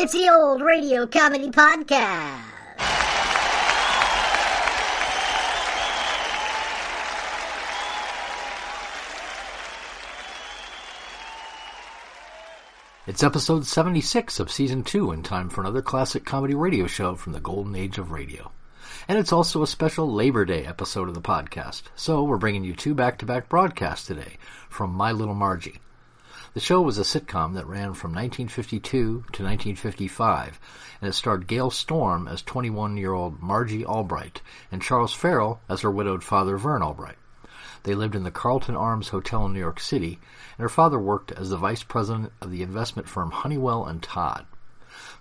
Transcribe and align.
It's 0.00 0.12
the 0.12 0.28
old 0.32 0.62
radio 0.62 1.06
comedy 1.06 1.50
podcast. 1.50 2.44
It's 13.08 13.22
episode 13.22 13.66
76 13.66 14.38
of 14.38 14.50
season 14.50 14.84
2 14.84 15.12
in 15.12 15.22
time 15.22 15.48
for 15.48 15.62
another 15.62 15.82
classic 15.82 16.24
comedy 16.24 16.54
radio 16.54 16.86
show 16.86 17.16
from 17.16 17.32
the 17.32 17.40
golden 17.40 17.74
age 17.74 17.98
of 17.98 18.12
radio. 18.12 18.52
And 19.08 19.18
it's 19.18 19.32
also 19.32 19.62
a 19.62 19.66
special 19.66 20.12
Labor 20.12 20.44
Day 20.44 20.64
episode 20.64 21.08
of 21.08 21.14
the 21.14 21.20
podcast, 21.20 21.82
so 21.94 22.22
we're 22.24 22.36
bringing 22.36 22.64
you 22.64 22.74
two 22.74 22.94
back-to-back 22.94 23.48
broadcasts 23.48 24.06
today 24.06 24.36
from 24.68 24.90
My 24.90 25.12
Little 25.12 25.34
Margie. 25.34 25.80
The 26.54 26.60
show 26.60 26.80
was 26.80 26.98
a 26.98 27.02
sitcom 27.02 27.54
that 27.54 27.66
ran 27.66 27.94
from 27.94 28.12
1952 28.12 28.88
to 28.90 29.14
1955, 29.20 30.58
and 31.00 31.08
it 31.08 31.12
starred 31.12 31.46
Gale 31.46 31.70
Storm 31.70 32.26
as 32.26 32.42
21-year-old 32.42 33.40
Margie 33.40 33.84
Albright 33.84 34.42
and 34.72 34.82
Charles 34.82 35.12
Farrell 35.12 35.60
as 35.68 35.82
her 35.82 35.90
widowed 35.90 36.24
father 36.24 36.56
Vern 36.56 36.82
Albright. 36.82 37.18
They 37.84 37.94
lived 37.94 38.14
in 38.14 38.24
the 38.24 38.30
Carlton 38.30 38.76
Arms 38.76 39.10
Hotel 39.10 39.46
in 39.46 39.52
New 39.52 39.60
York 39.60 39.78
City, 39.78 40.18
and 40.56 40.62
her 40.62 40.68
father 40.68 40.98
worked 40.98 41.30
as 41.32 41.50
the 41.50 41.56
vice 41.56 41.82
president 41.82 42.32
of 42.40 42.50
the 42.50 42.62
investment 42.62 43.08
firm 43.08 43.30
Honeywell 43.30 43.84
and 43.84 44.02
Todd. 44.02 44.46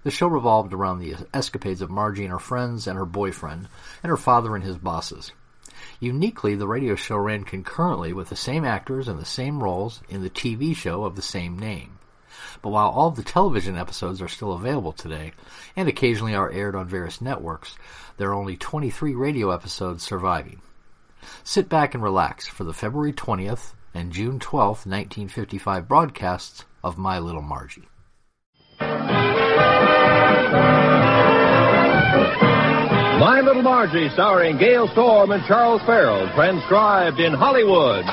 The 0.08 0.12
show 0.12 0.28
revolved 0.28 0.74
around 0.74 1.00
the 1.00 1.16
escapades 1.34 1.82
of 1.82 1.90
Margie 1.90 2.24
and 2.24 2.32
her 2.32 2.40
friends 2.40 2.88
and 2.88 2.98
her 2.98 3.06
boyfriend, 3.06 3.68
and 4.02 4.10
her 4.10 4.16
father 4.16 4.56
and 4.56 4.64
his 4.64 4.78
bosses. 4.78 5.34
Uniquely, 6.00 6.56
the 6.56 6.66
radio 6.66 6.96
show 6.96 7.18
ran 7.18 7.44
concurrently 7.44 8.14
with 8.14 8.30
the 8.30 8.38
same 8.38 8.64
actors 8.64 9.10
and 9.10 9.20
the 9.20 9.26
same 9.26 9.62
roles 9.62 10.02
in 10.08 10.24
the 10.24 10.30
TV 10.30 10.74
show 10.74 11.04
of 11.04 11.18
the 11.18 11.22
same 11.22 11.60
name. 11.60 12.00
But 12.62 12.70
while 12.70 12.88
all 12.88 13.10
of 13.10 13.18
the 13.18 13.22
television 13.22 13.76
episodes 13.76 14.22
are 14.22 14.30
still 14.30 14.54
available 14.54 14.94
today, 14.94 15.34
and 15.76 15.90
occasionally 15.90 16.36
are 16.36 16.54
aired 16.54 16.78
on 16.78 16.88
various 16.88 17.20
networks, 17.20 17.76
there 18.16 18.30
are 18.30 18.34
only 18.34 18.56
23 18.56 19.14
radio 19.14 19.52
episodes 19.52 20.04
surviving. 20.04 20.62
Sit 21.44 21.68
back 21.68 21.94
and 21.94 22.02
relax 22.02 22.48
for 22.48 22.64
the 22.64 22.74
February 22.74 23.12
20th 23.12 23.74
and 23.94 24.14
June 24.14 24.40
12th, 24.40 24.88
1955 24.88 25.86
broadcasts 25.86 26.64
of 26.82 26.98
My 26.98 27.20
Little 27.20 27.42
Margie. 27.42 27.90
My 33.20 33.42
Little 33.44 33.62
Margie, 33.64 34.10
starring 34.10 34.58
Gale 34.58 34.88
Storm 34.90 35.32
and 35.32 35.44
Charles 35.46 35.82
Farrell, 35.84 36.28
transcribed 36.36 37.20
in 37.20 37.34
Hollywood. 37.34 38.06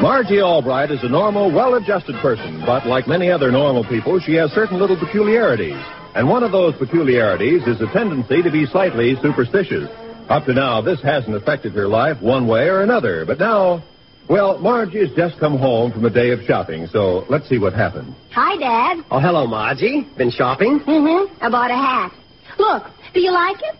Margie 0.00 0.40
Albright 0.40 0.90
is 0.90 1.02
a 1.02 1.08
normal, 1.08 1.50
well-adjusted 1.50 2.16
person, 2.16 2.62
but 2.64 2.86
like 2.86 3.06
many 3.06 3.30
other 3.30 3.50
normal 3.50 3.84
people, 3.84 4.20
she 4.20 4.34
has 4.34 4.50
certain 4.52 4.78
little 4.78 4.96
peculiarities. 4.96 5.78
And 6.14 6.28
one 6.28 6.42
of 6.42 6.52
those 6.52 6.74
peculiarities 6.76 7.62
is 7.66 7.80
a 7.80 7.86
tendency 7.92 8.42
to 8.42 8.50
be 8.50 8.66
slightly 8.66 9.16
superstitious. 9.22 9.88
Up 10.28 10.44
to 10.44 10.52
now, 10.52 10.82
this 10.82 11.00
hasn't 11.02 11.34
affected 11.34 11.72
her 11.72 11.88
life 11.88 12.20
one 12.20 12.46
way 12.46 12.68
or 12.68 12.82
another, 12.82 13.24
but 13.24 13.38
now, 13.38 13.82
well, 14.28 14.58
Margie 14.58 14.98
has 14.98 15.10
just 15.16 15.38
come 15.40 15.58
home 15.58 15.90
from 15.90 16.04
a 16.04 16.10
day 16.10 16.32
of 16.32 16.40
shopping, 16.42 16.86
so 16.86 17.24
let's 17.30 17.48
see 17.48 17.58
what 17.58 17.72
happened. 17.72 18.14
Hi, 18.32 18.56
Dad. 18.58 19.04
Oh, 19.10 19.20
hello, 19.20 19.46
Margie. 19.46 20.06
Been 20.18 20.30
shopping? 20.30 20.80
Mm-hmm. 20.80 21.42
I 21.42 21.48
bought 21.48 21.70
a 21.70 21.74
hat. 21.74 22.12
Look, 22.58 22.84
do 23.14 23.20
you 23.20 23.32
like 23.32 23.56
it? 23.62 23.76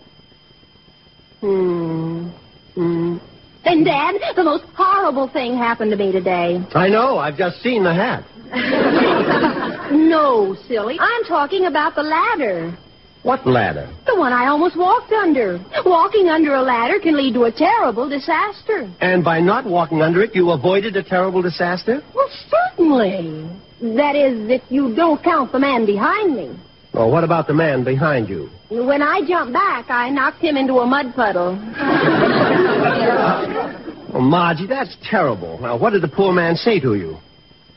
Hmm. 1.40 2.28
Hmm. 2.74 3.18
And, 3.64 3.84
Dad, 3.84 4.14
the 4.34 4.44
most 4.44 4.64
horrible 4.74 5.28
thing 5.28 5.54
happened 5.54 5.90
to 5.90 5.96
me 5.98 6.12
today. 6.12 6.64
I 6.74 6.88
know. 6.88 7.18
I've 7.18 7.36
just 7.36 7.60
seen 7.60 7.84
the 7.84 7.92
hat. 7.92 8.24
no, 9.92 10.56
silly. 10.66 10.96
I'm 10.98 11.24
talking 11.24 11.66
about 11.66 11.94
the 11.94 12.02
ladder. 12.02 12.78
What 13.22 13.46
ladder? 13.46 13.88
The 14.06 14.16
one 14.16 14.32
I 14.32 14.46
almost 14.46 14.76
walked 14.76 15.12
under. 15.12 15.58
Walking 15.84 16.28
under 16.28 16.54
a 16.54 16.62
ladder 16.62 16.98
can 17.00 17.16
lead 17.16 17.34
to 17.34 17.44
a 17.44 17.52
terrible 17.52 18.08
disaster. 18.08 18.90
And 19.00 19.24
by 19.24 19.40
not 19.40 19.66
walking 19.66 20.02
under 20.02 20.22
it, 20.22 20.34
you 20.34 20.50
avoided 20.50 20.96
a 20.96 21.02
terrible 21.02 21.42
disaster? 21.42 22.00
Well, 22.14 22.28
certainly. 22.48 23.48
That 23.80 24.16
is, 24.16 24.48
if 24.50 24.62
you 24.70 24.94
don't 24.94 25.22
count 25.22 25.52
the 25.52 25.58
man 25.58 25.84
behind 25.84 26.36
me. 26.36 26.56
Well, 26.94 27.10
what 27.10 27.24
about 27.24 27.46
the 27.46 27.54
man 27.54 27.84
behind 27.84 28.28
you? 28.28 28.50
When 28.70 29.02
I 29.02 29.20
jumped 29.26 29.52
back, 29.52 29.90
I 29.90 30.10
knocked 30.10 30.40
him 30.40 30.56
into 30.56 30.78
a 30.78 30.86
mud 30.86 31.14
puddle. 31.14 31.58
oh, 34.14 34.20
Margie, 34.20 34.66
that's 34.66 34.96
terrible. 35.02 35.58
Now, 35.60 35.76
what 35.76 35.90
did 35.90 36.02
the 36.02 36.08
poor 36.08 36.32
man 36.32 36.56
say 36.56 36.80
to 36.80 36.94
you? 36.94 37.18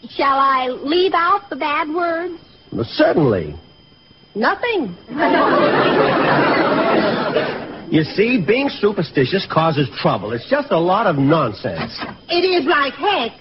Shall 0.09 0.40
I 0.40 0.68
leave 0.69 1.13
out 1.13 1.50
the 1.50 1.56
bad 1.56 1.90
words? 1.90 2.41
Well, 2.72 2.85
certainly. 2.85 3.56
Nothing. 4.33 4.95
you 7.91 8.03
see, 8.03 8.41
being 8.45 8.69
superstitious 8.69 9.45
causes 9.51 9.89
trouble. 10.01 10.31
It's 10.31 10.49
just 10.49 10.71
a 10.71 10.79
lot 10.79 11.07
of 11.07 11.17
nonsense. 11.17 11.99
It 12.29 12.45
is 12.45 12.65
like 12.65 12.93
heck. 12.93 13.33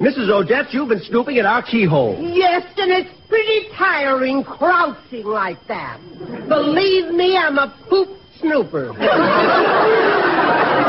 Mrs. 0.00 0.30
Odette, 0.30 0.72
you've 0.72 0.88
been 0.88 1.02
snooping 1.02 1.38
at 1.38 1.44
our 1.44 1.62
keyhole. 1.62 2.16
Yes, 2.20 2.64
and 2.76 2.90
it's 2.90 3.10
pretty 3.28 3.68
tiring 3.76 4.42
crouching 4.42 5.26
like 5.26 5.58
that. 5.68 6.00
Believe 6.48 7.12
me, 7.14 7.36
I'm 7.36 7.58
a 7.58 7.76
poop 7.88 8.08
snooper. 8.40 8.92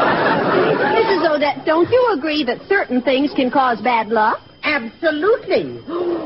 Mrs. 0.53 1.36
Odette, 1.36 1.66
don't 1.66 1.90
you 1.90 2.14
agree 2.18 2.44
that 2.44 2.62
certain 2.68 3.02
things 3.02 3.31
can 3.36 3.50
cause 3.50 3.81
bad 3.81 4.09
luck? 4.09 4.40
Absolutely. 4.64 5.80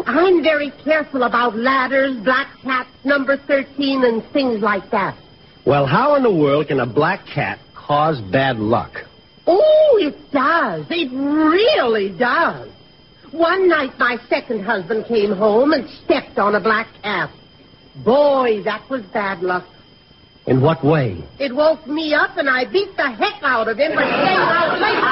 I'm 0.06 0.44
very 0.44 0.72
careful 0.84 1.24
about 1.24 1.56
ladders, 1.56 2.18
black 2.24 2.48
cats, 2.62 2.90
number 3.04 3.38
13, 3.38 4.04
and 4.04 4.24
things 4.32 4.62
like 4.62 4.90
that. 4.92 5.18
Well, 5.66 5.86
how 5.86 6.16
in 6.16 6.24
the 6.24 6.34
world 6.34 6.68
can 6.68 6.80
a 6.80 6.86
black 6.86 7.26
cat 7.26 7.60
cause 7.76 8.22
bad 8.22 8.58
luck? 8.58 8.92
Oh, 9.48 9.98
it 10.00 10.16
does. 10.32 10.86
It 10.90 11.12
really 11.12 12.16
does. 12.18 12.70
One 13.32 13.68
night, 13.68 13.98
my 13.98 14.18
second 14.30 14.64
husband 14.64 15.06
came 15.06 15.32
home 15.32 15.74
and 15.74 15.90
stepped 16.06 16.38
on 16.38 16.56
a 16.56 16.62
black 16.62 16.88
cat. 17.02 17.32
Boy, 18.06 18.62
that 18.64 18.90
was 18.90 19.02
bad 19.14 19.42
luck. 19.42 19.66
In 20.47 20.62
what 20.62 20.84
way? 20.84 21.22
It 21.40 21.53
woke 21.53 21.85
me 21.88 22.13
up, 22.13 22.38
and 22.38 22.50
I 22.50 22.63
beat 22.63 22.96
the 22.96 23.12
heck 23.12 23.44
out 23.44 23.68
of 23.68 23.78
him 23.78 23.91
for 23.91 24.02
staying 24.02 24.40
out 24.40 24.80
late. 24.80 25.03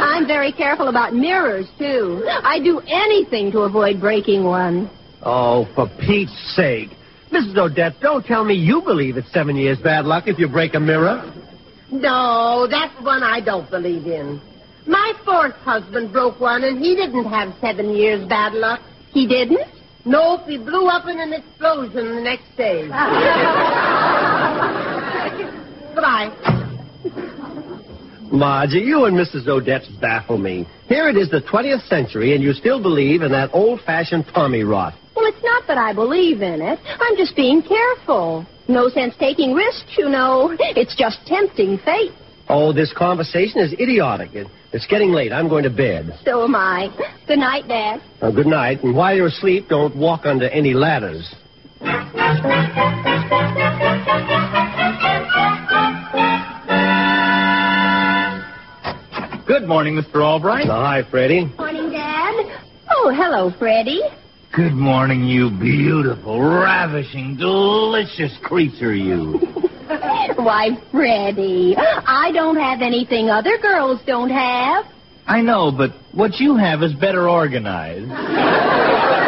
I'm 0.00 0.26
very 0.26 0.52
careful 0.52 0.86
about 0.88 1.14
mirrors, 1.14 1.66
too. 1.78 2.24
I 2.44 2.60
do 2.60 2.80
anything 2.86 3.50
to 3.52 3.60
avoid 3.60 4.00
breaking 4.00 4.44
one. 4.44 4.88
Oh, 5.22 5.66
for 5.74 5.88
Pete's 5.98 6.54
sake. 6.54 6.90
Mrs. 7.32 7.56
Odette, 7.58 7.98
don't 8.00 8.24
tell 8.24 8.44
me 8.44 8.54
you 8.54 8.82
believe 8.82 9.16
it's 9.16 9.32
seven 9.32 9.56
years 9.56 9.78
bad 9.78 10.04
luck 10.04 10.28
if 10.28 10.38
you 10.38 10.48
break 10.48 10.74
a 10.74 10.80
mirror. 10.80 11.24
No, 11.90 12.68
that's 12.70 12.94
one 13.02 13.24
I 13.24 13.40
don't 13.40 13.68
believe 13.68 14.06
in. 14.06 14.40
My 14.86 15.12
fourth 15.24 15.54
husband 15.56 16.12
broke 16.12 16.38
one, 16.38 16.62
and 16.62 16.78
he 16.78 16.94
didn't 16.94 17.24
have 17.24 17.52
seven 17.60 17.90
years 17.90 18.24
bad 18.28 18.52
luck. 18.52 18.80
He 19.10 19.26
didn't? 19.26 19.81
Nope, 20.04 20.42
he 20.46 20.58
blew 20.58 20.88
up 20.88 21.06
in 21.06 21.20
an 21.20 21.32
explosion 21.32 22.16
the 22.16 22.20
next 22.20 22.56
day. 22.56 22.82
Goodbye. 25.94 26.30
Margie, 28.32 28.80
you 28.80 29.04
and 29.04 29.16
Mrs. 29.16 29.46
Odette 29.46 29.86
baffle 30.00 30.38
me. 30.38 30.66
Here 30.88 31.08
it 31.08 31.16
is 31.16 31.30
the 31.30 31.42
20th 31.42 31.86
century, 31.86 32.34
and 32.34 32.42
you 32.42 32.52
still 32.54 32.80
believe 32.82 33.22
in 33.22 33.30
that 33.32 33.50
old-fashioned 33.52 34.24
Tommy 34.34 34.64
rot. 34.64 34.94
Well, 35.14 35.26
it's 35.26 35.44
not 35.44 35.66
that 35.68 35.76
I 35.78 35.92
believe 35.92 36.40
in 36.40 36.62
it. 36.62 36.80
I'm 36.98 37.16
just 37.16 37.36
being 37.36 37.62
careful. 37.62 38.46
No 38.68 38.88
sense 38.88 39.14
taking 39.18 39.52
risks, 39.52 39.98
you 39.98 40.08
know. 40.08 40.56
It's 40.58 40.96
just 40.96 41.24
tempting 41.26 41.78
fate. 41.78 42.12
Oh, 42.48 42.72
this 42.72 42.92
conversation 42.92 43.60
is 43.60 43.72
idiotic. 43.72 44.30
It's 44.72 44.86
getting 44.86 45.12
late. 45.12 45.32
I'm 45.32 45.48
going 45.48 45.64
to 45.64 45.70
bed. 45.70 46.18
So 46.24 46.44
am 46.44 46.54
I. 46.54 46.88
Good 47.26 47.38
night, 47.38 47.68
Dad. 47.68 48.02
Uh, 48.20 48.30
good 48.30 48.46
night. 48.46 48.82
And 48.82 48.94
while 48.94 49.14
you're 49.14 49.28
asleep, 49.28 49.68
don't 49.68 49.96
walk 49.96 50.26
under 50.26 50.48
any 50.48 50.74
ladders. 50.74 51.34
Good 59.46 59.68
morning, 59.68 59.94
Mr. 59.94 60.22
Albright. 60.24 60.66
Oh, 60.68 60.72
hi, 60.72 61.02
Freddie. 61.10 61.44
Morning, 61.58 61.90
Dad. 61.90 62.34
Oh, 62.90 63.12
hello, 63.14 63.52
Freddie. 63.58 64.00
Good 64.54 64.72
morning, 64.72 65.24
you 65.24 65.50
beautiful, 65.50 66.40
ravishing, 66.40 67.36
delicious 67.36 68.36
creature, 68.42 68.94
you. 68.94 69.40
Why, 70.36 70.70
Freddie, 70.90 71.76
I 71.76 72.30
don't 72.32 72.56
have 72.56 72.80
anything 72.80 73.28
other 73.28 73.58
girls 73.58 74.00
don't 74.06 74.30
have. 74.30 74.86
I 75.26 75.40
know, 75.40 75.70
but 75.70 75.92
what 76.12 76.40
you 76.40 76.56
have 76.56 76.82
is 76.82 76.92
better 76.94 77.28
organized. 77.28 78.10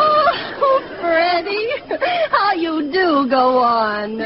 Oh, 0.00 0.82
Freddie, 1.00 1.68
how 2.30 2.52
you 2.54 2.90
do 2.92 3.28
go 3.28 3.58
on. 3.58 4.20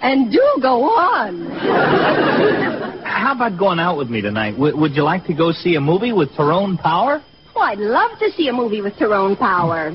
And 0.00 0.30
do 0.30 0.58
go 0.60 0.84
on. 0.84 2.77
How 3.18 3.34
about 3.34 3.58
going 3.58 3.80
out 3.80 3.98
with 3.98 4.08
me 4.08 4.20
tonight? 4.20 4.52
W- 4.52 4.76
would 4.76 4.94
you 4.94 5.02
like 5.02 5.26
to 5.26 5.34
go 5.34 5.50
see 5.50 5.74
a 5.74 5.80
movie 5.80 6.12
with 6.12 6.30
Tyrone 6.36 6.78
Power? 6.78 7.20
Oh, 7.56 7.60
I'd 7.60 7.78
love 7.78 8.16
to 8.20 8.30
see 8.30 8.46
a 8.46 8.52
movie 8.52 8.80
with 8.80 8.96
Tyrone 8.96 9.34
Power. 9.34 9.90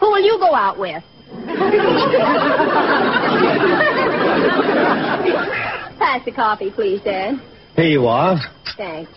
Who 0.00 0.06
will 0.10 0.20
you 0.20 0.36
go 0.40 0.52
out 0.54 0.76
with? 0.76 1.02
Pass 5.98 6.24
the 6.24 6.32
coffee, 6.32 6.72
please, 6.72 7.00
Dad. 7.02 7.36
Here 7.76 7.86
you 7.86 8.08
are. 8.08 8.38
Thanks. 8.76 9.12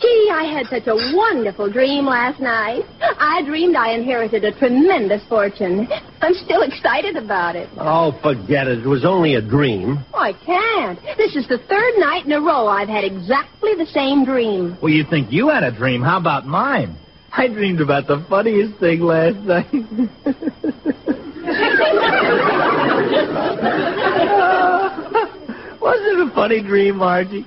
Gee, 0.00 0.30
I 0.32 0.44
had 0.44 0.66
such 0.66 0.86
a 0.86 0.94
wonderful 1.16 1.68
dream 1.70 2.06
last 2.06 2.38
night. 2.40 2.84
I 3.00 3.42
dreamed 3.44 3.74
I 3.74 3.90
inherited 3.94 4.44
a 4.44 4.52
tremendous 4.56 5.24
fortune. 5.28 5.88
I'm 6.20 6.34
still 6.34 6.62
excited 6.62 7.16
about 7.16 7.56
it. 7.56 7.68
Oh, 7.78 8.12
forget 8.22 8.68
it. 8.68 8.78
It 8.78 8.86
was 8.86 9.04
only 9.04 9.34
a 9.34 9.42
dream. 9.42 9.98
Oh, 10.14 10.20
I 10.20 10.34
can't. 10.34 11.00
This 11.16 11.34
is 11.34 11.48
the 11.48 11.58
third 11.58 11.94
night 11.98 12.26
in 12.26 12.32
a 12.32 12.40
row 12.40 12.68
I've 12.68 12.88
had 12.88 13.02
exactly 13.02 13.74
the 13.74 13.86
same 13.86 14.24
dream. 14.24 14.78
Well, 14.80 14.92
you 14.92 15.02
think 15.04 15.32
you 15.32 15.48
had 15.48 15.64
a 15.64 15.72
dream. 15.72 16.00
How 16.02 16.18
about 16.18 16.46
mine? 16.46 16.96
I 17.32 17.48
dreamed 17.48 17.80
about 17.80 18.06
the 18.06 18.24
funniest 18.28 18.78
thing 18.78 19.00
last 19.00 19.38
night. 19.38 19.66
Wasn't 25.80 26.20
it 26.20 26.28
a 26.28 26.30
funny 26.34 26.62
dream, 26.62 26.98
Margie? 26.98 27.46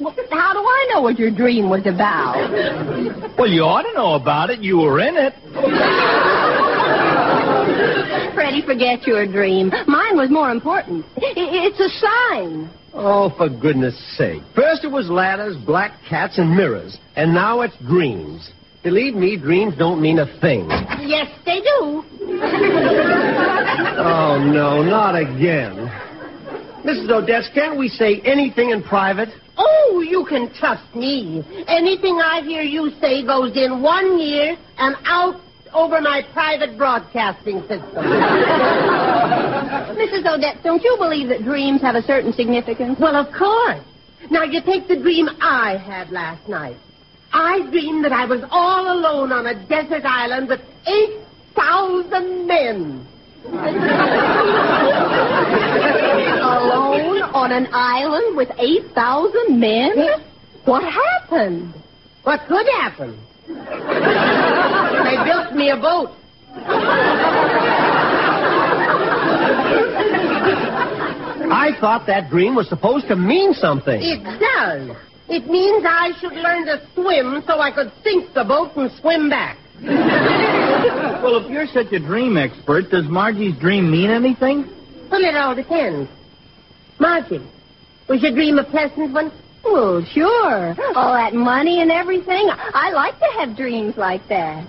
Well, 0.00 0.14
how 0.30 0.52
do 0.52 0.58
I 0.58 0.88
know 0.92 1.02
what 1.02 1.18
your 1.18 1.30
dream 1.30 1.70
was 1.70 1.86
about? 1.86 2.50
Well, 3.38 3.48
you 3.48 3.62
ought 3.62 3.82
to 3.82 3.92
know 3.94 4.14
about 4.14 4.50
it. 4.50 4.60
You 4.60 4.78
were 4.78 4.98
in 5.00 5.16
it. 5.16 5.34
Freddie, 8.34 8.62
forget 8.66 9.06
your 9.06 9.24
dream. 9.26 9.70
Mine 9.86 10.16
was 10.16 10.30
more 10.30 10.50
important. 10.50 11.04
It's 11.16 11.78
a 11.78 11.88
sign. 12.00 12.70
Oh, 12.92 13.30
for 13.36 13.48
goodness 13.48 13.96
sake. 14.16 14.42
First 14.54 14.84
it 14.84 14.90
was 14.90 15.08
ladders, 15.08 15.56
black 15.56 15.92
cats, 16.08 16.38
and 16.38 16.54
mirrors. 16.56 16.98
And 17.16 17.32
now 17.32 17.60
it's 17.62 17.76
dreams. 17.78 18.50
Believe 18.82 19.14
me, 19.14 19.36
dreams 19.36 19.74
don't 19.78 20.02
mean 20.02 20.18
a 20.18 20.26
thing. 20.40 20.68
Yes, 21.00 21.28
they 21.46 21.60
do. 21.60 22.04
Oh, 23.96 24.38
no, 24.52 24.82
not 24.82 25.14
again. 25.16 25.88
Mrs. 26.84 27.10
Odette, 27.10 27.44
can't 27.54 27.78
we 27.78 27.88
say 27.88 28.20
anything 28.24 28.70
in 28.70 28.82
private? 28.82 29.30
Oh, 29.56 30.04
you 30.06 30.26
can 30.28 30.52
trust 30.52 30.94
me. 30.94 31.42
Anything 31.66 32.20
I 32.22 32.42
hear 32.42 32.60
you 32.62 32.90
say 33.00 33.24
goes 33.24 33.56
in 33.56 33.80
one 33.80 34.18
ear 34.18 34.58
and 34.76 34.94
out 35.06 35.40
over 35.72 36.02
my 36.02 36.20
private 36.34 36.76
broadcasting 36.76 37.60
system. 37.62 37.80
Mrs. 39.96 40.26
Odette, 40.26 40.62
don't 40.62 40.82
you 40.82 40.96
believe 40.98 41.28
that 41.28 41.42
dreams 41.42 41.80
have 41.80 41.94
a 41.94 42.02
certain 42.02 42.34
significance? 42.34 42.98
well, 43.00 43.16
of 43.16 43.32
course. 43.32 43.80
Now, 44.30 44.42
you 44.44 44.60
take 44.62 44.86
the 44.86 44.96
dream 44.96 45.28
I 45.40 45.76
had 45.78 46.10
last 46.10 46.46
night. 46.48 46.76
I 47.32 47.66
dreamed 47.70 48.04
that 48.04 48.12
I 48.12 48.26
was 48.26 48.44
all 48.50 48.92
alone 48.92 49.32
on 49.32 49.46
a 49.46 49.54
desert 49.68 50.04
island 50.04 50.48
with 50.48 50.60
8,000 50.86 52.46
men. 52.46 53.06
Alone 53.46 53.60
on 57.34 57.52
an 57.52 57.68
island 57.72 58.36
with 58.36 58.50
8,000 58.58 59.60
men? 59.60 59.92
What 60.64 60.82
happened? 60.82 61.74
What 62.22 62.40
could 62.48 62.66
happen? 62.80 63.18
they 63.46 65.16
built 65.24 65.52
me 65.54 65.68
a 65.70 65.76
boat. 65.76 66.10
I 71.52 71.72
thought 71.80 72.06
that 72.06 72.30
dream 72.30 72.54
was 72.54 72.68
supposed 72.68 73.08
to 73.08 73.16
mean 73.16 73.52
something. 73.52 74.00
It 74.00 74.24
does. 74.40 74.96
It 75.28 75.46
means 75.46 75.84
I 75.86 76.12
should 76.20 76.32
learn 76.32 76.64
to 76.66 76.80
swim 76.94 77.42
so 77.46 77.60
I 77.60 77.70
could 77.70 77.92
sink 78.02 78.32
the 78.34 78.44
boat 78.44 78.74
and 78.76 78.90
swim 79.00 79.28
back. 79.28 79.58
Well, 81.34 81.46
if 81.46 81.50
you're 81.50 81.66
such 81.66 81.92
a 81.92 81.98
dream 81.98 82.36
expert, 82.36 82.90
does 82.90 83.06
Margie's 83.06 83.58
dream 83.58 83.90
mean 83.90 84.08
anything? 84.08 84.70
Well, 85.10 85.20
it 85.20 85.34
all 85.34 85.52
depends. 85.52 86.08
Margie, 87.00 87.44
was 88.08 88.22
your 88.22 88.30
dream 88.30 88.58
a 88.58 88.62
pleasant 88.62 89.12
one? 89.12 89.32
Well, 89.64 90.06
sure. 90.12 90.76
All 90.94 91.12
that 91.12 91.34
money 91.34 91.82
and 91.82 91.90
everything. 91.90 92.48
I 92.50 92.92
like 92.92 93.18
to 93.18 93.26
have 93.36 93.56
dreams 93.56 93.96
like 93.96 94.28
that. 94.28 94.64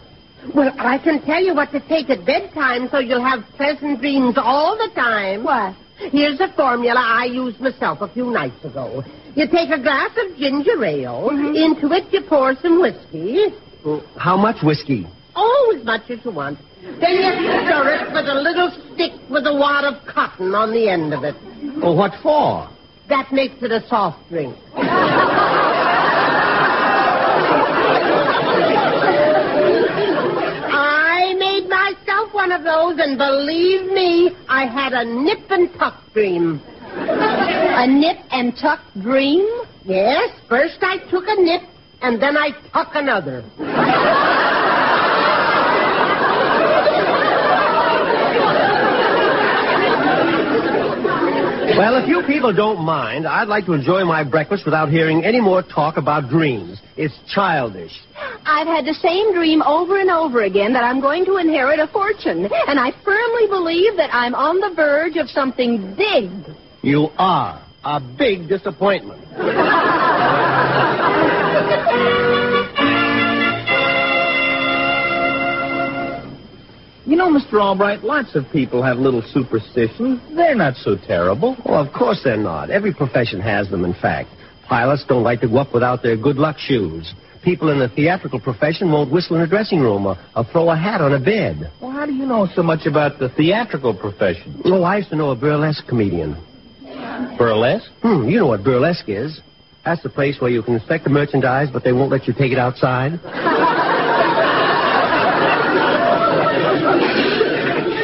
Well, 0.56 0.74
I 0.80 0.98
can 0.98 1.22
tell 1.22 1.40
you 1.40 1.54
what 1.54 1.72
to 1.72 1.82
take 1.82 2.10
at 2.10 2.26
bedtime 2.26 2.90
so 2.90 2.98
you'll 2.98 3.24
have 3.24 3.46
pleasant 3.58 4.02
dreams 4.02 4.34
all 4.36 4.76
the 4.76 4.92
time. 4.96 5.44
What? 5.44 5.76
Here's 5.98 6.40
a 6.40 6.52
formula 6.56 7.00
I 7.00 7.26
used 7.26 7.60
myself 7.60 8.02
a 8.02 8.12
few 8.12 8.32
nights 8.32 8.66
ago. 8.66 9.04
You 9.36 9.46
take 9.46 9.70
a 9.70 9.80
glass 9.80 10.10
of 10.18 10.36
ginger 10.36 10.84
ale. 10.84 11.30
Mm-hmm. 11.32 11.56
Into 11.56 11.94
it, 11.94 12.12
you 12.12 12.22
pour 12.28 12.56
some 12.56 12.82
whiskey. 12.82 13.54
How 14.18 14.36
much 14.36 14.64
whiskey? 14.64 15.06
Oh, 15.36 15.76
as 15.78 15.84
much 15.86 16.10
as 16.10 16.20
you 16.24 16.32
want. 16.32 16.60
Then 16.82 17.12
you 17.12 17.32
stir 17.66 17.90
it 17.96 18.14
with 18.14 18.28
a 18.28 18.36
little 18.36 18.72
stick 18.94 19.12
with 19.30 19.46
a 19.48 19.54
wad 19.54 19.84
of 19.86 20.06
cotton 20.06 20.56
on 20.56 20.72
the 20.72 20.88
end 20.90 21.14
of 21.14 21.24
it. 21.24 21.36
Well, 21.82 21.96
what 21.96 22.14
for? 22.22 22.70
That 23.10 23.32
makes 23.32 23.62
it 23.62 23.72
a 23.72 23.86
soft 23.88 24.30
drink. 24.30 24.56
I 30.72 31.36
made 31.38 31.68
myself 31.70 32.34
one 32.34 32.52
of 32.52 32.64
those, 32.64 33.00
and 33.00 33.18
believe 33.18 33.92
me, 33.92 34.36
I 34.48 34.66
had 34.66 34.94
a 34.94 35.04
nip 35.06 35.50
and 35.50 35.74
tuck 35.78 36.02
dream. 36.14 36.62
A 36.94 37.88
nip 37.88 38.18
and 38.32 38.56
tuck 38.58 38.80
dream? 39.02 39.46
Yes, 39.84 40.32
first 40.48 40.78
I 40.82 40.98
took 41.10 41.26
a 41.28 41.36
nip, 41.42 41.64
and 42.02 42.22
then 42.22 42.38
I 42.38 42.52
tuck 42.72 42.92
another. 42.96 43.44
Well, 51.78 52.02
if 52.02 52.08
you 52.08 52.24
people 52.26 52.54
don't 52.54 52.86
mind, 52.86 53.28
I'd 53.28 53.50
like 53.50 53.66
to 53.66 53.74
enjoy 53.74 54.06
my 54.06 54.24
breakfast 54.24 54.64
without 54.64 54.88
hearing 54.88 55.26
any 55.26 55.42
more 55.42 55.62
talk 55.62 55.98
about 55.98 56.30
dreams. 56.30 56.80
It's 56.96 57.14
childish. 57.28 57.92
I've 58.46 58.66
had 58.66 58.86
the 58.86 58.94
same 58.94 59.34
dream 59.34 59.62
over 59.62 60.00
and 60.00 60.10
over 60.10 60.44
again 60.44 60.72
that 60.72 60.86
I'm 60.86 61.02
going 61.02 61.26
to 61.26 61.36
inherit 61.36 61.80
a 61.80 61.88
fortune. 61.88 62.48
And 62.68 62.80
I 62.80 62.92
firmly 63.04 63.48
believe 63.50 63.98
that 63.98 64.10
I'm 64.14 64.34
on 64.36 64.62
the 64.62 64.74
verge 64.74 65.18
of 65.18 65.30
something 65.30 65.96
big. 65.98 66.32
You 66.82 67.10
are 67.18 67.62
a 67.84 68.00
big 68.00 68.48
disappointment. 68.48 69.22
You 77.06 77.16
know, 77.16 77.30
Mr. 77.30 77.62
Albright, 77.62 78.04
lots 78.04 78.36
of 78.36 78.46
people 78.52 78.82
have 78.82 78.98
little 78.98 79.22
superstitions. 79.22 80.20
They're 80.36 80.56
not 80.56 80.76
so 80.76 80.98
terrible. 80.98 81.56
Well, 81.64 81.80
of 81.80 81.94
course 81.94 82.22
they're 82.24 82.36
not. 82.36 82.72
Every 82.72 82.94
profession 82.94 83.40
has 83.42 83.70
them, 83.70 83.86
in 83.86 83.94
fact. 83.94 84.30
Pilots 84.68 85.06
don't 85.08 85.22
like 85.22 85.42
to 85.42 85.48
go 85.48 85.58
up 85.58 85.72
without 85.72 86.02
their 86.02 86.18
good 86.18 86.38
luck 86.38 86.58
shoes. 86.58 87.14
People 87.44 87.70
in 87.70 87.78
the 87.78 87.90
theatrical 87.90 88.40
profession 88.40 88.92
won't 88.92 89.12
whistle 89.12 89.36
in 89.36 89.44
a 89.44 89.48
dressing 89.48 89.82
room 89.82 90.08
or, 90.08 90.18
or 90.36 90.44
throw 90.46 90.72
a 90.72 90.76
hat 90.76 91.00
on 91.00 91.14
a 91.14 91.20
bed. 91.20 91.72
Well, 91.80 91.92
how 91.92 92.08
do 92.08 92.14
you 92.14 92.26
know 92.26 92.48
so 92.56 92.64
much 92.64 92.88
about 92.88 93.20
the 93.20 93.30
theatrical 93.30 93.94
profession? 93.94 94.60
Oh, 94.66 94.82
I 94.82 94.98
used 94.98 95.10
to 95.12 95.16
know 95.16 95.30
a 95.30 95.36
burlesque 95.36 95.86
comedian. 95.88 96.44
Burlesque? 97.38 97.92
Hmm, 98.02 98.28
you 98.28 98.40
know 98.40 98.48
what 98.48 98.64
burlesque 98.64 99.10
is. 99.10 99.42
That's 99.86 100.02
the 100.02 100.10
place 100.10 100.42
where 100.42 100.50
you 100.50 100.64
can 100.64 100.74
inspect 100.74 101.04
the 101.04 101.12
merchandise, 101.12 101.68
but 101.72 101.84
they 101.84 101.94
won't 101.94 102.10
let 102.10 102.28
you 102.28 102.34
take 102.34 102.52
it 102.52 102.58
outside. 102.58 103.20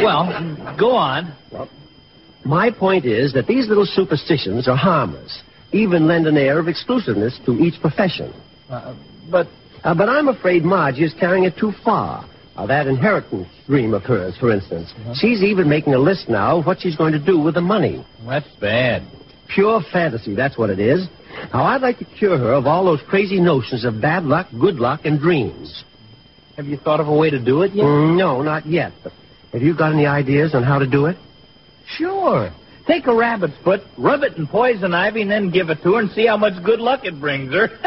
Well, 0.03 0.75
go 0.77 0.91
on. 0.95 1.33
Well, 1.51 1.69
My 2.43 2.71
point 2.71 3.05
is 3.05 3.33
that 3.33 3.47
these 3.47 3.67
little 3.67 3.85
superstitions 3.85 4.67
are 4.67 4.75
harmless, 4.75 5.43
even 5.71 6.07
lend 6.07 6.25
an 6.27 6.37
air 6.37 6.57
of 6.59 6.67
exclusiveness 6.67 7.39
to 7.45 7.51
each 7.59 7.79
profession. 7.81 8.33
Uh, 8.69 8.95
but 9.29 9.47
Uh, 9.83 9.95
but 9.95 10.07
I'm 10.09 10.27
afraid 10.27 10.63
Margie 10.63 11.03
is 11.03 11.13
carrying 11.19 11.43
it 11.45 11.57
too 11.57 11.71
far. 11.83 12.23
Uh, 12.55 12.67
that 12.67 12.85
inheritance 12.85 13.47
dream 13.65 13.93
of 13.95 14.03
hers, 14.03 14.37
for 14.37 14.51
instance. 14.51 14.93
She's 15.15 15.41
even 15.41 15.67
making 15.67 15.93
a 15.95 15.97
list 15.97 16.29
now 16.29 16.59
of 16.59 16.65
what 16.67 16.81
she's 16.81 16.95
going 16.95 17.13
to 17.13 17.19
do 17.31 17.39
with 17.39 17.55
the 17.55 17.61
money. 17.61 18.05
that's 18.27 18.47
bad. 18.59 19.01
Pure 19.47 19.81
fantasy, 19.91 20.35
that's 20.35 20.55
what 20.57 20.69
it 20.69 20.79
is. 20.79 21.07
Now, 21.53 21.63
I'd 21.63 21.81
like 21.81 21.97
to 21.99 22.05
cure 22.05 22.37
her 22.37 22.53
of 22.53 22.67
all 22.67 22.85
those 22.85 23.01
crazy 23.09 23.39
notions 23.39 23.83
of 23.85 23.99
bad 24.01 24.23
luck, 24.25 24.47
good 24.59 24.75
luck, 24.75 25.01
and 25.05 25.19
dreams. 25.19 25.83
Have 26.57 26.67
you 26.67 26.77
thought 26.77 26.99
of 26.99 27.07
a 27.07 27.15
way 27.15 27.29
to 27.31 27.39
do 27.39 27.63
it 27.63 27.71
yet? 27.73 27.85
Mm, 27.85 28.17
no, 28.17 28.41
not 28.43 28.65
yet. 28.67 28.91
But 29.03 29.13
have 29.53 29.61
you 29.61 29.75
got 29.75 29.93
any 29.93 30.05
ideas 30.05 30.55
on 30.55 30.63
how 30.63 30.79
to 30.79 30.87
do 30.87 31.05
it? 31.07 31.17
Sure. 31.97 32.51
Take 32.87 33.07
a 33.07 33.15
rabbit's 33.15 33.53
foot, 33.63 33.81
rub 33.97 34.23
it 34.23 34.37
in 34.37 34.47
poison 34.47 34.93
ivy, 34.93 35.21
and 35.21 35.31
then 35.31 35.51
give 35.51 35.69
it 35.69 35.83
to 35.83 35.93
her 35.93 35.99
and 35.99 36.11
see 36.11 36.25
how 36.25 36.37
much 36.37 36.63
good 36.63 36.79
luck 36.79 37.01
it 37.03 37.19
brings 37.19 37.53
her. 37.53 37.67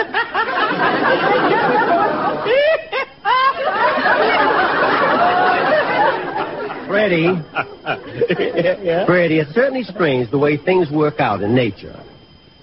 Freddie, 6.87 7.23
yeah? 8.85 9.04
Freddie, 9.04 9.38
it's 9.40 9.52
certainly 9.52 9.83
strange 9.83 10.30
the 10.30 10.38
way 10.38 10.56
things 10.56 10.90
work 10.90 11.18
out 11.18 11.42
in 11.42 11.54
nature. 11.54 12.00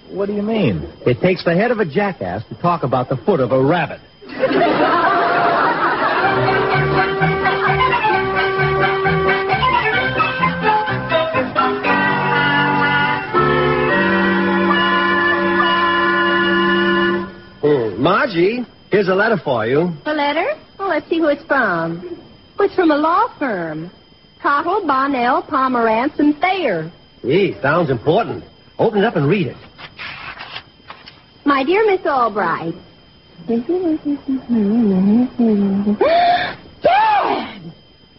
What 0.09 0.27
do 0.27 0.33
you 0.33 0.41
mean? 0.41 0.89
It 1.05 1.19
takes 1.21 1.43
the 1.43 1.53
head 1.53 1.69
of 1.71 1.79
a 1.79 1.85
jackass 1.85 2.43
to 2.47 2.55
talk 2.61 2.83
about 2.83 3.09
the 3.09 3.17
foot 3.17 3.39
of 3.39 3.51
a 3.51 3.61
rabbit. 3.61 3.99
Margie, 18.31 18.65
here's 18.89 19.09
a 19.09 19.13
letter 19.15 19.35
for 19.43 19.67
you. 19.67 19.91
A 20.05 20.13
letter? 20.13 20.45
Well, 20.79 20.87
let's 20.87 21.09
see 21.09 21.19
who 21.19 21.27
it's 21.27 21.43
from. 21.43 22.17
Oh, 22.57 22.63
it's 22.63 22.73
from 22.75 22.89
a 22.89 22.95
law 22.95 23.27
firm. 23.37 23.91
Cottle, 24.41 24.87
Bonnell, 24.87 25.43
Pomerantz, 25.43 26.17
and 26.17 26.37
Thayer. 26.39 26.89
Gee, 27.23 27.57
sounds 27.61 27.89
important. 27.89 28.45
Open 28.79 28.99
it 28.99 29.05
up 29.05 29.17
and 29.17 29.27
read 29.27 29.47
it. 29.47 29.57
My 31.43 31.65
dear 31.65 31.85
Miss 31.85 32.05
Albright. 32.05 32.73
Dad! 36.81 37.61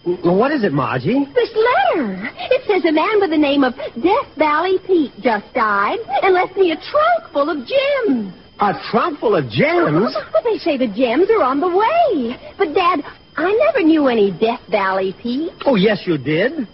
Well, 0.04 0.37
What 0.37 0.52
is 0.52 0.62
it, 0.62 0.73
Margie? 0.75 1.25
This 1.35 1.50
letter. 1.95 2.28
It 2.50 2.66
says 2.66 2.85
a 2.85 2.92
man 2.92 3.19
with 3.19 3.31
the 3.31 3.38
name 3.38 3.64
of 3.64 3.75
Death 3.76 4.37
Valley 4.37 4.78
Pete 4.87 5.12
just 5.23 5.47
died 5.54 6.00
and 6.23 6.35
left 6.35 6.54
me 6.57 6.71
a 6.73 6.76
trunk 6.76 7.33
full 7.33 7.49
of 7.49 7.66
gems. 7.66 8.35
A 8.61 8.73
trunk 8.90 9.18
full 9.18 9.35
of 9.35 9.49
gems? 9.49 10.14
But 10.32 10.44
they 10.44 10.59
say 10.59 10.76
the 10.76 10.87
gems 10.87 11.28
are 11.30 11.42
on 11.42 11.61
the 11.61 11.68
way. 11.68 12.37
But, 12.59 12.75
Dad, 12.75 13.00
I 13.37 13.52
never 13.52 13.82
knew 13.85 14.09
any 14.09 14.30
Death 14.30 14.61
Valley 14.71 15.14
Pete. 15.21 15.52
Oh, 15.64 15.75
yes, 15.75 16.02
you 16.06 16.18
did. 16.18 16.68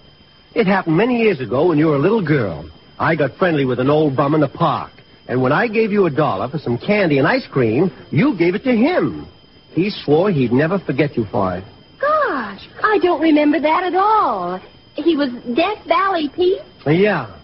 It 0.55 0.67
happened 0.67 0.97
many 0.97 1.19
years 1.23 1.41
ago 1.41 1.69
when 1.69 1.79
you 1.79 1.87
were 1.87 1.97
a 1.97 2.01
little 2.01 2.25
girl. 2.25 2.69
I 2.99 3.15
got 3.15 3.37
friendly 3.37 3.65
with 3.65 3.79
an 3.79 3.91
old 3.91 4.17
bum 4.17 4.35
in 4.35 4.41
the 4.41 4.49
park. 4.49 4.93
And 5.29 5.41
when 5.43 5.53
I 5.53 5.69
gave 5.69 5.93
you 5.93 6.07
a 6.07 6.11
dollar 6.11 6.49
for 6.49 6.59
some 6.59 6.79
candy 6.79 7.19
and 7.19 7.27
ice 7.27 7.47
cream, 7.47 7.93
you 8.11 8.37
gave 8.37 8.55
it 8.55 8.65
to 8.65 8.73
him. 8.73 9.29
He 9.73 9.91
swore 9.91 10.31
he'd 10.31 10.53
never 10.53 10.79
forget 10.79 11.17
you 11.17 11.27
for 11.27 11.57
it. 11.57 11.65
Gosh, 12.01 12.69
I 12.83 12.99
don't 13.03 13.21
remember 13.21 13.61
that 13.61 13.85
at 13.85 13.95
all. 13.95 14.61
He 14.95 15.17
was 15.17 15.31
Death 15.55 15.87
Valley 15.87 16.31
Pete? 16.35 16.61
Yeah. 16.87 17.38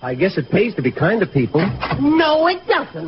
I 0.00 0.14
guess 0.14 0.38
it 0.38 0.48
pays 0.50 0.74
to 0.76 0.82
be 0.82 0.92
kind 0.92 1.20
to 1.20 1.26
people. 1.26 1.60
No, 2.00 2.46
it 2.46 2.64
doesn't. 2.68 3.06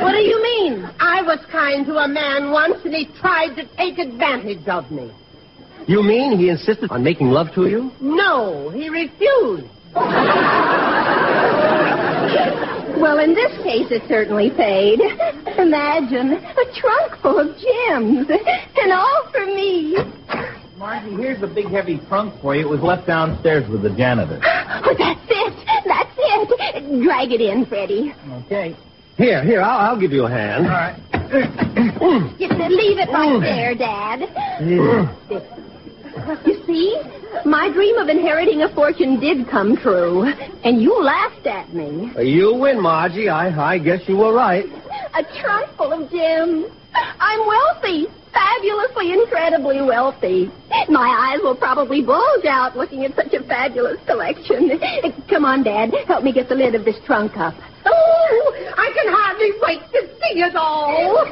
What 0.00 0.12
do 0.12 0.18
you 0.18 0.40
mean? 0.42 0.88
I 1.00 1.22
was 1.22 1.44
kind 1.50 1.84
to 1.86 1.96
a 1.96 2.06
man 2.06 2.52
once, 2.52 2.76
and 2.84 2.94
he 2.94 3.06
tried 3.20 3.56
to 3.56 3.66
take 3.76 3.98
advantage 3.98 4.68
of 4.68 4.90
me. 4.92 5.10
You 5.88 6.02
mean 6.02 6.38
he 6.38 6.50
insisted 6.50 6.90
on 6.90 7.02
making 7.02 7.28
love 7.28 7.52
to 7.54 7.66
you? 7.66 7.90
No, 8.00 8.70
he 8.70 8.88
refused. 8.88 9.66
Well, 13.00 13.18
in 13.18 13.34
this 13.34 13.52
case, 13.62 13.90
it 13.90 14.02
certainly 14.08 14.50
paid. 14.50 15.00
Imagine 15.58 16.32
a 16.32 16.64
trunk 16.74 17.20
full 17.22 17.38
of 17.38 17.56
gems, 17.56 18.28
and 18.76 18.92
all 18.92 19.28
for 19.32 19.46
me. 19.46 19.96
Margie, 20.76 21.16
here's 21.16 21.42
a 21.42 21.46
big 21.46 21.68
heavy 21.68 21.98
trunk 22.06 22.34
for 22.42 22.54
you. 22.54 22.60
It 22.66 22.68
was 22.68 22.82
left 22.82 23.06
downstairs 23.06 23.66
with 23.70 23.82
the 23.82 23.88
janitor. 23.90 24.40
Oh, 24.44 24.94
that's 24.98 25.20
it. 25.26 25.54
That's 25.86 26.12
it. 26.18 27.02
Drag 27.02 27.32
it 27.32 27.40
in, 27.40 27.64
Freddie. 27.64 28.14
Okay. 28.44 28.76
Here, 29.16 29.42
here, 29.42 29.62
I'll, 29.62 29.92
I'll 29.92 30.00
give 30.00 30.12
you 30.12 30.26
a 30.26 30.30
hand. 30.30 30.66
All 30.66 30.72
right. 30.72 30.96
Just 32.38 32.52
leave 32.52 32.98
it 32.98 33.08
right 33.08 33.30
mm. 33.30 33.40
there, 33.40 33.74
Dad. 33.74 34.20
Mm. 34.60 35.08
You 36.46 36.62
see, 36.66 37.00
my 37.46 37.70
dream 37.72 37.96
of 37.96 38.08
inheriting 38.08 38.60
a 38.62 38.68
fortune 38.74 39.18
did 39.18 39.48
come 39.48 39.76
true, 39.78 40.24
and 40.64 40.82
you 40.82 41.02
laughed 41.02 41.46
at 41.46 41.72
me. 41.72 42.10
You 42.22 42.54
win, 42.54 42.82
Margie. 42.82 43.30
I, 43.30 43.48
I 43.48 43.78
guess 43.78 44.00
you 44.06 44.18
were 44.18 44.34
right. 44.34 44.66
A 45.14 45.22
trunk 45.40 45.70
full 45.76 45.92
of 45.92 46.10
gems. 46.10 46.66
I'm 46.94 47.46
wealthy, 47.46 48.06
fabulously, 48.32 49.12
incredibly 49.12 49.82
wealthy. 49.82 50.50
My 50.88 51.32
eyes 51.32 51.40
will 51.42 51.56
probably 51.56 52.02
bulge 52.02 52.44
out 52.44 52.76
looking 52.76 53.04
at 53.04 53.14
such 53.14 53.32
a 53.34 53.42
fabulous 53.42 53.98
collection. 54.06 54.78
Come 55.30 55.44
on, 55.44 55.62
Dad, 55.62 55.92
help 56.06 56.24
me 56.24 56.32
get 56.32 56.48
the 56.48 56.54
lid 56.54 56.74
of 56.74 56.84
this 56.84 56.96
trunk 57.04 57.36
up. 57.36 57.54
Oh, 57.84 58.54
I 58.76 58.90
can 58.94 59.12
hardly 59.12 59.52
wait 59.62 59.80
to 59.92 60.08
see 60.20 60.40
it 60.40 60.56
all. 60.56 61.24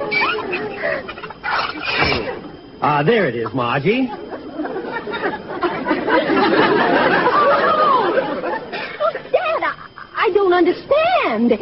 Ah, 2.81 3.03
there 3.03 3.29
it 3.29 3.35
is, 3.37 3.49
Margie. 3.55 4.09
Oh, 9.01 9.13
Dad, 9.33 9.63
I, 9.63 9.89
I 10.17 10.31
don't 10.35 10.53
understand. 10.53 11.53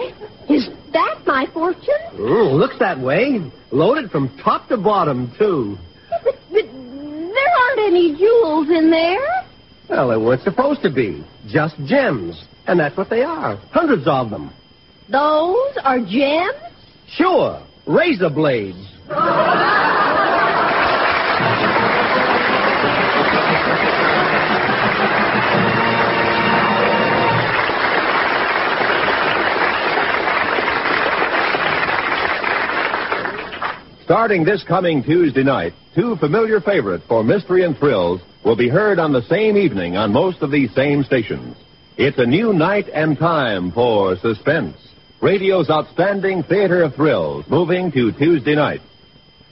Is 0.48 0.68
that 0.92 1.20
my 1.26 1.46
fortune? 1.52 1.94
Mm, 2.14 2.54
looks 2.58 2.78
that 2.78 2.98
way. 2.98 3.50
Loaded 3.70 4.10
from 4.10 4.36
top 4.38 4.68
to 4.68 4.76
bottom, 4.76 5.32
too. 5.38 5.76
But, 6.24 6.34
but 6.50 6.64
there 6.64 7.52
aren't 7.60 7.80
any 7.80 8.16
jewels 8.16 8.68
in 8.68 8.90
there. 8.90 9.44
Well, 9.88 10.08
they 10.08 10.16
weren't 10.16 10.42
supposed 10.42 10.82
to 10.82 10.90
be. 10.90 11.24
Just 11.46 11.76
gems. 11.84 12.44
And 12.66 12.78
that's 12.78 12.96
what 12.96 13.10
they 13.10 13.22
are. 13.22 13.56
Hundreds 13.70 14.06
of 14.06 14.30
them. 14.30 14.52
Those 15.08 15.76
are 15.82 15.98
gems? 15.98 16.54
Sure. 17.08 17.62
Razor 17.86 18.30
blades. 18.30 18.78
Starting 34.04 34.44
this 34.44 34.64
coming 34.64 35.04
Tuesday 35.04 35.44
night, 35.44 35.72
two 35.94 36.16
familiar 36.16 36.60
favorites 36.60 37.04
for 37.06 37.22
mystery 37.22 37.62
and 37.64 37.78
thrills 37.78 38.20
will 38.44 38.56
be 38.56 38.68
heard 38.68 38.98
on 38.98 39.12
the 39.12 39.22
same 39.22 39.56
evening 39.56 39.96
on 39.96 40.12
most 40.12 40.42
of 40.42 40.50
these 40.50 40.74
same 40.74 41.04
stations. 41.04 41.56
It's 41.96 42.18
a 42.18 42.26
new 42.26 42.52
night 42.52 42.88
and 42.92 43.16
time 43.16 43.70
for 43.70 44.16
Suspense, 44.18 44.76
radio's 45.20 45.70
outstanding 45.70 46.42
theater 46.42 46.82
of 46.82 46.96
thrills, 46.96 47.44
moving 47.48 47.92
to 47.92 48.10
Tuesday 48.10 48.56
night. 48.56 48.80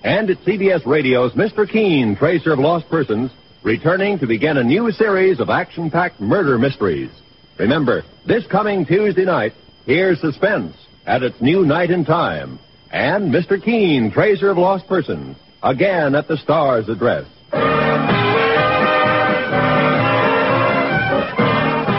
And 0.03 0.29
it's 0.31 0.41
CBS 0.41 0.85
Radio's 0.85 1.33
Mr. 1.35 1.71
Keen, 1.71 2.17
Tracer 2.17 2.53
of 2.53 2.59
Lost 2.59 2.89
Persons, 2.89 3.31
returning 3.63 4.19
to 4.19 4.27
begin 4.27 4.57
a 4.57 4.65
new 4.65 4.91
series 4.91 5.39
of 5.39 5.49
action-packed 5.49 6.21
murder 6.21 6.59
mysteries. 6.59 7.11
Remember, 7.57 8.03
this 8.27 8.47
coming 8.49 8.85
Tuesday 8.85 9.25
night, 9.25 9.53
here's 9.87 10.21
Suspense 10.21 10.75
at 11.07 11.23
its 11.23 11.41
new 11.41 11.65
night 11.65 11.91
and 11.91 12.05
time. 12.05 12.59
And 12.91 13.33
Mr. 13.33 13.63
Keen, 13.63 14.11
Tracer 14.11 14.51
of 14.51 14.59
Lost 14.59 14.87
Persons, 14.89 15.37
again 15.63 16.15
at 16.15 16.27
the 16.27 16.37
Star's 16.37 16.89
address. 16.89 17.27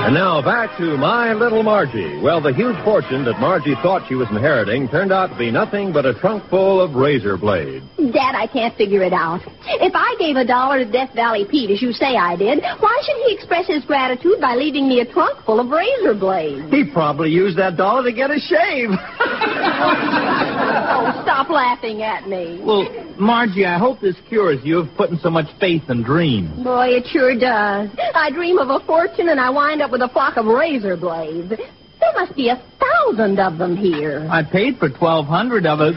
And 0.04 0.20
now 0.20 0.42
back 0.42 0.78
to 0.78 0.98
my 0.98 1.32
little 1.32 1.64
Margie. 1.64 2.20
Well, 2.22 2.42
the 2.42 2.52
huge 2.52 2.76
fortune 2.84 3.24
that 3.24 3.40
Margie 3.40 3.76
thought 3.76 4.10
she 4.10 4.16
was 4.16 4.28
inheriting 4.30 4.90
turned 4.90 5.14
out 5.14 5.28
to 5.28 5.38
be 5.38 5.50
nothing 5.50 5.94
but 5.94 6.06
a 6.06 6.14
trunk 6.14 6.44
full 6.50 6.82
of 6.82 6.96
razor 6.96 7.38
blades. 7.38 7.86
Dad, 7.96 8.36
I 8.36 8.48
can't 8.52 8.76
figure 8.76 9.04
it 9.04 9.14
out. 9.14 9.40
If 9.64 9.94
I 9.96 10.16
gave 10.20 10.36
a 10.36 10.44
dollar 10.44 10.84
to 10.84 10.92
Death 10.92 11.14
Valley 11.16 11.46
Pete, 11.50 11.72
as 11.72 11.82
you 11.82 11.94
say 11.94 12.18
I 12.18 12.36
did, 12.36 12.62
why 12.80 13.02
should 13.06 13.16
he 13.26 13.34
express 13.34 13.68
his 13.68 13.86
gratitude 13.86 14.42
by 14.42 14.56
leaving 14.56 14.90
me 14.90 15.00
a 15.00 15.06
trunk 15.06 15.46
full 15.46 15.62
of 15.62 15.70
razor 15.70 16.16
blades? 16.16 16.70
He 16.70 16.84
probably 16.92 17.30
used 17.30 17.58
that 17.58 17.78
dollar 17.78 18.04
to 18.04 18.12
get 18.12 18.32
a 18.32 18.40
shave. 18.40 18.90
Oh, 20.74 21.22
stop 21.24 21.50
laughing 21.50 22.02
at 22.04 22.28
me. 22.28 22.60
Well, 22.64 22.88
Margie, 23.20 23.66
I 23.66 23.78
hope 23.78 24.00
this 24.00 24.16
cures 24.30 24.60
you 24.64 24.80
of 24.80 24.90
putting 24.96 25.18
so 25.20 25.30
much 25.30 25.48
faith 25.60 25.84
in 25.90 26.04
dreams. 26.04 26.64
Boy, 26.64 26.88
it 26.90 27.08
sure 27.08 27.38
does. 27.38 27.90
I 28.16 28.30
dream 28.32 28.58
of 28.58 28.70
a 28.70 28.80
fortune 28.86 29.30
and 29.30 29.40
I 29.40 29.50
wind 29.50 29.82
up 29.82 29.92
with 29.92 30.02
a 30.02 30.10
flock 30.10 30.38
of 30.38 30.46
razor 30.46 30.98
blades. 30.98 31.50
There 31.50 32.14
must 32.16 32.36
be 32.36 32.50
a 32.50 32.62
thousand 32.80 33.40
of 33.40 33.58
them 33.58 33.76
here. 33.78 34.28
I 34.32 34.44
paid 34.44 34.78
for 34.78 34.90
twelve 34.90 35.26
hundred 35.28 35.66
of 35.66 35.82
it. 35.82 35.96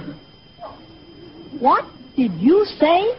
What 1.58 1.84
did 2.16 2.32
you 2.34 2.64
say? 2.78 3.14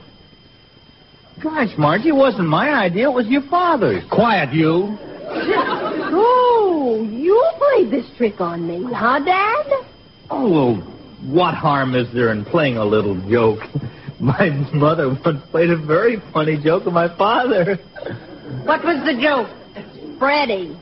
Gosh, 1.42 1.70
Margie, 1.78 2.10
it 2.10 2.16
wasn't 2.16 2.48
my 2.48 2.70
idea. 2.70 3.10
It 3.10 3.14
was 3.14 3.28
your 3.28 3.42
father's. 3.50 4.04
Quiet, 4.10 4.54
you. 4.54 4.98
Oh, 6.18 7.04
You 7.12 7.52
played 7.58 7.92
this 7.92 8.06
trick 8.18 8.40
on 8.40 8.66
me, 8.68 8.86
huh, 8.94 9.20
Dad? 9.20 9.66
Oh, 10.30 10.50
well, 10.50 10.95
what 11.28 11.54
harm 11.54 11.96
is 11.96 12.12
there 12.14 12.32
in 12.32 12.46
playing 12.46 12.78
a 12.78 12.86
little 12.86 13.16
joke? 13.30 13.60
My 14.20 14.50
mother 14.74 15.10
once 15.10 15.42
played 15.52 15.70
a 15.70 15.78
very 15.78 16.22
funny 16.32 16.58
joke 16.62 16.88
on 16.88 16.94
my 16.94 17.14
father. 17.18 17.76
What 18.64 18.84
was 18.84 19.04
the 19.06 19.20
joke? 19.22 19.50
Freddie. 20.18 20.78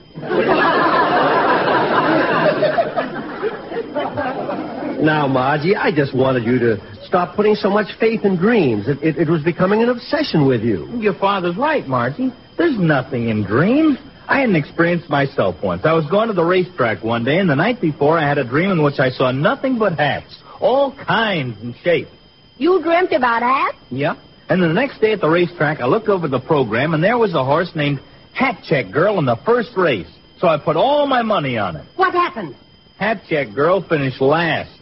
Now, 5.04 5.28
Margie, 5.28 5.76
I 5.76 5.92
just 5.92 6.16
wanted 6.16 6.44
you 6.44 6.60
to 6.60 7.06
stop 7.06 7.36
putting 7.36 7.56
so 7.56 7.70
much 7.70 7.88
faith 8.00 8.24
in 8.24 8.38
dreams. 8.38 8.88
It, 8.88 9.02
it, 9.04 9.18
it 9.18 9.30
was 9.30 9.44
becoming 9.44 9.82
an 9.82 9.90
obsession 9.90 10.46
with 10.46 10.62
you. 10.62 10.88
Your 10.98 11.16
father's 11.16 11.58
right, 11.58 11.86
Margie. 11.88 12.32
There's 12.58 12.78
nothing 12.78 13.30
in 13.30 13.44
dreams. 13.44 13.98
I 14.28 14.40
had 14.40 14.50
an 14.50 14.56
experience 14.56 15.08
myself 15.10 15.62
once. 15.62 15.86
I 15.86 15.94
was 15.94 16.06
going 16.08 16.28
to 16.30 16.34
the 16.34 16.44
racetrack 16.44 17.04
one 17.04 17.24
day, 17.24 17.40
and 17.40 17.50
the 17.50 17.56
night 17.56 17.82
before, 17.82 18.18
I 18.18 18.28
had 18.28 18.38
a 18.38 18.44
dream 18.44 18.72
in 18.72 18.82
which 18.82 19.00
I 19.00 19.10
saw 19.10 19.32
nothing 19.32 19.78
but 19.78 19.98
hats, 19.98 20.38
all 20.60 20.96
kinds 20.96 21.62
and 21.62 21.76
shapes. 21.84 22.12
You 22.58 22.82
dreamt 22.82 23.12
about 23.12 23.42
hats? 23.42 23.78
Yeah. 23.90 24.16
And 24.50 24.62
then 24.62 24.70
the 24.70 24.76
next 24.76 25.02
day 25.02 25.12
at 25.12 25.22
the 25.22 25.30
racetrack, 25.30 25.80
I 25.82 25.86
looked 25.88 26.08
over 26.08 26.28
the 26.28 26.40
program, 26.40 26.94
and 26.94 27.04
there 27.04 27.18
was 27.18 27.34
a 27.34 27.44
horse 27.44 27.72
named 27.76 28.00
Hat 28.34 28.64
Check 28.64 28.92
Girl 28.92 29.20
in 29.20 29.26
the 29.26 29.38
first 29.46 29.76
race. 29.76 30.08
So 30.40 30.48
I 30.48 30.58
put 30.58 30.76
all 30.76 31.06
my 31.06 31.22
money 31.22 31.58
on 31.58 31.76
it. 31.76 31.86
What 31.96 32.14
happened? 32.14 32.56
Hat 32.98 33.22
Check 33.30 33.54
Girl 33.54 33.82
finished 33.82 34.22
last. 34.22 34.78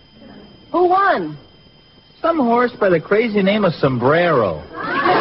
Who 0.71 0.87
won? 0.87 1.37
Some 2.21 2.37
horse 2.37 2.71
by 2.79 2.89
the 2.89 2.99
crazy 2.99 3.41
name 3.41 3.65
of 3.65 3.73
Sombrero. 3.73 4.63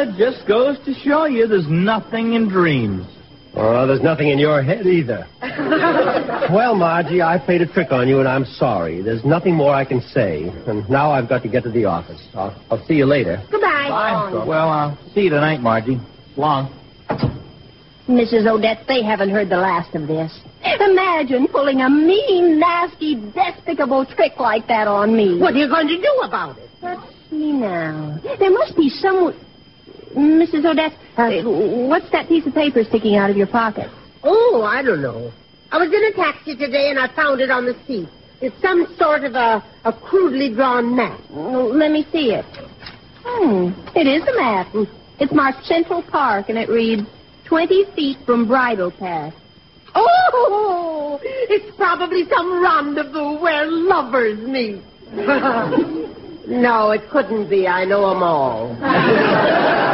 well, 0.00 0.14
it 0.14 0.18
just 0.18 0.46
goes 0.46 0.78
to 0.84 0.94
show 0.94 1.26
you 1.26 1.46
there's 1.46 1.68
nothing 1.68 2.34
in 2.34 2.48
dreams. 2.48 3.06
Oh, 3.54 3.86
there's 3.86 4.02
nothing 4.02 4.28
in 4.28 4.38
your 4.38 4.62
head 4.62 4.86
either. 4.86 5.26
well, 6.52 6.74
Margie, 6.76 7.20
I 7.20 7.38
played 7.38 7.62
a 7.62 7.66
trick 7.66 7.90
on 7.90 8.06
you, 8.06 8.20
and 8.20 8.28
I'm 8.28 8.44
sorry. 8.44 9.02
There's 9.02 9.24
nothing 9.24 9.54
more 9.54 9.74
I 9.74 9.84
can 9.84 10.00
say. 10.00 10.44
And 10.66 10.88
now 10.88 11.10
I've 11.10 11.28
got 11.28 11.42
to 11.42 11.48
get 11.48 11.64
to 11.64 11.70
the 11.70 11.84
office. 11.84 12.24
I'll, 12.34 12.56
I'll 12.70 12.86
see 12.86 12.94
you 12.94 13.06
later. 13.06 13.42
Goodbye. 13.50 13.88
Well, 14.46 14.68
I'll 14.68 14.98
see 15.14 15.22
you 15.22 15.30
tonight, 15.30 15.60
Margie. 15.60 16.00
Long. 16.36 16.76
Mrs. 18.08 18.46
Odette, 18.46 18.84
they 18.86 19.02
haven't 19.02 19.30
heard 19.30 19.48
the 19.48 19.56
last 19.56 19.94
of 19.94 20.06
this. 20.06 20.40
Imagine 20.62 21.48
pulling 21.48 21.80
a 21.80 21.90
mean, 21.90 22.58
nasty, 22.58 23.16
despicable 23.16 24.06
trick 24.06 24.38
like 24.38 24.66
that 24.68 24.86
on 24.86 25.16
me. 25.16 25.38
What 25.40 25.54
are 25.54 25.58
you 25.58 25.68
going 25.68 25.88
to 25.88 25.96
do 25.96 26.20
about 26.22 26.56
it? 26.58 26.70
Let's 26.82 27.02
see 27.30 27.52
now. 27.52 28.18
There 28.38 28.50
must 28.50 28.76
be 28.76 28.88
some. 28.88 29.34
Mrs. 30.14 30.64
Odette, 30.64 30.92
uh, 31.16 31.30
what's 31.88 32.10
that 32.10 32.28
piece 32.28 32.46
of 32.46 32.54
paper 32.54 32.82
sticking 32.84 33.16
out 33.16 33.30
of 33.30 33.36
your 33.36 33.46
pocket? 33.46 33.90
Oh, 34.22 34.62
I 34.66 34.82
don't 34.82 35.02
know. 35.02 35.32
I 35.70 35.78
was 35.78 35.88
in 35.88 36.02
a 36.04 36.12
taxi 36.12 36.56
today 36.56 36.90
and 36.90 36.98
I 36.98 37.14
found 37.14 37.40
it 37.40 37.50
on 37.50 37.64
the 37.64 37.76
seat. 37.86 38.08
It's 38.40 38.60
some 38.60 38.86
sort 38.98 39.24
of 39.24 39.34
a, 39.34 39.62
a 39.84 39.92
crudely 39.92 40.52
drawn 40.54 40.96
map. 40.96 41.20
Well, 41.30 41.74
let 41.74 41.90
me 41.90 42.06
see 42.10 42.32
it. 42.32 42.44
Hmm, 43.22 43.70
it 43.94 44.06
is 44.06 44.26
a 44.26 44.36
map. 44.36 44.68
It's 45.20 45.32
marked 45.32 45.64
Central 45.66 46.02
Park, 46.02 46.48
and 46.48 46.56
it 46.56 46.70
reads 46.70 47.02
20 47.44 47.84
feet 47.94 48.16
from 48.24 48.48
Bridle 48.48 48.90
Path. 48.90 49.34
Oh, 49.94 51.20
it's 51.22 51.76
probably 51.76 52.26
some 52.28 52.62
rendezvous 52.62 53.38
where 53.38 53.66
lovers 53.66 54.38
meet. 54.38 54.82
no, 56.50 56.90
it 56.90 57.08
couldn't 57.10 57.48
be. 57.48 57.66
I 57.66 57.84
know 57.84 58.10
them 58.10 58.22
all. 58.22 58.76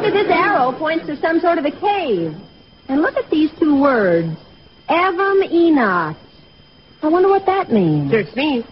This 0.00 0.26
arrow 0.28 0.72
points 0.72 1.06
to 1.06 1.16
some 1.20 1.38
sort 1.40 1.58
of 1.58 1.64
a 1.64 1.70
cave. 1.70 2.34
And 2.88 3.00
look 3.00 3.16
at 3.16 3.30
these 3.30 3.50
two 3.60 3.80
words. 3.80 4.36
Evum 4.88 5.44
Enoch. 5.52 6.16
I 7.02 7.08
wonder 7.08 7.28
what 7.28 7.46
that 7.46 7.70
means. 7.70 8.10
Search 8.10 8.34
me. 8.34 8.64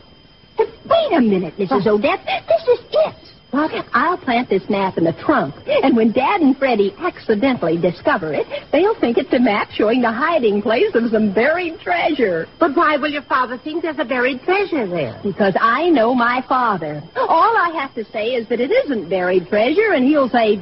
Wait 0.58 1.12
a 1.12 1.20
minute, 1.20 1.56
Mrs. 1.56 1.86
Odette. 1.86 2.24
This 2.48 2.62
is 2.78 2.84
it. 2.90 3.37
What? 3.50 3.72
I'll 3.94 4.18
plant 4.18 4.50
this 4.50 4.68
map 4.68 4.98
in 4.98 5.04
the 5.04 5.14
trunk, 5.14 5.54
and 5.66 5.96
when 5.96 6.12
Dad 6.12 6.42
and 6.42 6.56
Freddie 6.56 6.94
accidentally 6.98 7.78
discover 7.78 8.34
it, 8.34 8.46
they'll 8.72 8.98
think 9.00 9.16
it's 9.16 9.32
a 9.32 9.38
map 9.38 9.70
showing 9.70 10.02
the 10.02 10.12
hiding 10.12 10.60
place 10.60 10.94
of 10.94 11.10
some 11.10 11.32
buried 11.32 11.80
treasure. 11.80 12.46
But 12.60 12.76
why 12.76 12.98
will 12.98 13.10
your 13.10 13.22
father 13.22 13.56
think 13.56 13.82
there's 13.82 13.98
a 13.98 14.04
buried 14.04 14.42
treasure 14.42 14.86
there? 14.86 15.18
Because 15.22 15.54
I 15.58 15.88
know 15.88 16.14
my 16.14 16.44
father. 16.46 17.02
All 17.16 17.56
I 17.56 17.70
have 17.80 17.94
to 17.94 18.04
say 18.12 18.34
is 18.34 18.46
that 18.48 18.60
it 18.60 18.70
isn't 18.70 19.08
buried 19.08 19.48
treasure, 19.48 19.92
and 19.94 20.04
he'll 20.04 20.28
say, 20.28 20.56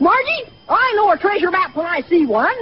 Margie, 0.00 0.50
I 0.70 0.92
know 0.96 1.12
a 1.12 1.18
treasure 1.18 1.50
map 1.50 1.76
when 1.76 1.86
I 1.86 2.00
see 2.08 2.24
one. 2.24 2.56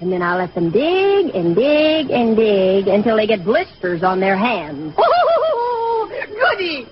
And 0.00 0.12
then 0.12 0.22
I'll 0.22 0.38
let 0.38 0.54
them 0.54 0.70
dig 0.70 1.34
and 1.34 1.54
dig 1.54 2.10
and 2.10 2.36
dig 2.36 2.88
until 2.88 3.16
they 3.16 3.26
get 3.26 3.44
blisters 3.44 4.02
on 4.02 4.20
their 4.20 4.36
hands. 4.36 4.94
Goody! 6.12 6.86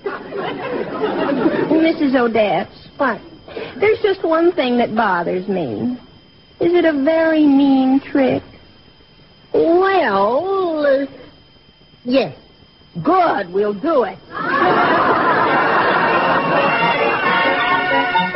Mrs. 1.69 2.15
Odette, 2.15 2.69
what? 2.97 3.21
There's 3.79 3.99
just 4.01 4.23
one 4.23 4.51
thing 4.53 4.77
that 4.77 4.95
bothers 4.95 5.47
me. 5.47 5.97
Is 6.59 6.73
it 6.73 6.85
a 6.85 6.93
very 7.03 7.45
mean 7.45 7.99
trick? 7.99 8.43
Well, 9.53 10.85
uh, 10.85 11.05
yes. 12.03 12.37
Good, 13.03 13.51
we'll 13.51 13.73
do 13.73 14.03
it. 14.03 14.17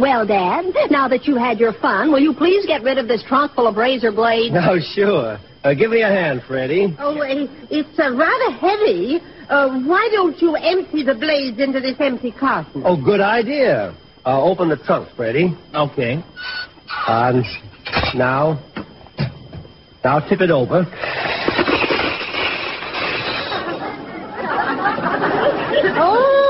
Well, 0.00 0.26
Dad, 0.26 0.64
now 0.90 1.06
that 1.08 1.24
you've 1.24 1.38
had 1.38 1.60
your 1.60 1.72
fun, 1.72 2.10
will 2.10 2.18
you 2.18 2.34
please 2.34 2.66
get 2.66 2.82
rid 2.82 2.98
of 2.98 3.06
this 3.06 3.22
trunk 3.22 3.52
full 3.54 3.68
of 3.68 3.76
razor 3.76 4.10
blades? 4.10 4.52
No, 4.52 4.78
sure. 4.80 5.38
Uh, 5.62 5.72
give 5.72 5.90
me 5.92 6.02
a 6.02 6.08
hand, 6.08 6.42
Freddie. 6.48 6.94
Oh, 6.98 7.16
uh, 7.20 7.46
it's 7.70 7.98
uh, 7.98 8.12
rather 8.14 8.50
heavy. 8.58 9.20
Uh, 9.48 9.80
why 9.86 10.08
don't 10.12 10.40
you 10.42 10.56
empty 10.56 11.04
the 11.04 11.14
blades 11.14 11.60
into 11.60 11.78
this 11.80 11.94
empty 12.00 12.32
carton? 12.32 12.82
Oh, 12.84 13.02
good 13.02 13.20
idea. 13.20 13.94
Uh, 14.26 14.42
open 14.42 14.68
the 14.68 14.76
trunk, 14.76 15.08
Freddie. 15.16 15.56
Okay. 15.74 16.22
And 17.06 17.44
now, 18.14 18.60
now 20.02 20.18
tip 20.28 20.40
it 20.40 20.50
over. 20.50 20.84
Oh! 25.96 26.44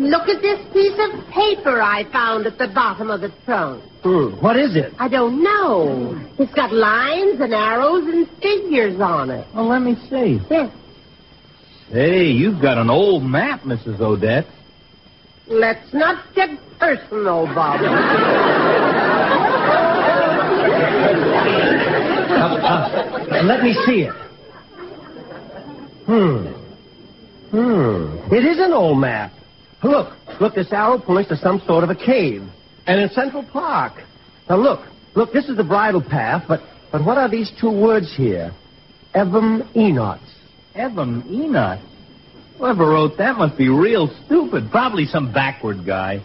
Look 0.00 0.28
at 0.30 0.40
this 0.40 0.58
piece 0.72 0.98
of 0.98 1.28
paper 1.28 1.82
I 1.82 2.10
found 2.10 2.46
at 2.46 2.56
the 2.56 2.68
bottom 2.68 3.10
of 3.10 3.20
the 3.20 3.30
trunk. 3.44 3.84
Hmm. 4.02 4.30
What 4.40 4.56
is 4.58 4.74
it? 4.74 4.94
I 4.98 5.08
don't 5.08 5.42
know. 5.42 6.18
It's 6.38 6.54
got 6.54 6.72
lines 6.72 7.38
and 7.38 7.52
arrows 7.52 8.04
and 8.06 8.26
figures 8.40 8.98
on 8.98 9.28
it. 9.28 9.46
Well, 9.54 9.68
let 9.68 9.82
me 9.82 9.96
see. 10.08 10.40
Yes. 10.50 10.72
Hey, 11.90 12.28
you've 12.28 12.62
got 12.62 12.78
an 12.78 12.88
old 12.88 13.24
map, 13.24 13.60
Mrs. 13.64 14.00
Odette. 14.00 14.46
Let's 15.48 15.92
not 15.92 16.34
get 16.34 16.48
personal, 16.78 17.44
Bob. 17.54 17.80
Uh, 22.70 23.42
let 23.44 23.62
me 23.62 23.72
see 23.84 24.02
it. 24.02 24.12
Hmm. 26.06 26.46
Hmm. 27.50 28.34
It 28.34 28.44
is 28.44 28.58
an 28.58 28.72
old 28.72 28.98
map. 28.98 29.32
Look, 29.82 30.14
look, 30.40 30.54
this 30.54 30.72
arrow 30.72 30.98
points 30.98 31.30
to 31.30 31.36
some 31.36 31.60
sort 31.66 31.84
of 31.84 31.90
a 31.90 31.94
cave. 31.94 32.42
And 32.86 33.00
in 33.00 33.08
Central 33.10 33.44
Park. 33.44 33.94
Now 34.48 34.56
look, 34.56 34.80
look, 35.14 35.32
this 35.32 35.48
is 35.48 35.56
the 35.56 35.64
bridle 35.64 36.02
path, 36.02 36.44
but 36.48 36.60
but 36.92 37.04
what 37.04 37.18
are 37.18 37.28
these 37.28 37.52
two 37.60 37.70
words 37.70 38.14
here? 38.16 38.52
Evum 39.14 39.74
Enoch. 39.76 40.20
Evan 40.74 41.24
Enoch. 41.28 41.80
Whoever 42.58 42.88
wrote 42.88 43.16
that 43.18 43.36
must 43.36 43.56
be 43.56 43.68
real 43.68 44.08
stupid. 44.26 44.70
Probably 44.70 45.06
some 45.06 45.32
backward 45.32 45.86
guy. 45.86 46.22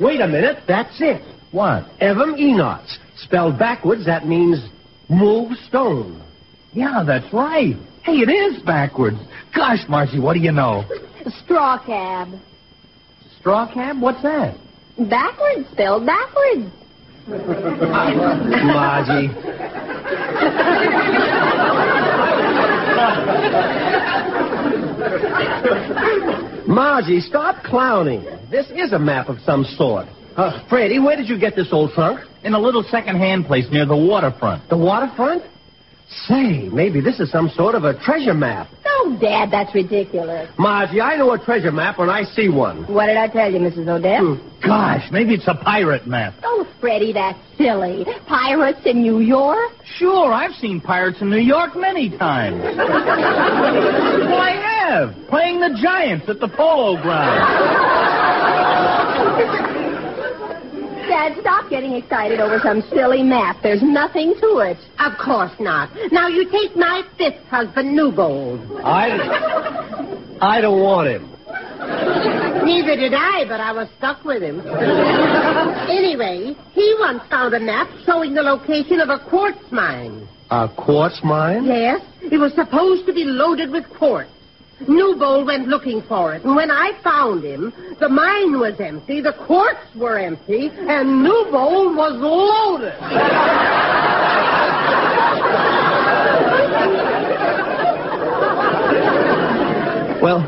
Wait 0.00 0.20
a 0.20 0.28
minute, 0.28 0.62
that's 0.66 1.00
it. 1.00 1.22
What? 1.50 1.86
Evum 2.00 2.38
Enoch. 2.38 2.86
Spelled 3.16 3.58
backwards, 3.58 4.06
that 4.06 4.26
means 4.26 4.68
move 5.08 5.56
stone. 5.66 6.22
Yeah, 6.72 7.02
that's 7.06 7.32
right. 7.32 7.74
Hey, 8.02 8.18
it 8.18 8.28
is 8.28 8.62
backwards. 8.62 9.18
Gosh, 9.54 9.88
Marcy, 9.88 10.20
what 10.20 10.34
do 10.34 10.40
you 10.40 10.52
know? 10.52 10.84
Straw 11.44 11.78
cab. 11.84 12.28
Straw 13.46 13.72
cab? 13.72 14.00
What's 14.00 14.20
that? 14.22 14.58
Backwards, 14.98 15.70
spelled 15.70 16.04
backwards. 16.04 16.68
Margie. 18.66 19.28
Margie, 26.66 27.20
stop 27.20 27.62
clowning. 27.62 28.24
This 28.50 28.68
is 28.72 28.92
a 28.92 28.98
map 28.98 29.28
of 29.28 29.38
some 29.42 29.62
sort. 29.62 30.08
Uh, 30.36 30.66
Freddie, 30.68 30.98
where 30.98 31.16
did 31.16 31.28
you 31.28 31.38
get 31.38 31.54
this 31.54 31.68
old 31.70 31.92
trunk? 31.92 32.28
In 32.42 32.52
a 32.52 32.58
little 32.58 32.82
second-hand 32.82 33.46
place 33.46 33.66
near 33.70 33.86
the 33.86 33.96
waterfront. 33.96 34.68
The 34.68 34.76
waterfront? 34.76 35.44
Say, 36.08 36.68
maybe 36.72 37.00
this 37.00 37.18
is 37.18 37.30
some 37.32 37.48
sort 37.48 37.74
of 37.74 37.82
a 37.84 37.98
treasure 37.98 38.34
map. 38.34 38.68
No, 38.84 39.18
Dad, 39.18 39.50
that's 39.50 39.74
ridiculous. 39.74 40.48
Margie, 40.56 41.00
I 41.00 41.16
know 41.16 41.32
a 41.32 41.38
treasure 41.38 41.72
map 41.72 41.98
when 41.98 42.08
I 42.08 42.22
see 42.22 42.48
one. 42.48 42.84
What 42.92 43.06
did 43.06 43.16
I 43.16 43.26
tell 43.26 43.52
you, 43.52 43.58
Mrs. 43.58 43.88
Odette? 43.88 44.20
Hmm. 44.20 44.34
Gosh, 44.64 45.10
maybe 45.10 45.34
it's 45.34 45.48
a 45.48 45.54
pirate 45.54 46.06
map. 46.06 46.34
Oh, 46.44 46.64
Freddie, 46.80 47.12
that's 47.12 47.38
silly. 47.58 48.06
Pirates 48.26 48.80
in 48.84 49.02
New 49.02 49.18
York? 49.18 49.72
Sure, 49.84 50.32
I've 50.32 50.54
seen 50.54 50.80
pirates 50.80 51.20
in 51.20 51.28
New 51.28 51.40
York 51.40 51.74
many 51.74 52.08
times. 52.16 52.62
well, 52.76 54.40
I 54.40 54.52
have, 54.86 55.28
playing 55.28 55.58
the 55.60 55.76
Giants 55.82 56.28
at 56.28 56.38
the 56.38 56.48
Polo 56.48 57.02
Grounds. 57.02 57.82
Dad, 61.08 61.36
stop 61.40 61.70
getting 61.70 61.92
excited 61.94 62.40
over 62.40 62.58
some 62.62 62.82
silly 62.90 63.22
map. 63.22 63.58
There's 63.62 63.82
nothing 63.82 64.34
to 64.40 64.58
it. 64.58 64.76
Of 64.98 65.16
course 65.18 65.52
not. 65.60 65.90
Now 66.10 66.28
you 66.28 66.50
take 66.50 66.76
my 66.76 67.02
fifth 67.16 67.42
husband, 67.48 67.94
Newbold. 67.94 68.80
I, 68.84 70.38
I 70.40 70.60
don't 70.60 70.80
want 70.80 71.08
him. 71.08 71.30
Neither 72.66 72.96
did 72.96 73.14
I, 73.14 73.44
but 73.46 73.60
I 73.60 73.72
was 73.72 73.88
stuck 73.98 74.24
with 74.24 74.42
him. 74.42 74.60
anyway, 75.88 76.56
he 76.72 76.96
once 76.98 77.22
found 77.30 77.54
a 77.54 77.60
map 77.60 77.88
showing 78.04 78.34
the 78.34 78.42
location 78.42 78.98
of 79.00 79.08
a 79.08 79.18
quartz 79.30 79.60
mine. 79.70 80.26
A 80.50 80.68
quartz 80.68 81.20
mine? 81.22 81.64
Yes, 81.64 82.00
it 82.20 82.38
was 82.38 82.52
supposed 82.54 83.06
to 83.06 83.12
be 83.12 83.24
loaded 83.24 83.70
with 83.70 83.88
quartz. 83.90 84.30
Newbold 84.86 85.46
went 85.46 85.68
looking 85.68 86.02
for 86.02 86.34
it, 86.34 86.44
and 86.44 86.54
when 86.54 86.70
I 86.70 86.92
found 87.02 87.42
him, 87.42 87.72
the 87.98 88.08
mine 88.08 88.60
was 88.60 88.78
empty, 88.78 89.22
the 89.22 89.32
quartz 89.32 89.80
were 89.94 90.18
empty, 90.18 90.70
and 90.70 91.22
Newbold 91.22 91.96
was 91.96 92.12
loaded. 92.16 92.92
Well, 100.22 100.40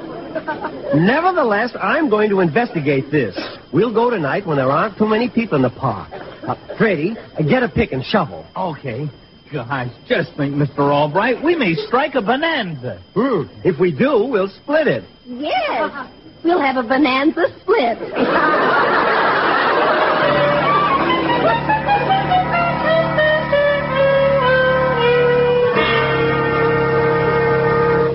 nevertheless, 0.94 1.70
I'm 1.80 2.10
going 2.10 2.28
to 2.30 2.40
investigate 2.40 3.10
this. 3.10 3.38
We'll 3.72 3.94
go 3.94 4.10
tonight 4.10 4.46
when 4.46 4.56
there 4.56 4.70
aren't 4.70 4.98
too 4.98 5.06
many 5.06 5.30
people 5.30 5.56
in 5.56 5.62
the 5.62 5.70
park. 5.70 6.10
Uh, 6.12 6.54
Freddie, 6.76 7.16
uh, 7.16 7.42
get 7.42 7.62
a 7.62 7.68
pick 7.68 7.92
and 7.92 8.04
shovel. 8.04 8.44
Okay. 8.56 9.08
Gosh, 9.52 9.88
just 10.06 10.34
think, 10.36 10.54
Mr. 10.54 10.80
Albright, 10.80 11.42
we 11.42 11.56
may 11.56 11.74
strike 11.74 12.14
a 12.14 12.20
bonanza. 12.20 13.02
Hmm. 13.14 13.44
If 13.64 13.78
we 13.78 13.92
do, 13.92 14.24
we'll 14.24 14.48
split 14.48 14.86
it. 14.86 15.04
Yes. 15.26 16.08
We'll 16.44 16.60
have 16.60 16.76
a 16.76 16.86
bonanza 16.86 17.46
split. 17.60 17.98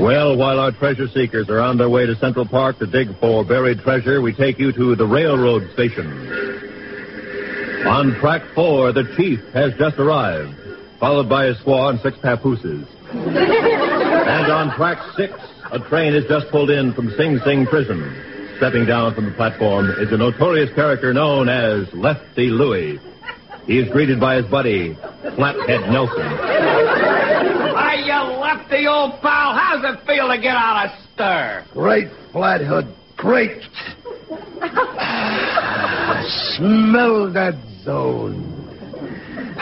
Well, 0.03 0.35
while 0.35 0.59
our 0.59 0.71
treasure 0.73 1.07
seekers 1.07 1.49
are 1.49 1.61
on 1.61 1.77
their 1.77 1.89
way 1.89 2.05
to 2.05 2.15
Central 2.17 2.45
Park 2.45 2.77
to 2.79 2.85
dig 2.85 3.17
for 3.19 3.45
buried 3.45 3.79
treasure, 3.79 4.21
we 4.21 4.33
take 4.33 4.59
you 4.59 4.73
to 4.73 4.95
the 4.97 5.05
railroad 5.05 5.71
station. 5.71 6.11
On 7.87 8.13
track 8.19 8.41
four, 8.53 8.91
the 8.91 9.05
chief 9.15 9.39
has 9.53 9.73
just 9.79 9.97
arrived, 9.99 10.53
followed 11.03 11.27
by 11.27 11.47
a 11.47 11.55
squaw 11.55 11.89
and 11.89 11.99
six 11.99 12.17
papooses. 12.19 12.87
and 13.11 14.47
on 14.49 14.73
track 14.77 14.97
six, 15.17 15.33
a 15.73 15.79
train 15.89 16.13
has 16.13 16.23
just 16.29 16.49
pulled 16.49 16.69
in 16.69 16.93
from 16.93 17.11
Sing 17.17 17.41
Sing 17.43 17.65
prison. 17.65 17.99
Stepping 18.55 18.85
down 18.85 19.13
from 19.13 19.25
the 19.25 19.31
platform 19.31 19.89
is 19.99 20.13
a 20.13 20.17
notorious 20.17 20.73
character 20.73 21.13
known 21.13 21.49
as 21.49 21.93
Lefty 21.93 22.47
Louie. 22.47 22.99
He 23.67 23.79
is 23.79 23.91
greeted 23.91 24.21
by 24.21 24.37
his 24.37 24.45
buddy, 24.45 24.95
Flathead 25.35 25.91
Nelson. 25.91 26.37
Hey, 27.75 28.05
you 28.05 28.39
lefty 28.39 28.87
old 28.87 29.19
pal, 29.19 29.53
how's 29.59 29.83
it 29.83 30.05
feel 30.07 30.29
to 30.29 30.37
get 30.37 30.55
out 30.55 30.85
of 30.85 30.91
stir? 31.13 31.65
Great, 31.73 32.07
Flathead. 32.31 32.87
Great. 33.17 33.61
Smell 36.55 37.29
that 37.33 37.55
zone. 37.83 38.52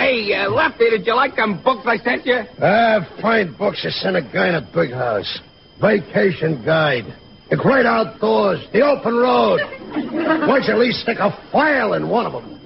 Hey, 0.01 0.33
uh, 0.33 0.49
Lefty, 0.49 0.89
did 0.89 1.05
you 1.05 1.13
like 1.13 1.35
them 1.35 1.61
books 1.61 1.83
I 1.85 1.97
sent 1.97 2.25
you? 2.25 2.39
Ah, 2.59 3.07
fine 3.21 3.53
books 3.55 3.83
you 3.83 3.91
sent 3.91 4.15
a 4.15 4.21
guy 4.23 4.49
in 4.49 4.55
a 4.55 4.61
big 4.73 4.91
house. 4.91 5.39
Vacation 5.79 6.65
guide. 6.65 7.05
The 7.51 7.55
great 7.57 7.85
outdoors. 7.85 8.65
The 8.73 8.81
open 8.81 9.15
road. 9.15 9.59
Why 9.91 10.57
don't 10.57 10.63
you 10.63 10.73
at 10.73 10.79
least 10.79 11.01
stick 11.01 11.19
a 11.19 11.29
file 11.51 11.93
in 11.93 12.09
one 12.09 12.25
of 12.25 12.33
them? 12.33 12.59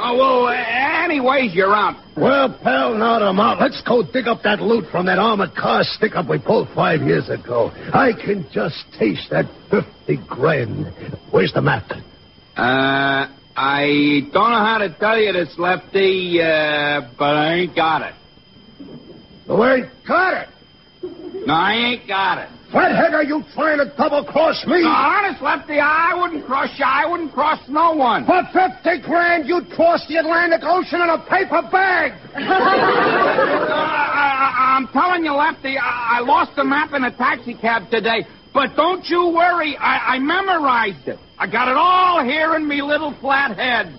Oh, 0.00 0.16
well, 0.16 0.46
uh, 0.46 1.04
anyways, 1.04 1.54
you're 1.54 1.72
out. 1.72 1.94
Well, 2.16 2.58
pal, 2.60 2.94
now 2.94 3.20
that 3.20 3.24
I'm 3.24 3.38
out, 3.38 3.60
let's 3.60 3.80
go 3.86 4.02
dig 4.02 4.26
up 4.26 4.42
that 4.42 4.60
loot 4.60 4.90
from 4.90 5.06
that 5.06 5.20
armored 5.20 5.54
car 5.54 5.84
stick-up 5.84 6.28
we 6.28 6.40
pulled 6.40 6.68
five 6.74 7.02
years 7.02 7.28
ago. 7.28 7.70
I 7.94 8.12
can 8.14 8.44
just 8.52 8.84
taste 8.98 9.30
that 9.30 9.44
50 9.70 10.26
grand. 10.26 10.92
Where's 11.30 11.52
the 11.52 11.62
map? 11.62 11.88
Uh, 12.56 13.28
I 13.60 14.20
don't 14.32 14.52
know 14.52 14.64
how 14.64 14.78
to 14.78 14.94
tell 15.00 15.18
you 15.18 15.32
this, 15.32 15.52
Lefty, 15.58 16.40
uh, 16.40 17.10
but 17.18 17.34
I 17.34 17.54
ain't 17.54 17.74
got 17.74 18.02
it. 18.02 18.14
You 19.48 19.64
ain't 19.64 19.90
got 20.06 20.42
it. 20.42 20.48
No, 21.44 21.54
I 21.54 21.72
ain't 21.74 22.06
got 22.06 22.38
it. 22.38 22.50
Flathead, 22.70 23.14
are 23.14 23.24
you 23.24 23.42
trying 23.54 23.78
to 23.78 23.92
double-cross 23.96 24.64
me? 24.64 24.82
No, 24.82 24.88
honest, 24.88 25.42
Lefty, 25.42 25.80
I 25.80 26.14
wouldn't 26.14 26.46
cross 26.46 26.70
you. 26.78 26.84
I 26.84 27.10
wouldn't 27.10 27.32
cross 27.32 27.58
no 27.68 27.94
one. 27.94 28.26
For 28.26 28.42
50 28.52 29.02
grand, 29.02 29.48
you'd 29.48 29.70
cross 29.70 30.06
the 30.06 30.18
Atlantic 30.18 30.60
Ocean 30.62 31.00
in 31.00 31.08
a 31.10 31.18
paper 31.28 31.62
bag. 31.72 32.12
Uh, 33.68 33.74
I, 33.74 34.76
am 34.76 34.88
telling 34.92 35.24
you, 35.24 35.32
Lefty, 35.32 35.76
I, 35.76 36.18
I 36.18 36.20
lost 36.20 36.54
the 36.56 36.64
map 36.64 36.92
in 36.94 37.04
a 37.04 37.16
taxi 37.16 37.54
cab 37.54 37.90
today. 37.90 38.24
But 38.58 38.74
don't 38.74 39.04
you 39.08 39.28
worry, 39.28 39.76
I, 39.76 40.16
I 40.16 40.18
memorized 40.18 41.06
it. 41.06 41.20
I 41.38 41.46
got 41.46 41.68
it 41.68 41.76
all 41.76 42.24
here 42.24 42.56
in 42.56 42.66
me 42.66 42.82
little 42.82 43.14
flat 43.20 43.56
head. 43.56 43.96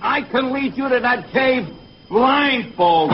I 0.00 0.22
can 0.22 0.50
lead 0.50 0.78
you 0.78 0.88
to 0.88 0.98
that 0.98 1.30
cave 1.30 1.68
blindfold. 2.08 3.10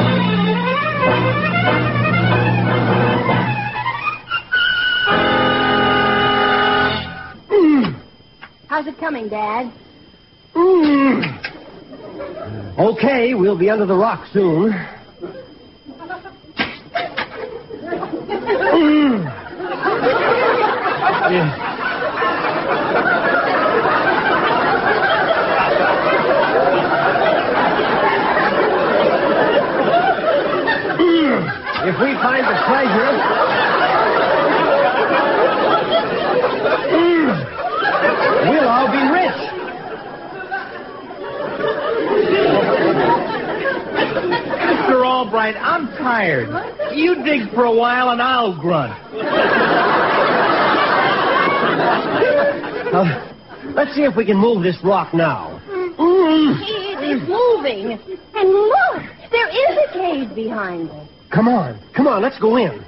Hmm. 7.48 7.84
How's 8.68 8.86
it 8.86 8.98
coming, 9.00 9.28
Dad? 9.28 9.72
Hmm. 10.54 11.22
Okay, 12.78 13.34
we'll 13.34 13.58
be 13.58 13.68
under 13.68 13.84
the 13.84 13.96
rock 13.96 14.28
soon. 14.32 14.70
Hmm. 18.70 20.47
If 21.30 21.34
we 32.00 32.14
find 32.14 32.44
the 32.46 32.56
treasure, 32.64 33.12
we'll 38.48 38.68
all 38.68 38.88
be 38.90 39.02
rich. 39.12 39.38
Mr. 44.64 45.06
Albright, 45.06 45.56
I'm 45.58 45.88
tired. 45.88 46.48
You 46.94 47.22
dig 47.22 47.50
for 47.50 47.64
a 47.64 47.72
while 47.72 48.08
and 48.10 48.22
I'll 48.22 48.54
grunt. 48.54 48.94
Uh, 52.88 53.04
let's 53.74 53.94
see 53.94 54.02
if 54.02 54.16
we 54.16 54.24
can 54.24 54.38
move 54.38 54.62
this 54.62 54.78
rock 54.82 55.12
now. 55.12 55.60
It 55.68 57.04
is 57.04 57.28
moving. 57.28 57.92
And 58.34 58.48
look, 58.48 59.02
there 59.30 59.48
is 59.48 59.78
a 59.86 59.92
cave 59.92 60.34
behind 60.34 60.88
it. 60.88 61.08
Come 61.30 61.48
on, 61.48 61.78
come 61.94 62.06
on, 62.06 62.22
let's 62.22 62.38
go 62.38 62.56
in. 62.56 62.82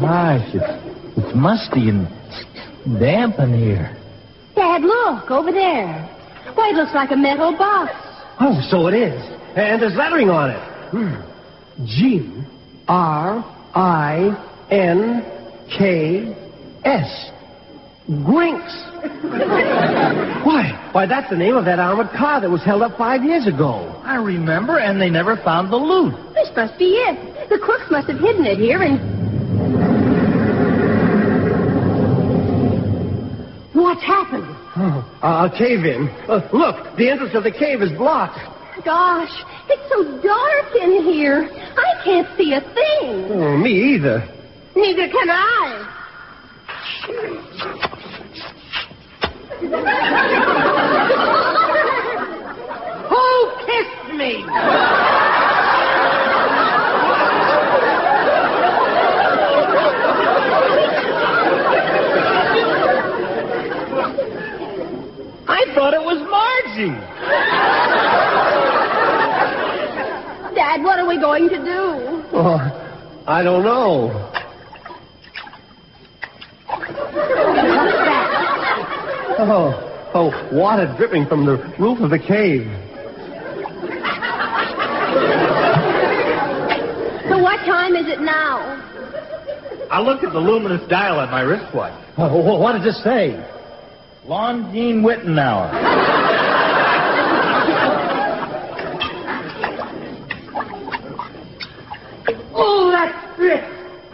Gosh, 0.00 0.48
it's, 0.54 1.18
it's 1.18 1.34
musty 1.34 1.88
and 1.88 2.06
damp 3.00 3.40
in 3.40 3.58
here. 3.58 3.96
Dad, 4.54 4.82
look, 4.82 5.30
over 5.32 5.50
there. 5.50 6.04
Why, 6.54 6.70
it 6.70 6.76
looks 6.76 6.94
like 6.94 7.10
a 7.10 7.16
metal 7.16 7.56
box. 7.58 7.92
Oh, 8.38 8.60
so 8.70 8.86
it 8.86 8.94
is. 8.94 9.20
And 9.56 9.82
there's 9.82 9.96
lettering 9.96 10.30
on 10.30 10.50
it. 10.50 10.90
Hmm. 10.90 11.84
G 11.84 12.30
R 12.86 13.55
I 13.76 14.32
N 14.70 15.22
K 15.68 16.34
S. 16.82 17.30
Grinks. 18.24 18.72
Why? 20.46 20.90
Why, 20.92 21.06
that's 21.06 21.28
the 21.28 21.36
name 21.36 21.56
of 21.56 21.66
that 21.66 21.78
armored 21.78 22.08
car 22.16 22.40
that 22.40 22.48
was 22.48 22.64
held 22.64 22.80
up 22.80 22.96
five 22.96 23.22
years 23.22 23.46
ago. 23.46 24.00
I 24.02 24.16
remember, 24.16 24.78
and 24.78 24.98
they 24.98 25.10
never 25.10 25.36
found 25.36 25.70
the 25.70 25.76
loot. 25.76 26.14
This 26.32 26.48
must 26.56 26.78
be 26.78 26.94
it. 26.94 27.50
The 27.50 27.58
crooks 27.58 27.90
must 27.90 28.08
have 28.08 28.18
hidden 28.18 28.46
it 28.46 28.58
here 28.58 28.82
and. 28.82 29.14
What's 33.74 34.02
happened? 34.02 34.46
Oh, 34.76 35.04
a 35.22 35.50
cave 35.50 35.84
in. 35.84 36.08
Uh, 36.28 36.48
look, 36.52 36.96
the 36.96 37.10
entrance 37.10 37.34
of 37.34 37.44
the 37.44 37.52
cave 37.52 37.82
is 37.82 37.92
blocked. 37.92 38.38
Gosh, 38.86 39.42
it's 39.68 39.88
so 39.90 40.04
dark 40.22 40.76
in 40.80 41.02
here. 41.02 41.50
I 41.76 42.04
can't 42.04 42.28
see 42.38 42.52
a 42.52 42.60
thing. 42.60 43.32
Oh, 43.32 43.56
me 43.58 43.96
either. 43.96 44.22
Neither 44.76 45.08
can 45.08 45.28
I. 45.28 45.92
Who 53.08 53.50
kissed 53.66 54.14
me? 54.14 54.44
I 65.48 65.64
thought 65.74 65.92
it 65.92 66.02
was 66.02 66.20
Margie. 66.30 68.25
Dad, 70.76 70.84
what 70.84 70.98
are 70.98 71.08
we 71.08 71.18
going 71.18 71.48
to 71.48 71.56
do? 71.56 72.22
Oh, 72.32 73.22
I 73.26 73.42
don't 73.42 73.64
know. 73.64 74.10
Oh, 79.38 80.10
oh, 80.14 80.48
water 80.52 80.92
dripping 80.98 81.26
from 81.26 81.46
the 81.46 81.56
roof 81.78 82.00
of 82.00 82.10
the 82.10 82.18
cave. 82.18 82.66
So 87.28 87.38
what 87.42 87.56
time 87.64 87.96
is 87.96 88.06
it 88.08 88.20
now? 88.20 88.82
I 89.90 90.00
looked 90.02 90.24
at 90.24 90.32
the 90.32 90.40
luminous 90.40 90.86
dial 90.88 91.18
on 91.20 91.30
my 91.30 91.40
wristwatch. 91.40 91.94
Oh, 92.18 92.58
what 92.58 92.72
does 92.72 92.84
it 92.84 93.02
say? 93.02 93.42
Longine 94.26 95.02
Wittnauer. 95.02 96.16
Oh, 102.58 102.90
that 102.90 103.36
drip. 103.36 103.62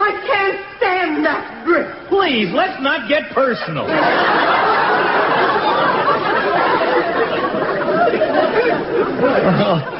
I 0.03 0.11
can't 0.27 0.59
stand 0.75 1.25
that 1.25 1.63
drip. 1.65 1.87
Please, 2.09 2.51
let's 2.53 2.83
not 2.83 3.07
get 3.07 3.31
personal. 3.31 3.87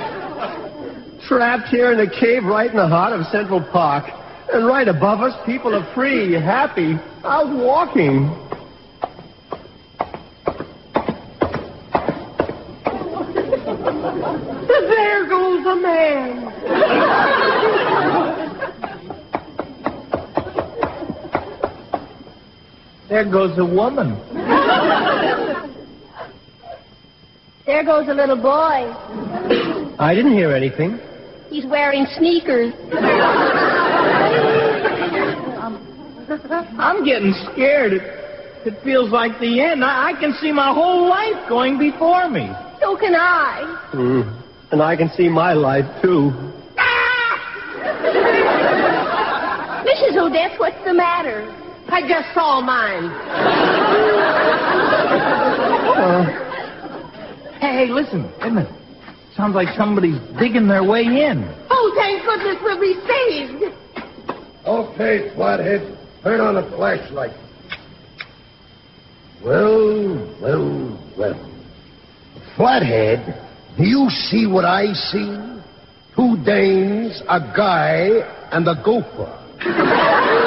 Trapped 1.27 1.69
here 1.69 1.93
in 1.93 2.01
a 2.01 2.09
cave 2.19 2.43
right 2.43 2.69
in 2.69 2.75
the 2.75 2.87
heart 2.87 3.17
of 3.17 3.25
Central 3.27 3.61
Park. 3.71 4.03
And 4.51 4.67
right 4.67 4.89
above 4.89 5.21
us, 5.21 5.33
people 5.45 5.73
are 5.73 5.85
free, 5.95 6.33
happy, 6.33 6.95
out 7.23 7.55
walking. 7.55 8.27
There 14.67 15.29
goes 15.29 15.65
a 15.65 15.75
man. 15.77 17.29
There 23.13 23.29
goes 23.29 23.55
a 23.59 23.63
woman. 23.63 24.17
There 27.63 27.83
goes 27.85 28.07
a 28.09 28.13
little 28.15 28.37
boy. 28.37 28.89
I 29.99 30.15
didn't 30.15 30.33
hear 30.33 30.51
anything. 30.51 30.99
He's 31.47 31.63
wearing 31.63 32.07
sneakers. 32.17 32.73
I'm 36.79 37.05
getting 37.05 37.35
scared. 37.51 37.93
It, 37.93 38.01
it 38.65 38.83
feels 38.83 39.11
like 39.11 39.39
the 39.39 39.61
end. 39.61 39.85
I, 39.85 40.13
I 40.13 40.19
can 40.19 40.33
see 40.41 40.51
my 40.51 40.73
whole 40.73 41.07
life 41.07 41.47
going 41.47 41.77
before 41.77 42.27
me. 42.31 42.49
So 42.81 42.97
can 42.97 43.13
I. 43.13 43.91
Hmm. 43.91 44.21
And 44.71 44.81
I 44.81 44.95
can 44.95 45.09
see 45.09 45.29
my 45.29 45.53
life, 45.53 45.85
too. 46.01 46.31
Ah! 46.79 47.37
Mrs. 49.85 50.17
Odette, 50.17 50.59
what's 50.59 50.83
the 50.83 50.95
matter? 50.95 51.59
I 51.93 52.01
just 52.07 52.33
saw 52.33 52.59
mine. 52.59 53.05
Uh, 55.93 56.25
hey, 57.59 57.85
hey, 57.85 57.87
listen. 57.87 58.23
Wait 58.41 58.47
a 58.47 58.49
minute. 58.49 58.73
Sounds 59.35 59.53
like 59.53 59.67
somebody's 59.77 60.17
digging 60.39 60.67
their 60.67 60.83
way 60.83 61.03
in. 61.03 61.47
Oh, 61.69 61.93
thank 61.95 62.25
goodness 62.25 62.57
we'll 62.63 62.79
be 62.81 62.95
saved. 63.05 63.63
Okay, 64.65 65.31
Flathead, 65.35 65.95
turn 66.23 66.41
on 66.41 66.55
the 66.55 66.63
flashlight. 66.75 67.37
Well, 69.45 70.35
well, 70.41 71.13
well. 71.15 71.35
Flathead, 72.55 73.39
do 73.77 73.83
you 73.83 74.09
see 74.09 74.47
what 74.47 74.65
I 74.65 74.93
see? 74.93 75.37
Two 76.15 76.43
dames, 76.43 77.21
a 77.29 77.39
guy, 77.55 78.09
and 78.51 78.67
a 78.67 78.81
gopher. 78.83 80.41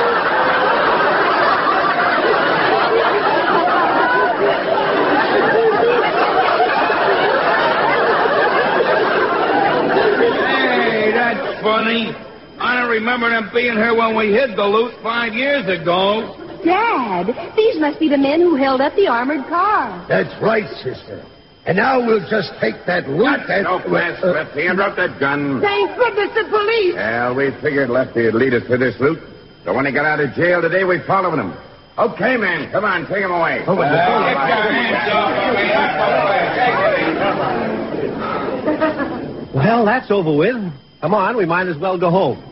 That's. 11.87 12.15
I 12.59 12.81
don't 12.81 12.91
remember 12.91 13.29
them 13.31 13.51
being 13.53 13.75
here 13.75 13.95
when 13.95 14.17
we 14.17 14.33
hid 14.33 14.57
the 14.57 14.65
loot 14.65 14.95
five 15.03 15.35
years 15.35 15.67
ago. 15.69 16.35
Dad, 16.65 17.27
these 17.57 17.79
must 17.79 18.01
be 18.01 18.09
the 18.09 18.17
men 18.17 18.41
who 18.41 18.57
held 18.57 18.81
up 18.81 18.95
the 18.97 19.07
armored 19.07 19.47
car. 19.47 20.05
That's 20.09 20.33
right, 20.43 20.67
sister. 20.83 21.23
And 21.67 21.77
now 21.77 22.01
we'll 22.05 22.27
just 22.31 22.53
take 22.61 22.75
that 22.87 23.07
loot 23.09 23.41
that... 23.49 23.63
No 23.63 23.79
place, 23.81 24.19
uh, 24.23 24.29
Lefty. 24.29 24.67
And 24.67 24.77
drop 24.79 24.97
that 24.97 25.19
gun. 25.21 25.61
Thank 25.61 25.97
goodness 25.99 26.31
the 26.35 26.45
police. 26.49 26.95
Well, 26.95 27.35
we 27.35 27.51
figured 27.61 27.91
Lefty 27.91 28.23
would 28.25 28.35
lead 28.35 28.55
us 28.55 28.63
to 28.69 28.79
this 28.79 28.99
loot. 29.01 29.19
So 29.65 29.75
when 29.75 29.85
he 29.85 29.93
got 29.93 30.07
out 30.07 30.21
of 30.21 30.33
jail 30.35 30.63
today, 30.63 30.85
we 30.85 31.01
followed 31.07 31.39
him. 31.39 31.53
Okay, 31.99 32.37
man. 32.37 32.71
Come 32.71 32.85
on, 32.85 33.07
take 33.09 33.23
him 33.25 33.33
away. 33.33 33.63
Oh, 33.67 33.75
but- 33.75 33.91
Well, 33.91 34.23
get 34.23 34.49
your 34.49 34.73
hands 34.73 35.13
off. 35.13 35.33
Well, 39.55 39.85
that's 39.85 40.11
over 40.11 40.33
with. 40.37 40.57
Come 41.01 41.15
on, 41.15 41.37
we 41.37 41.47
might 41.47 41.67
as 41.69 41.77
well 41.79 41.99
go 41.99 42.11
home. 42.11 42.43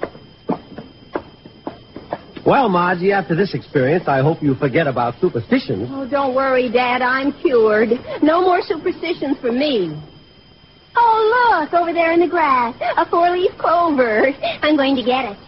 Well, 2.47 2.69
Margie, 2.69 3.11
after 3.11 3.35
this 3.35 3.55
experience, 3.55 4.05
I 4.07 4.21
hope 4.21 4.43
you 4.43 4.55
forget 4.55 4.87
about 4.87 5.19
superstitions. 5.19 5.89
Oh, 5.91 6.07
don't 6.07 6.35
worry, 6.35 6.71
Dad. 6.71 7.01
I'm 7.01 7.33
cured. 7.41 7.89
No 8.23 8.43
more 8.43 8.61
superstitions 8.61 9.39
for 9.41 9.51
me. 9.51 9.99
Oh, 10.95 11.61
look, 11.63 11.73
over 11.73 11.95
there 11.95 12.13
in 12.13 12.21
the 12.21 12.29
grass. 12.29 12.77
A 12.99 13.09
four-leaf 13.09 13.53
clover. 13.59 14.27
I'm 14.63 14.77
going 14.77 14.95
to 14.97 15.03
get 15.03 15.25
it. 15.25 15.39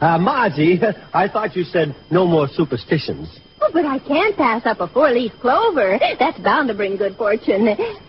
Uh, 0.00 0.18
Margie, 0.18 0.80
I 1.14 1.28
thought 1.28 1.54
you 1.54 1.62
said 1.62 1.94
no 2.10 2.26
more 2.26 2.48
superstitions. 2.48 3.38
Oh, 3.60 3.70
but 3.72 3.84
I 3.84 4.00
can't 4.00 4.36
pass 4.36 4.66
up 4.66 4.80
a 4.80 4.88
four-leaf 4.88 5.32
clover. 5.40 6.00
That's 6.18 6.38
bound 6.40 6.66
to 6.68 6.74
bring 6.74 6.96
good 6.96 7.16
fortune. 7.16 7.68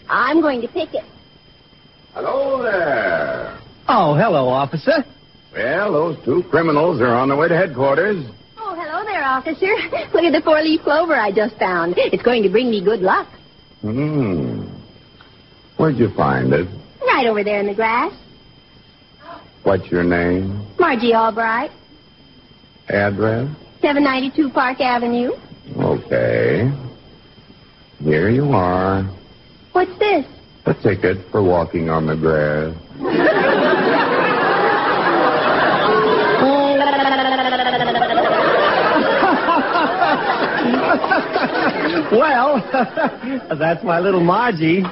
I'm 0.10 0.42
going 0.42 0.62
to 0.62 0.68
pick 0.68 0.96
it. 0.96 1.06
Hello 2.16 2.64
there. 2.64 3.60
Oh, 3.88 4.16
hello, 4.16 4.48
officer. 4.48 5.04
Well, 5.54 5.92
those 5.92 6.26
two 6.26 6.44
criminals 6.50 7.02
are 7.02 7.14
on 7.14 7.28
their 7.30 7.38
way 7.38 7.48
to 7.48 7.56
headquarters. 7.56 8.26
Oh, 8.58 8.76
hello 8.78 9.04
there, 9.06 9.24
officer. 9.24 9.68
Look 10.14 10.24
at 10.24 10.32
the 10.32 10.42
four-leaf 10.44 10.82
clover 10.82 11.16
I 11.16 11.32
just 11.32 11.58
found. 11.58 11.96
It's 11.98 12.24
going 12.24 12.44
to 12.44 12.50
bring 12.50 12.70
me 12.70 12.84
good 12.84 13.02
luck. 13.02 13.28
Hmm. 13.82 14.68
Where'd 15.78 15.98
you 15.98 16.10
find 16.16 16.54
it? 16.54 16.68
Right 17.02 17.28
over 17.28 17.44
there 17.44 17.60
in 17.60 17.68
the 17.68 17.74
grass. 17.76 18.14
What's 19.64 19.90
your 19.92 20.04
name? 20.04 20.66
Margie 20.80 21.14
Albright, 21.14 21.72
Address? 22.90 23.48
792 23.82 24.50
Park 24.50 24.80
Avenue. 24.82 25.32
Okay. 25.78 26.70
Here 28.00 28.30
you 28.30 28.52
are. 28.52 29.04
What's 29.72 29.98
this? 30.00 30.26
A 30.66 30.74
ticket 30.74 31.18
for 31.32 31.42
walking 31.44 31.90
on 31.90 32.08
the 32.08 32.16
grass. 32.16 32.76
Well, 42.14 42.62
that's 43.58 43.84
my 43.84 44.00
little 44.00 44.22
Margie. 44.22 44.84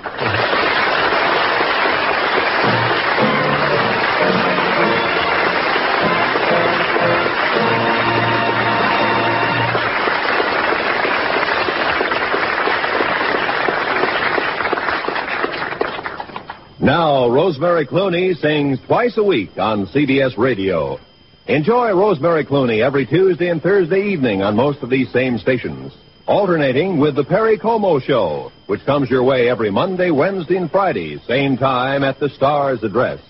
Now, 16.92 17.30
Rosemary 17.30 17.88
Clooney 17.88 18.36
sings 18.36 18.78
twice 18.86 19.18
a 19.18 19.24
week 19.24 19.58
on 19.58 19.88
CBS 19.88 20.38
Radio. 20.38 21.00
Enjoy 21.48 21.96
Rosemary 21.96 22.44
Clooney 22.44 22.86
every 22.86 23.06
Tuesday 23.06 23.48
and 23.48 23.64
Thursday 23.64 24.10
evening 24.10 24.42
on 24.42 24.58
most 24.58 24.84
of 24.84 24.90
these 24.90 25.10
same 25.14 25.38
stations. 25.38 25.94
alternating 26.28 27.00
with 27.00 27.16
the 27.16 27.24
Perry 27.24 27.58
Como 27.58 28.00
Show, 28.02 28.52
which 28.68 28.86
comes 28.86 29.10
your 29.10 29.24
way 29.24 29.50
every 29.50 29.72
Monday, 29.72 30.12
Wednesday, 30.12 30.58
and 30.58 30.70
Friday, 30.70 31.18
same 31.28 31.56
time 31.56 32.04
at 32.04 32.20
the 32.20 32.28
Star's 32.28 32.84
address. 32.84 33.22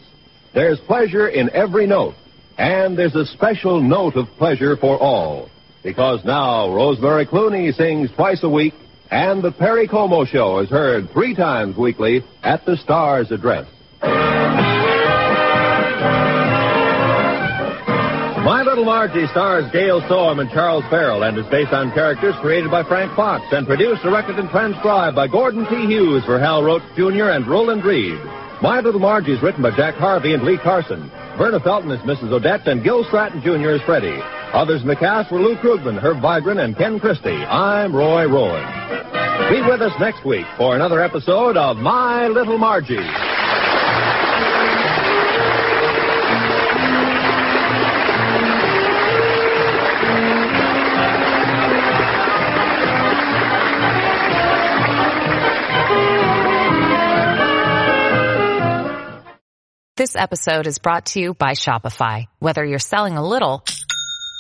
There's 0.56 0.80
pleasure 0.80 1.28
in 1.28 1.52
every 1.52 1.86
note, 1.86 2.16
and 2.58 2.98
there's 2.98 3.16
a 3.16 3.28
special 3.28 3.80
note 3.80 4.16
of 4.16 4.26
pleasure 4.40 4.76
for 4.76 4.98
all. 5.00 5.50
Because 5.84 6.26
now 6.26 6.74
Rosemary 6.74 7.28
Clooney 7.28 7.76
sings 7.76 8.10
twice 8.16 8.42
a 8.42 8.50
week, 8.50 8.74
and 9.12 9.44
the 9.44 9.52
Perry 9.52 9.88
Como 9.88 10.24
Show 10.26 10.60
is 10.60 10.70
heard 10.70 11.12
three 11.12 11.36
times 11.36 11.76
weekly 11.76 12.24
at 12.42 12.66
the 12.66 12.78
Star's 12.78 13.30
address. 13.30 13.68
My 18.42 18.64
Little 18.64 18.86
Margie 18.86 19.28
stars 19.28 19.70
Gale 19.72 20.02
Storm 20.08 20.40
and 20.40 20.50
Charles 20.50 20.84
Farrell 20.90 21.24
and 21.24 21.38
is 21.38 21.46
based 21.48 21.74
on 21.74 21.92
characters 21.92 22.34
created 22.42 22.72
by 22.72 22.84
Frank 22.84 23.16
Fox 23.16 23.44
and 23.52 23.68
produced, 23.68 24.02
directed, 24.02 24.40
and 24.40 24.50
transcribed 24.50 25.16
by 25.16 25.28
Gordon 25.28 25.68
T. 25.68 25.86
Hughes 25.86 26.26
for 26.26 26.40
Hal 26.40 26.64
Roach 26.64 26.82
Jr. 26.96 27.30
and 27.30 27.46
Roland 27.46 27.84
Reed. 27.84 28.18
My 28.62 28.80
Little 28.80 29.00
Margie 29.02 29.34
is 29.34 29.44
written 29.44 29.62
by 29.62 29.76
Jack 29.76 29.96
Harvey 29.96 30.34
and 30.34 30.44
Lee 30.44 30.58
Carson. 30.58 31.12
Verna 31.38 31.60
Felton 31.60 31.92
is 31.92 32.00
Mrs. 32.02 32.32
Odette 32.32 32.68
and 32.68 32.84
Gil 32.84 33.04
Stratton 33.04 33.42
Jr. 33.42 33.72
is 33.72 33.82
Freddie. 33.82 34.41
Others 34.54 34.82
in 34.82 34.88
the 34.90 34.98
cast 34.98 35.32
were 35.32 35.40
Lou 35.40 35.56
Krugman, 35.56 35.98
Herb 35.98 36.18
Vigran, 36.18 36.62
and 36.62 36.78
Ken 36.78 37.00
Christie. 37.00 37.30
I'm 37.30 37.96
Roy 37.96 38.26
Rowan. 38.28 38.62
Be 39.50 39.62
with 39.62 39.82
us 39.82 39.98
next 39.98 40.26
week 40.26 40.46
for 40.58 40.76
another 40.76 41.02
episode 41.02 41.56
of 41.56 41.78
My 41.78 42.28
Little 42.28 42.58
Margie. 42.58 42.98
This 59.96 60.16
episode 60.16 60.66
is 60.66 60.80
brought 60.80 61.06
to 61.08 61.20
you 61.20 61.36
by 61.36 61.52
Shopify. 61.52 62.26
Whether 62.40 62.66
you're 62.66 62.80
selling 62.80 63.18
a 63.18 63.28
little 63.28 63.64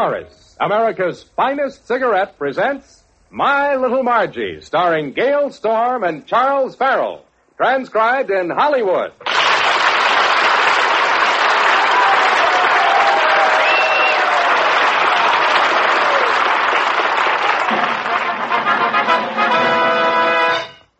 Morris, 0.00 0.56
America's 0.58 1.22
finest 1.36 1.86
cigarette, 1.86 2.38
presents 2.38 3.04
My 3.28 3.76
Little 3.76 4.02
Margie, 4.02 4.62
starring 4.62 5.12
Gale 5.12 5.50
Storm 5.50 6.04
and 6.04 6.26
Charles 6.26 6.74
Farrell. 6.74 7.22
Transcribed 7.58 8.30
in 8.30 8.48
Hollywood. 8.48 9.12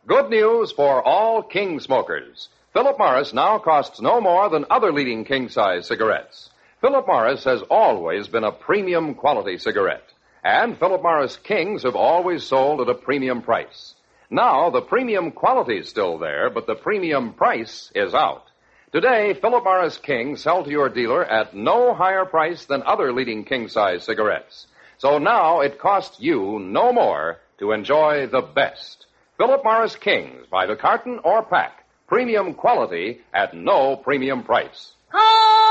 Good 0.07 0.29
news 0.29 0.73
for 0.73 1.03
all 1.03 1.43
King 1.43 1.81
smokers. 1.81 2.51
Philip 2.75 2.99
Morris 2.99 3.33
now 3.33 3.59
costs 3.61 4.03
no 4.03 4.21
more 4.21 4.51
than 4.51 4.67
other 4.69 4.93
leading 4.93 5.25
king 5.25 5.49
size 5.49 5.87
cigarettes. 5.87 6.50
Philip 6.81 7.07
Morris 7.07 7.45
has 7.45 7.61
always 7.71 8.29
been 8.29 8.43
a 8.43 8.53
premium 8.53 9.15
quality 9.15 9.59
cigarette. 9.59 10.07
And 10.43 10.79
Philip 10.79 11.03
Morris 11.03 11.37
Kings 11.37 11.83
have 11.83 11.95
always 11.95 12.45
sold 12.45 12.81
at 12.81 12.89
a 12.89 12.95
premium 12.95 13.43
price. 13.43 13.95
Now, 14.31 14.71
the 14.71 14.81
premium 14.81 15.33
quality 15.33 15.77
is 15.77 15.91
still 15.91 16.17
there, 16.17 16.49
but 16.49 16.67
the 16.67 16.75
premium 16.75 17.35
price 17.35 17.93
is 17.95 18.15
out. 18.15 18.45
Today, 18.93 19.35
Philip 19.35 19.63
Morris 19.63 19.99
Kings 19.99 20.43
sell 20.43 20.65
to 20.65 20.71
your 20.71 20.89
dealer 20.89 21.23
at 21.23 21.55
no 21.55 21.93
higher 21.93 22.25
price 22.25 22.65
than 22.65 22.83
other 22.83 23.13
leading 23.13 23.45
king 23.45 23.69
size 23.69 24.05
cigarettes. 24.05 24.67
So 24.97 25.19
now 25.19 25.61
it 25.61 25.79
costs 25.79 26.19
you 26.19 26.59
no 26.61 26.95
more 26.95 27.41
to 27.59 27.73
enjoy 27.73 28.27
the 28.27 28.41
best. 28.41 29.05
Philip 29.37 29.63
Morris 29.65 29.97
Kings 29.97 30.47
by 30.51 30.65
the 30.65 30.77
carton 30.77 31.21
or 31.25 31.43
pack. 31.43 31.85
Premium 32.09 32.55
quality 32.55 33.21
at 33.35 33.53
no 33.53 33.97
premium 33.97 34.45
price. 34.45 34.93
Call 35.13 35.70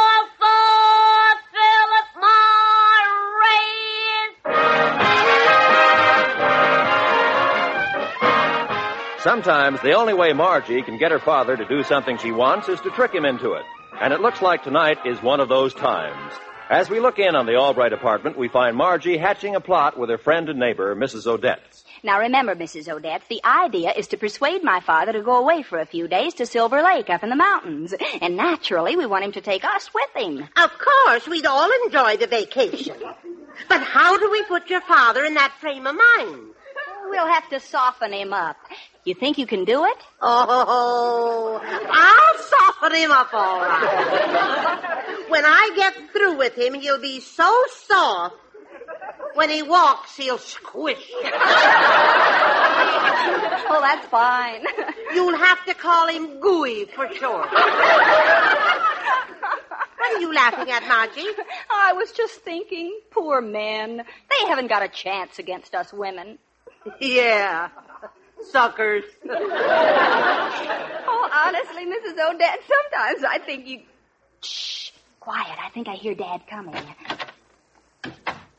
Sometimes 9.30 9.80
the 9.82 9.94
only 9.94 10.16
way 10.16 10.34
Margie 10.34 10.82
can 10.82 10.98
get 10.98 11.12
her 11.12 11.20
father 11.20 11.56
to 11.56 11.64
do 11.64 11.84
something 11.84 12.18
she 12.18 12.32
wants 12.32 12.68
is 12.68 12.82
to 12.82 12.90
trick 12.90 13.14
him 13.14 13.26
into 13.26 13.54
it. 13.54 13.64
And 14.02 14.12
it 14.12 14.22
looks 14.22 14.42
like 14.42 14.64
tonight 14.64 14.98
is 15.06 15.22
one 15.22 15.40
of 15.40 15.50
those 15.50 15.72
times. 15.72 16.34
As 16.68 16.90
we 16.90 17.00
look 17.00 17.20
in 17.20 17.36
on 17.36 17.46
the 17.46 17.56
Albright 17.56 17.94
apartment, 17.94 18.40
we 18.40 18.48
find 18.48 18.76
Margie 18.76 19.20
hatching 19.20 19.54
a 19.54 19.62
plot 19.62 20.00
with 20.00 20.10
her 20.10 20.18
friend 20.18 20.50
and 20.50 20.58
neighbor, 20.58 20.96
Mrs. 20.96 21.28
Odette. 21.28 21.84
Now 22.02 22.20
remember, 22.22 22.56
Mrs. 22.56 22.92
Odette, 22.92 23.22
the 23.30 23.40
idea 23.46 23.92
is 23.92 24.08
to 24.08 24.18
persuade 24.18 24.64
my 24.64 24.80
father 24.80 25.12
to 25.12 25.22
go 25.22 25.38
away 25.38 25.62
for 25.62 25.78
a 25.78 25.86
few 25.86 26.08
days 26.08 26.34
to 26.34 26.48
Silver 26.48 26.82
Lake 26.82 27.12
up 27.12 27.22
in 27.22 27.30
the 27.30 27.36
mountains. 27.36 27.94
And 28.24 28.36
naturally, 28.36 28.96
we 28.96 29.06
want 29.06 29.26
him 29.26 29.34
to 29.34 29.42
take 29.42 29.64
us 29.64 29.92
with 29.94 30.10
him. 30.16 30.50
Of 30.58 30.72
course, 30.80 31.28
we'd 31.28 31.46
all 31.46 31.70
enjoy 31.86 32.18
the 32.18 32.26
vacation. 32.26 32.96
But 33.68 33.84
how 33.84 34.18
do 34.18 34.32
we 34.32 34.42
put 34.46 34.72
your 34.72 34.82
father 34.82 35.24
in 35.24 35.36
that 35.36 35.54
frame 35.62 35.86
of 35.86 35.96
mind? 35.96 36.48
We'll 37.10 37.28
have 37.28 37.48
to 37.50 37.60
soften 37.60 38.14
him 38.14 38.34
up. 38.34 38.58
You 39.06 39.16
think 39.16 39.38
you 39.38 39.48
can 39.48 39.66
do 39.66 39.86
it? 39.86 39.98
Oh, 40.22 41.62
I'll 41.92 42.38
soften 42.38 42.96
him 42.96 43.12
up 43.12 43.34
all 43.34 43.62
right. 43.62 45.26
When 45.30 45.46
I 45.46 45.72
get 45.76 45.96
through 46.12 46.38
with 46.38 46.56
him, 46.56 46.74
he'll 46.74 47.00
be 47.02 47.20
so 47.22 47.64
soft. 47.86 48.36
When 49.36 49.50
he 49.50 49.64
walks, 49.64 50.18
he'll 50.18 50.38
squish. 50.38 51.12
Oh, 53.72 53.80
that's 53.82 54.08
fine. 54.08 54.66
You'll 55.14 55.38
have 55.38 55.64
to 55.66 55.74
call 55.74 56.08
him 56.08 56.40
Gooey 56.40 56.86
for 56.86 57.08
short. 57.14 57.48
What 60.00 60.16
are 60.16 60.20
you 60.20 60.34
laughing 60.34 60.72
at, 60.72 60.88
Margie? 60.88 61.28
I 61.72 61.94
was 61.94 62.12
just 62.12 62.42
thinking, 62.42 63.00
poor 63.12 63.42
men. 63.42 63.98
They 63.98 64.48
haven't 64.48 64.68
got 64.68 64.84
a 64.84 64.90
chance 64.90 65.40
against 65.40 65.76
us 65.76 65.94
women. 65.94 66.40
Yeah. 67.00 67.70
Suckers. 68.52 69.04
Oh, 71.12 71.30
honestly, 71.34 71.86
Mrs. 71.86 72.18
Odette, 72.30 72.60
sometimes 72.68 73.24
I 73.24 73.40
think 73.40 73.68
you. 73.68 73.82
Shh. 74.42 74.92
Quiet. 75.20 75.58
I 75.64 75.70
think 75.70 75.88
I 75.88 75.96
hear 75.96 76.16
Dad 76.16 76.42
coming. 76.50 76.76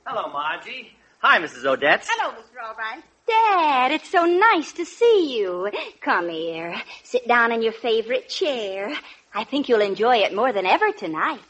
Hello, 0.07 0.31
Margie. 0.33 0.93
Hi, 1.21 1.39
Mrs. 1.41 1.65
Odette. 1.65 2.07
Hello, 2.09 2.35
Mr. 2.35 2.69
Albright. 2.69 3.03
Dad, 3.27 3.93
it's 3.93 4.11
so 4.11 4.25
nice 4.25 4.73
to 4.73 4.85
see 4.85 5.39
you. 5.39 5.71
Come 6.01 6.29
here. 6.29 6.81
Sit 7.05 7.27
down 7.29 7.53
in 7.53 7.63
your 7.63 7.73
favorite 7.73 8.29
chair. 8.29 8.93
I 9.35 9.45
think 9.45 9.69
you'll 9.69 9.81
enjoy 9.81 10.19
it 10.19 10.35
more 10.35 10.53
than 10.53 10.67
ever 10.67 10.93
tonight. 10.93 11.41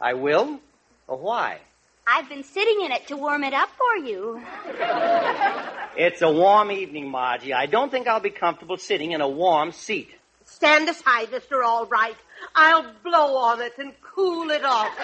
I 0.00 0.14
will? 0.14 0.60
Well, 1.06 1.18
why? 1.18 1.58
I've 2.06 2.28
been 2.28 2.42
sitting 2.42 2.84
in 2.84 2.92
it 2.92 3.06
to 3.08 3.16
warm 3.16 3.44
it 3.44 3.54
up 3.54 3.68
for 3.76 3.96
you. 4.04 4.40
It's 6.00 6.22
a 6.22 6.30
warm 6.30 6.70
evening, 6.70 7.10
Margie. 7.10 7.52
I 7.52 7.66
don't 7.66 7.90
think 7.90 8.06
I'll 8.06 8.20
be 8.20 8.30
comfortable 8.30 8.76
sitting 8.76 9.10
in 9.10 9.20
a 9.20 9.28
warm 9.28 9.72
seat. 9.72 10.08
Stand 10.44 10.88
aside, 10.88 11.26
Mr. 11.32 11.66
Albright. 11.66 12.14
I'll 12.54 12.94
blow 13.02 13.36
on 13.36 13.60
it 13.60 13.72
and 13.78 13.92
cool 14.14 14.48
it 14.50 14.62
off. 14.64 14.96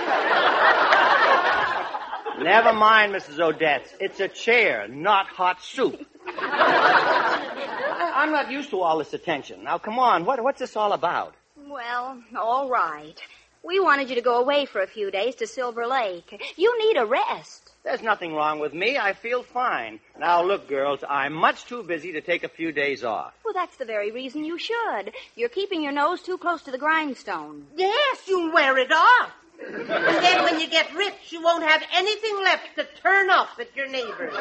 Never 2.41 2.73
mind, 2.73 3.13
Mrs. 3.13 3.41
Odette. 3.41 3.93
It's 3.99 4.21
a 4.21 4.29
chair, 4.29 4.87
not 4.87 5.27
hot 5.27 5.61
soup. 5.61 6.07
I, 6.29 8.13
I'm 8.15 8.31
not 8.31 8.53
used 8.53 8.71
to 8.71 8.81
all 8.81 8.99
this 8.99 9.15
attention. 9.15 9.65
Now, 9.65 9.79
come 9.79 9.99
on. 9.99 10.25
What, 10.25 10.41
what's 10.45 10.61
this 10.61 10.77
all 10.77 10.93
about? 10.93 11.35
Well, 11.57 12.23
all 12.39 12.69
right. 12.69 13.21
We 13.65 13.81
wanted 13.81 14.11
you 14.11 14.15
to 14.15 14.23
go 14.23 14.41
away 14.41 14.65
for 14.67 14.81
a 14.81 14.87
few 14.87 15.11
days 15.11 15.35
to 15.37 15.49
Silver 15.49 15.89
Lake. 15.89 16.41
You 16.57 16.87
need 16.87 16.99
a 16.99 17.05
rest. 17.05 17.64
There's 17.85 18.03
nothing 18.03 18.35
wrong 18.35 18.61
with 18.61 18.73
me. 18.73 18.97
I 18.97 19.13
feel 19.13 19.43
fine. 19.43 20.01
Now, 20.19 20.43
look, 20.43 20.69
girls, 20.69 21.01
I'm 21.09 21.35
much 21.35 21.67
too 21.67 21.83
busy 21.83 22.13
to 22.13 22.23
take 22.23 22.45
a 22.45 22.49
few 22.49 22.73
days 22.73 23.05
off. 23.05 23.35
Well, 23.45 23.53
that's 23.53 23.77
the 23.77 23.85
very 23.85 24.11
reason 24.11 24.45
you 24.45 24.59
should. 24.59 25.13
You're 25.37 25.51
keeping 25.51 25.83
your 25.83 25.93
nose 25.93 26.23
too 26.23 26.39
close 26.39 26.63
to 26.63 26.71
the 26.71 26.79
grindstone. 26.79 27.67
Yes, 27.77 28.23
you'll 28.27 28.53
wear 28.53 28.79
it 28.79 28.91
off. 28.91 29.33
And 29.67 29.87
then 29.89 30.43
when 30.43 30.61
you 30.61 30.69
get 30.69 30.85
get 30.85 30.97
rich, 30.97 31.31
you 31.31 31.43
won't 31.43 31.63
have 31.65 31.83
anything 31.95 32.37
left 32.43 32.75
to 32.77 32.87
turn 33.03 33.31
up 33.31 33.49
at 33.59 33.75
your 33.77 33.89
neighbors. 33.89 34.35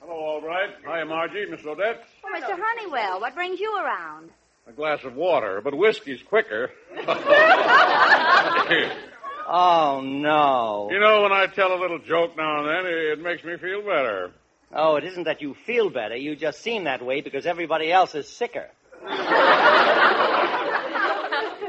Hello, 0.00 0.14
all 0.14 0.42
right. 0.42 0.70
Hi, 0.86 1.04
Margie, 1.04 1.46
Miss 1.50 1.64
Odette. 1.66 2.04
Oh, 2.24 2.32
Mr. 2.34 2.56
Honeywell, 2.58 3.20
what 3.20 3.34
brings 3.34 3.60
you 3.60 3.76
around? 3.76 4.30
A 4.66 4.72
glass 4.72 5.04
of 5.04 5.14
water, 5.14 5.60
but 5.62 5.74
whiskey's 5.74 6.22
quicker. 6.22 6.70
Oh, 9.52 10.00
no. 10.00 10.88
You 10.92 11.00
know, 11.00 11.22
when 11.22 11.32
I 11.32 11.46
tell 11.48 11.74
a 11.74 11.80
little 11.80 11.98
joke 11.98 12.36
now 12.36 12.60
and 12.60 12.68
then, 12.68 12.86
it 12.86 13.18
makes 13.20 13.42
me 13.42 13.56
feel 13.56 13.80
better. 13.82 14.30
Oh, 14.72 14.94
it 14.94 15.02
isn't 15.02 15.24
that 15.24 15.42
you 15.42 15.54
feel 15.66 15.90
better. 15.90 16.14
You 16.14 16.36
just 16.36 16.60
seem 16.60 16.84
that 16.84 17.04
way 17.04 17.20
because 17.20 17.46
everybody 17.46 17.90
else 17.90 18.14
is 18.14 18.28
sicker. 18.28 18.68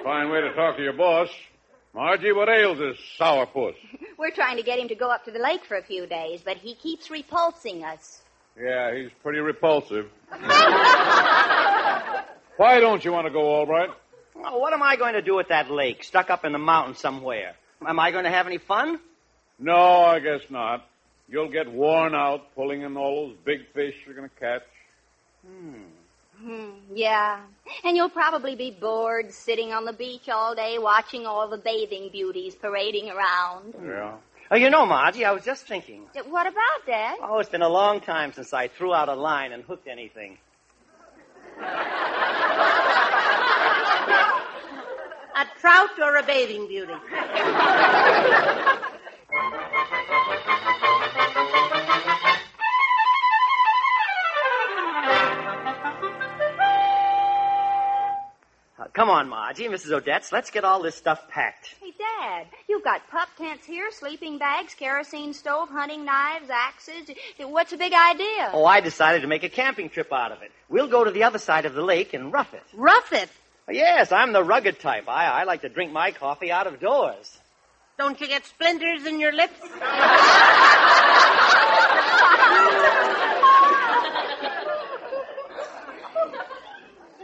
Fine 0.04 0.30
way 0.30 0.42
to 0.42 0.54
talk 0.56 0.78
to 0.78 0.84
your 0.84 0.94
boss. 0.94 1.30
Margie, 1.96 2.34
what 2.34 2.50
ails 2.50 2.78
this 2.78 2.98
sourpuss? 3.20 3.74
We're 4.16 4.30
trying 4.30 4.58
to 4.58 4.64
get 4.64 4.78
him 4.78 4.88
to 4.89 4.96
go 4.96 5.10
up 5.10 5.26
to 5.26 5.32
the 5.32 5.39
lake 5.39 5.66
for 5.66 5.78
a 5.78 5.84
few 5.84 6.06
days, 6.06 6.42
but 6.46 6.58
he 6.58 6.76
keeps 6.76 7.10
repulsing 7.10 7.84
us. 7.84 8.22
Yeah, 8.62 8.94
he's 8.96 9.10
pretty 9.24 9.39
repulsive. 9.39 10.06
Why 12.58 12.80
don't 12.80 13.04
you 13.04 13.12
want 13.12 13.28
to 13.28 13.34
go, 13.34 13.41
Albright? 13.41 13.89
Oh, 14.36 14.58
what 14.58 14.74
am 14.74 14.82
I 14.84 14.95
going 14.95 15.14
to 15.14 15.22
do 15.22 15.39
at 15.39 15.49
that 15.49 15.70
lake, 15.70 16.04
stuck 16.04 16.30
up 16.30 16.45
in 16.45 16.52
the 16.52 16.60
mountain 16.60 16.95
somewhere? 16.95 17.56
Am 17.86 17.99
I 17.99 18.12
going 18.12 18.24
to 18.26 18.30
have 18.30 18.47
any 18.47 18.58
fun? 18.58 18.99
No, 19.60 19.76
I 20.04 20.20
guess 20.20 20.41
not. 20.49 20.88
You'll 21.30 21.49
get 21.49 21.72
worn 21.72 22.14
out 22.16 22.54
pulling 22.56 22.82
in 22.82 22.97
all 22.97 23.28
those 23.28 23.38
big 23.45 23.68
fish 23.74 23.95
you're 24.06 24.16
going 24.16 24.30
to 24.30 24.36
catch. 24.36 24.64
Hmm, 26.43 26.72
yeah. 26.93 27.39
And 27.84 27.95
you'll 27.95 28.10
probably 28.10 28.56
be 28.56 28.72
bored 28.72 29.32
sitting 29.32 29.74
on 29.74 29.86
the 29.86 29.93
beach 29.93 30.28
all 30.28 30.56
day 30.56 30.78
watching 30.80 31.26
all 31.26 31.47
the 31.47 31.58
bathing 31.58 32.10
beauties 32.12 32.56
parading 32.56 33.10
around. 33.10 33.76
Yeah. 33.84 34.16
Oh, 34.49 34.56
you 34.56 34.70
know, 34.70 34.86
Margie, 34.86 35.24
I 35.24 35.32
was 35.32 35.45
just 35.45 35.66
thinking. 35.68 36.08
What 36.28 36.47
about 36.47 36.86
that? 36.88 37.18
Oh, 37.22 37.39
it's 37.39 37.49
been 37.49 37.62
a 37.62 37.70
long 37.70 38.02
time 38.02 38.34
since 38.34 38.54
I 38.54 38.68
threw 38.68 38.93
out 38.93 39.08
a 39.08 39.16
line 39.16 39.54
and 39.54 39.64
hooked 39.64 39.88
anything. 39.88 40.38
A 45.36 45.46
trout 45.60 45.92
or 46.00 46.18
a 46.18 46.24
bathing 46.24 46.68
beauty? 46.68 46.94
Uh, 58.80 58.86
come 58.94 59.10
on, 59.10 59.30
Margie, 59.30 59.68
Mrs. 59.68 59.92
Odette's. 59.92 60.32
Let's 60.32 60.50
get 60.50 60.64
all 60.64 60.82
this 60.82 60.96
stuff 60.96 61.30
packed. 61.30 61.76
Hey, 61.82 61.94
Dad, 61.98 62.48
you've 62.68 62.84
got 62.84 63.08
pup 63.10 63.30
tents 63.38 63.66
here, 63.66 63.92
sleeping 63.92 64.38
bags, 64.38 64.74
kerosene 64.74 65.34
stove, 65.34 65.70
hunting 65.70 66.04
knives, 66.06 66.50
axes. 66.50 67.16
What's 67.40 67.72
the 67.72 67.78
big 67.78 67.94
idea? 67.94 68.50
Oh, 68.54 68.66
I 68.66 68.82
decided 68.82 69.22
to 69.22 69.28
make 69.28 69.44
a 69.44 69.50
camping 69.50 69.90
trip 69.90 70.12
out 70.12 70.32
of 70.32 70.42
it. 70.42 70.52
We'll 70.70 70.88
go 70.88 71.04
to 71.04 71.12
the 71.12 71.24
other 71.24 71.40
side 71.40 71.66
of 71.66 71.74
the 71.74 71.82
lake 71.84 72.14
and 72.14 72.34
rough 72.34 72.54
it. 72.54 72.64
Rough 72.74 73.14
it. 73.14 73.30
Yes, 73.72 74.11
I'm 74.11 74.34
the 74.34 74.43
rugged 74.43 74.80
type. 74.80 75.07
I, 75.07 75.26
I 75.28 75.43
like 75.43 75.61
to 75.61 75.69
drink 75.69 75.91
my 75.91 76.11
coffee 76.11 76.51
out 76.51 76.67
of 76.67 76.80
doors. 76.80 77.38
Don't 77.97 78.19
you 78.19 78.28
get 78.28 78.45
splinters 78.45 79.05
in 79.05 79.19
your 79.19 79.32
lips? 79.32 79.59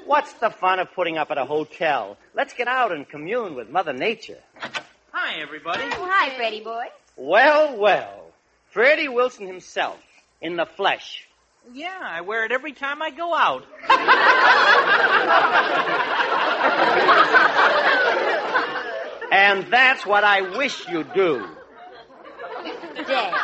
What's 0.06 0.32
the 0.34 0.50
fun 0.50 0.80
of 0.80 0.94
putting 0.94 1.18
up 1.18 1.32
at 1.32 1.38
a 1.38 1.46
hotel? 1.46 2.18
Let's 2.34 2.54
get 2.54 2.68
out 2.68 2.92
and 2.92 3.08
commune 3.08 3.56
with 3.56 3.70
Mother 3.70 3.92
Nature. 3.92 4.40
Hi, 5.12 5.42
everybody. 5.42 5.84
Oh, 5.84 6.10
hi, 6.10 6.36
Freddie 6.38 6.64
boy. 6.64 6.86
Well, 7.18 7.78
well. 7.78 8.32
Freddie 8.70 9.10
Wilson 9.10 9.48
himself, 9.48 10.00
in 10.42 10.56
the 10.56 10.66
flesh. 10.66 11.28
Yeah, 11.74 12.00
I 12.02 12.22
wear 12.22 12.46
it 12.46 12.52
every 12.52 12.72
time 12.72 13.02
I 13.02 13.12
go 13.12 13.36
out. 13.36 13.66
And 19.32 19.66
that's 19.72 20.06
what 20.06 20.24
I 20.24 20.58
wish 20.58 20.88
you'd 20.88 21.14
do. 21.14 21.46
Dad, 23.08 23.36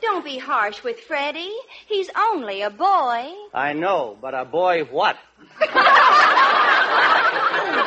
don't 0.00 0.24
be 0.24 0.38
harsh 0.38 0.82
with 0.82 0.98
Freddie. 1.00 1.54
He's 1.86 2.10
only 2.16 2.62
a 2.62 2.70
boy. 2.70 3.28
I 3.52 3.74
know, 3.74 4.16
but 4.20 4.34
a 4.34 4.44
boy 4.44 4.84
what? 4.84 5.16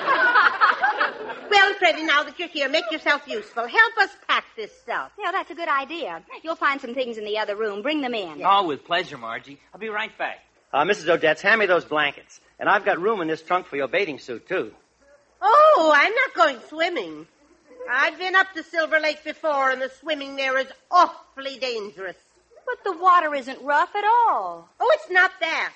Well, 1.53 1.75
Freddie, 1.75 2.03
now 2.03 2.23
that 2.23 2.39
you're 2.39 2.47
here, 2.47 2.67
make 2.67 2.91
yourself 2.91 3.27
useful. 3.27 3.67
Help 3.67 3.97
us 3.99 4.09
pack 4.27 4.43
this 4.57 4.71
stuff. 4.81 5.11
Yeah, 5.19 5.31
that's 5.31 5.51
a 5.51 5.53
good 5.53 5.67
idea. 5.67 6.23
You'll 6.41 6.55
find 6.55 6.81
some 6.81 6.95
things 6.95 7.19
in 7.19 7.25
the 7.25 7.37
other 7.37 7.55
room. 7.55 7.83
Bring 7.83 8.01
them 8.01 8.15
in. 8.15 8.41
Oh, 8.43 8.65
with 8.65 8.83
pleasure, 8.85 9.19
Margie. 9.19 9.59
I'll 9.71 9.79
be 9.79 9.89
right 9.89 10.17
back. 10.17 10.39
Uh, 10.73 10.83
Mrs. 10.83 11.07
Odette's, 11.09 11.43
hand 11.43 11.59
me 11.59 11.67
those 11.67 11.85
blankets. 11.85 12.41
And 12.59 12.67
I've 12.67 12.83
got 12.83 12.99
room 12.99 13.21
in 13.21 13.27
this 13.27 13.43
trunk 13.43 13.67
for 13.67 13.75
your 13.75 13.87
bathing 13.87 14.17
suit, 14.17 14.47
too. 14.47 14.73
Oh, 15.43 15.93
I'm 15.95 16.15
not 16.15 16.33
going 16.33 16.57
swimming. 16.69 17.27
I've 17.87 18.17
been 18.17 18.35
up 18.35 18.51
to 18.55 18.63
Silver 18.63 18.99
Lake 18.99 19.23
before, 19.23 19.69
and 19.69 19.79
the 19.79 19.91
swimming 19.99 20.35
there 20.35 20.57
is 20.57 20.67
awfully 20.89 21.59
dangerous. 21.59 22.17
But 22.65 22.83
the 22.83 22.97
water 22.97 23.35
isn't 23.35 23.61
rough 23.61 23.95
at 23.95 24.03
all. 24.03 24.67
Oh, 24.79 24.91
it's 24.95 25.11
not 25.11 25.29
that. 25.39 25.71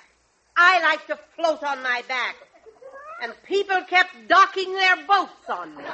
I 0.56 0.82
like 0.82 1.06
to 1.06 1.18
float 1.36 1.62
on 1.62 1.84
my 1.84 2.02
back. 2.08 2.34
And 3.20 3.32
people 3.44 3.80
kept 3.88 4.28
docking 4.28 4.72
their 4.74 4.96
boats 5.06 5.48
on 5.48 5.76
me. 5.76 5.84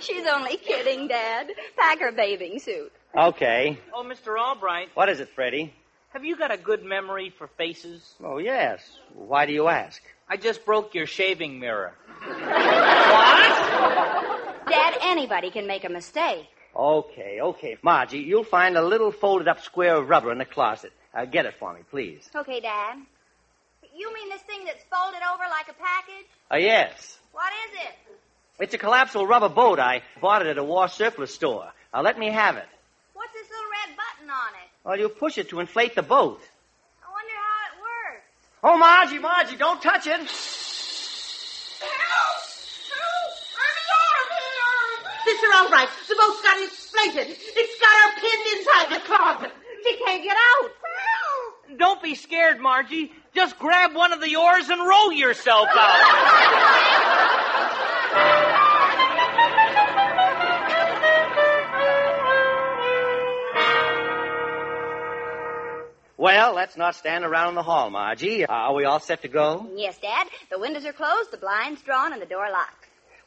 She's 0.00 0.26
only 0.26 0.56
kidding, 0.58 1.08
Dad. 1.08 1.50
Pack 1.76 1.98
her 2.00 2.12
bathing 2.12 2.58
suit. 2.58 2.92
Okay. 3.16 3.78
Oh, 3.94 4.04
Mr. 4.04 4.38
Albright, 4.38 4.88
What 4.94 5.08
is 5.08 5.20
it, 5.20 5.28
Freddie? 5.34 5.72
have 6.12 6.24
you 6.24 6.36
got 6.36 6.52
a 6.52 6.56
good 6.56 6.84
memory 6.84 7.30
for 7.36 7.48
faces? 7.56 8.14
Oh, 8.22 8.38
yes. 8.38 8.98
Why 9.14 9.46
do 9.46 9.52
you 9.52 9.66
ask? 9.68 10.00
I 10.28 10.36
just 10.36 10.64
broke 10.64 10.94
your 10.94 11.06
shaving 11.06 11.58
mirror. 11.58 11.94
What? 12.22 12.38
Dad, 14.68 14.94
anybody 15.02 15.50
can 15.50 15.66
make 15.66 15.84
a 15.84 15.88
mistake. 15.88 16.46
Okay, 16.76 17.40
okay. 17.40 17.76
Margie, 17.82 18.18
you'll 18.18 18.44
find 18.44 18.76
a 18.76 18.82
little 18.82 19.12
folded 19.12 19.48
up 19.48 19.60
square 19.60 19.96
of 19.96 20.08
rubber 20.08 20.32
in 20.32 20.38
the 20.38 20.44
closet. 20.44 20.92
Uh, 21.14 21.24
get 21.24 21.46
it 21.46 21.54
for 21.58 21.72
me, 21.72 21.80
please. 21.90 22.28
Okay, 22.34 22.60
Dad. 22.60 22.96
You 23.96 24.12
mean 24.12 24.28
this 24.28 24.42
thing 24.42 24.64
that's 24.64 24.82
folded 24.90 25.20
over 25.32 25.44
like 25.48 25.68
a 25.68 25.74
package? 25.80 26.26
Uh, 26.52 26.56
yes. 26.56 27.18
What 27.32 27.52
is 27.68 27.78
it? 27.86 27.94
It's 28.60 28.74
a 28.74 28.78
collapsible 28.78 29.26
rubber 29.26 29.48
boat. 29.48 29.78
I 29.78 30.02
bought 30.20 30.42
it 30.42 30.48
at 30.48 30.58
a 30.58 30.64
war 30.64 30.88
surplus 30.88 31.32
store. 31.32 31.70
Now 31.92 32.02
let 32.02 32.18
me 32.18 32.30
have 32.30 32.56
it. 32.56 32.66
What's 33.12 33.32
this 33.32 33.48
little 33.48 33.64
red 33.64 33.96
button 33.96 34.30
on 34.30 34.54
it? 34.54 34.68
Well, 34.84 34.98
you 34.98 35.08
push 35.08 35.38
it 35.38 35.50
to 35.50 35.60
inflate 35.60 35.94
the 35.94 36.02
boat. 36.02 36.40
I 37.02 37.10
wonder 37.10 37.34
how 37.36 37.70
it 37.70 37.80
works. 37.80 38.24
Oh, 38.64 38.78
Margie, 38.78 39.18
Margie, 39.18 39.56
don't 39.56 39.80
touch 39.80 40.06
it. 40.06 40.63
Sister, 45.44 45.56
all 45.62 45.70
right. 45.70 45.88
The 46.08 46.14
boat's 46.16 46.42
got 46.42 46.60
inflated. 46.62 47.36
It's 47.38 47.80
got 47.80 47.94
her 48.02 48.20
pinned 48.20 48.46
inside 48.58 48.88
the 48.96 49.06
closet. 49.06 49.52
She 49.84 49.96
can't 50.04 50.22
get 50.22 50.36
out. 50.36 50.70
Don't 51.78 52.02
be 52.02 52.14
scared, 52.14 52.60
Margie. 52.60 53.12
Just 53.34 53.58
grab 53.58 53.94
one 53.94 54.12
of 54.12 54.20
the 54.20 54.36
oars 54.36 54.68
and 54.68 54.80
row 54.80 55.10
yourself 55.10 55.68
out. 55.74 57.14
Well, 66.16 66.54
let's 66.54 66.76
not 66.76 66.94
stand 66.94 67.24
around 67.24 67.50
in 67.50 67.54
the 67.56 67.62
hall, 67.62 67.90
Margie. 67.90 68.46
Uh, 68.46 68.52
are 68.52 68.74
we 68.74 68.84
all 68.84 69.00
set 69.00 69.22
to 69.22 69.28
go? 69.28 69.68
Yes, 69.74 69.98
Dad. 69.98 70.28
The 70.50 70.58
windows 70.58 70.86
are 70.86 70.92
closed, 70.92 71.30
the 71.32 71.36
blinds 71.36 71.82
drawn, 71.82 72.12
and 72.12 72.22
the 72.22 72.26
door 72.26 72.48
locked. 72.50 72.83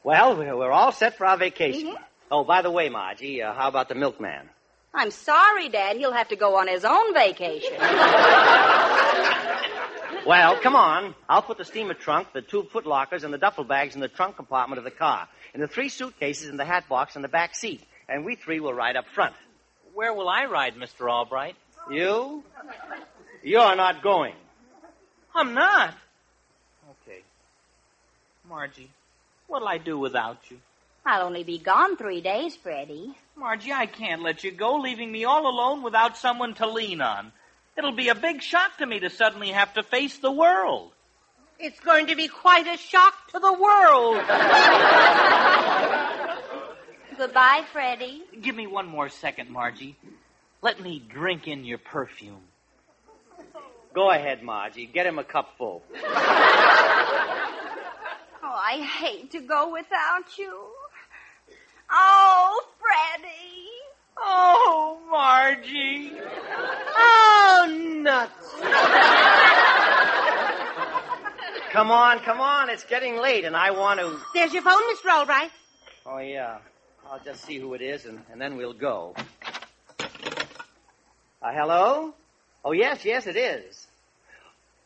Well, 0.08 0.38
we're 0.38 0.56
we're 0.56 0.72
all 0.72 0.94
set 0.94 1.18
for 1.18 1.26
our 1.26 1.36
vacation. 1.36 1.90
Mhm. 1.90 1.98
Oh, 2.32 2.46
by 2.46 2.62
the 2.62 2.72
way, 2.72 2.88
Margie, 2.88 3.42
uh, 3.42 3.52
how 3.54 3.68
about 3.68 3.90
the 3.90 3.96
milkman? 3.96 4.50
I'm 4.94 5.12
sorry, 5.12 5.68
Dad. 5.68 5.98
He'll 5.98 6.14
have 6.14 6.30
to 6.30 6.38
go 6.38 6.56
on 6.56 6.70
his 6.70 6.86
own 6.86 7.14
vacation. 7.14 7.76
Well, 10.26 10.60
come 10.60 10.76
on. 10.76 11.16
I'll 11.30 11.42
put 11.42 11.58
the 11.58 11.64
steamer 11.64 11.94
trunk, 11.94 12.34
the 12.34 12.42
two 12.42 12.64
foot 12.64 12.86
lockers, 12.86 13.24
and 13.24 13.34
the 13.34 13.38
duffel 13.38 13.64
bags 13.64 13.96
in 13.96 14.02
the 14.02 14.10
trunk 14.10 14.36
compartment 14.36 14.78
of 14.78 14.84
the 14.84 14.92
car, 14.92 15.26
and 15.54 15.64
the 15.64 15.70
three 15.70 15.88
suitcases 15.88 16.50
in 16.50 16.58
the 16.58 16.66
hat 16.66 16.90
box 16.90 17.16
in 17.16 17.22
the 17.22 17.30
back 17.30 17.56
seat. 17.56 17.82
And 18.10 18.26
we 18.26 18.36
three 18.36 18.60
will 18.60 18.74
ride 18.74 18.98
up 18.98 19.08
front. 19.08 19.34
Where 19.94 20.14
will 20.14 20.28
I 20.28 20.44
ride, 20.46 20.76
Mr. 20.76 21.10
Albright? 21.10 21.56
You? 21.90 22.44
You're 23.42 23.76
not 23.78 24.02
going. 24.04 24.36
I'm 25.34 25.54
not. 25.54 25.94
Okay. 26.92 27.22
Margie, 28.50 28.90
what'll 29.48 29.68
I 29.68 29.78
do 29.78 29.98
without 29.98 30.38
you? 30.50 30.58
I'll 31.06 31.26
only 31.26 31.44
be 31.44 31.58
gone 31.58 31.96
three 31.96 32.22
days, 32.22 32.56
Freddie. 32.56 33.16
Margie, 33.36 33.72
I 33.72 33.86
can't 33.86 34.22
let 34.22 34.44
you 34.44 34.52
go, 34.52 34.76
leaving 34.76 35.12
me 35.12 35.24
all 35.24 35.48
alone 35.48 35.84
without 35.84 36.18
someone 36.18 36.54
to 36.56 36.68
lean 36.68 37.02
on. 37.02 37.32
It'll 37.78 37.96
be 37.96 38.10
a 38.10 38.16
big 38.16 38.42
shock 38.42 38.78
to 38.80 38.86
me 38.86 39.00
to 39.00 39.10
suddenly 39.10 39.50
have 39.50 39.74
to 39.76 39.84
face 39.84 40.18
the 40.18 40.32
world. 40.32 40.92
It's 41.60 41.80
going 41.80 42.08
to 42.08 42.16
be 42.16 42.28
quite 42.28 42.68
a 42.68 42.78
shock 42.78 43.14
to 43.32 43.40
the 43.40 43.54
world. 43.54 44.18
Goodbye, 47.18 47.64
Freddie. 47.72 48.24
Give 48.42 48.56
me 48.56 48.68
one 48.68 48.88
more 48.88 49.10
second, 49.10 49.50
Margie. 49.50 49.96
Let 50.62 50.82
me 50.82 51.02
drink 51.08 51.48
in 51.48 51.66
your 51.66 51.78
perfume. 51.78 52.42
Go 53.94 54.12
ahead, 54.12 54.44
Margie. 54.44 54.86
Get 54.86 55.08
him 55.08 55.18
a 55.20 55.24
cup 55.24 55.56
full. 55.58 55.84
Oh, 57.40 57.47
I 58.58 58.82
hate 58.82 59.32
to 59.32 59.40
go 59.42 59.72
without 59.72 60.38
you. 60.38 60.54
Oh, 61.90 62.64
Freddie. 62.80 63.68
Oh, 64.18 65.00
Margie. 65.10 66.12
Oh, 66.98 68.02
nuts. 68.02 68.54
Come 71.72 71.92
on, 71.92 72.20
come 72.20 72.42
on. 72.42 72.70
It's 72.70 72.84
getting 72.86 73.18
late, 73.18 73.46
and 73.46 73.56
I 73.56 73.72
want 73.72 74.00
to. 74.00 74.18
There's 74.34 74.54
your 74.54 74.64
phone, 74.64 74.82
Mr. 74.94 75.12
Albright. 75.14 75.52
Oh, 76.06 76.18
yeah. 76.18 76.58
I'll 77.10 77.20
just 77.24 77.46
see 77.46 77.60
who 77.60 77.74
it 77.74 77.82
is, 77.82 78.06
and, 78.06 78.20
and 78.32 78.42
then 78.42 78.58
we'll 78.58 78.74
go. 78.74 79.14
Uh, 80.00 81.52
hello? 81.54 82.14
Oh, 82.66 82.72
yes, 82.72 83.06
yes, 83.06 83.28
it 83.28 83.36
is. 83.38 83.88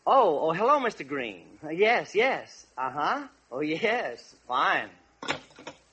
Oh, 0.06 0.50
oh, 0.50 0.52
hello, 0.52 0.80
Mr. 0.80 1.08
Green. 1.08 1.46
Uh, 1.64 1.70
yes, 1.70 2.14
yes. 2.14 2.66
Uh 2.78 2.90
huh. 2.92 3.28
Oh, 3.52 3.60
yes. 3.60 4.36
Fine. 4.48 4.90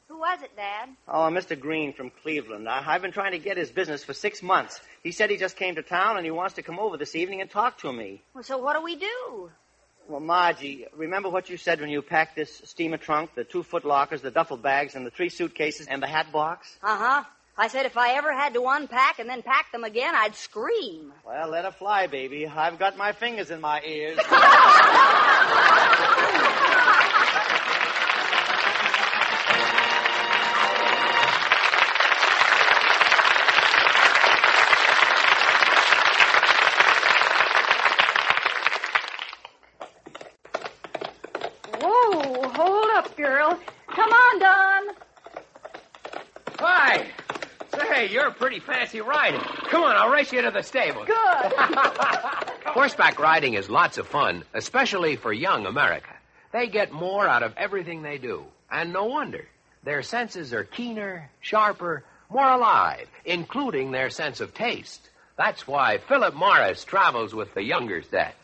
Who 0.09 0.19
was 0.19 0.43
it, 0.43 0.55
Dad? 0.57 0.89
Oh, 1.09 1.29
Mr. 1.31 1.59
Green 1.59 1.93
from 1.93 2.11
Cleveland. 2.23 2.69
I, 2.69 2.83
I've 2.87 3.03
been 3.03 3.13
trying 3.13 3.33
to 3.33 3.39
get 3.39 3.57
his 3.57 3.71
business 3.71 4.05
for 4.05 4.15
six 4.15 4.43
months. 4.43 4.81
He 5.03 5.13
said 5.13 5.31
he 5.31 5.37
just 5.37 5.57
came 5.57 5.75
to 5.75 5.83
town 5.83 6.17
and 6.17 6.25
he 6.25 6.31
wants 6.31 6.55
to 6.55 6.63
come 6.63 6.79
over 6.79 6.97
this 6.97 7.15
evening 7.17 7.41
and 7.41 7.51
talk 7.51 7.79
to 7.79 7.93
me. 7.93 8.23
Well, 8.35 8.45
so 8.45 8.59
what 8.59 8.77
do 8.77 8.83
we 8.83 8.97
do? 8.97 9.51
Well, 10.09 10.21
Margie, 10.21 10.87
remember 10.97 11.29
what 11.29 11.51
you 11.51 11.57
said 11.57 11.81
when 11.81 11.91
you 11.91 12.01
packed 12.01 12.35
this 12.37 12.63
steamer 12.65 12.97
trunk, 12.97 13.35
the 13.35 13.45
two 13.45 13.63
foot 13.63 13.85
lockers, 13.85 14.23
the 14.23 14.31
duffel 14.31 14.57
bags, 14.57 14.95
and 14.95 15.05
the 15.05 15.11
three 15.11 15.29
suitcases, 15.29 15.87
and 15.87 16.03
the 16.03 16.07
hat 16.07 16.33
box? 16.33 16.77
Uh 16.83 16.97
huh. 16.97 17.25
I 17.59 17.69
said 17.69 17.87
if 17.87 17.97
I 17.97 18.13
ever 18.13 18.33
had 18.33 18.55
to 18.55 18.65
unpack 18.67 19.19
and 19.19 19.29
then 19.29 19.43
pack 19.43 19.71
them 19.73 19.85
again, 19.85 20.15
I'd 20.15 20.35
scream. 20.37 21.13
Well, 21.27 21.49
let 21.49 21.65
her 21.65 21.73
fly, 21.73 22.07
baby. 22.07 22.47
I've 22.47 22.79
got 22.79 22.97
my 22.97 23.13
fingers 23.13 23.51
in 23.51 23.61
my 23.61 23.83
ears. 23.83 24.19
pretty 48.39 48.61
fancy 48.61 49.01
rider. 49.01 49.39
Come 49.71 49.83
on, 49.83 49.97
I'll 49.97 50.11
race 50.11 50.33
you 50.33 50.43
to 50.43 50.51
the 50.51 50.63
stable. 50.63 51.05
Good. 51.05 51.53
Horseback 52.67 53.19
riding 53.19 53.55
is 53.55 53.69
lots 53.69 53.99
of 53.99 54.07
fun, 54.07 54.45
especially 54.55 55.17
for 55.17 55.33
young 55.33 55.67
America. 55.67 56.15
They 56.53 56.69
get 56.69 56.93
more 56.93 57.27
out 57.27 57.43
of 57.43 57.55
everything 57.57 58.03
they 58.03 58.19
do. 58.19 58.45
And 58.71 58.93
no 58.93 59.07
wonder. 59.07 59.47
Their 59.85 60.03
senses 60.03 60.53
are 60.53 60.65
keener, 60.65 61.31
sharper, 61.41 62.05
more 62.31 62.49
alive, 62.51 63.09
including 63.25 63.91
their 63.91 64.11
sense 64.11 64.41
of 64.41 64.55
taste. 64.55 65.09
That's 65.37 65.67
why 65.67 65.99
Philip 65.99 66.35
Morris 66.35 66.85
travels 66.85 67.35
with 67.35 67.55
the 67.55 67.63
younger 67.63 68.03
set. 68.03 68.35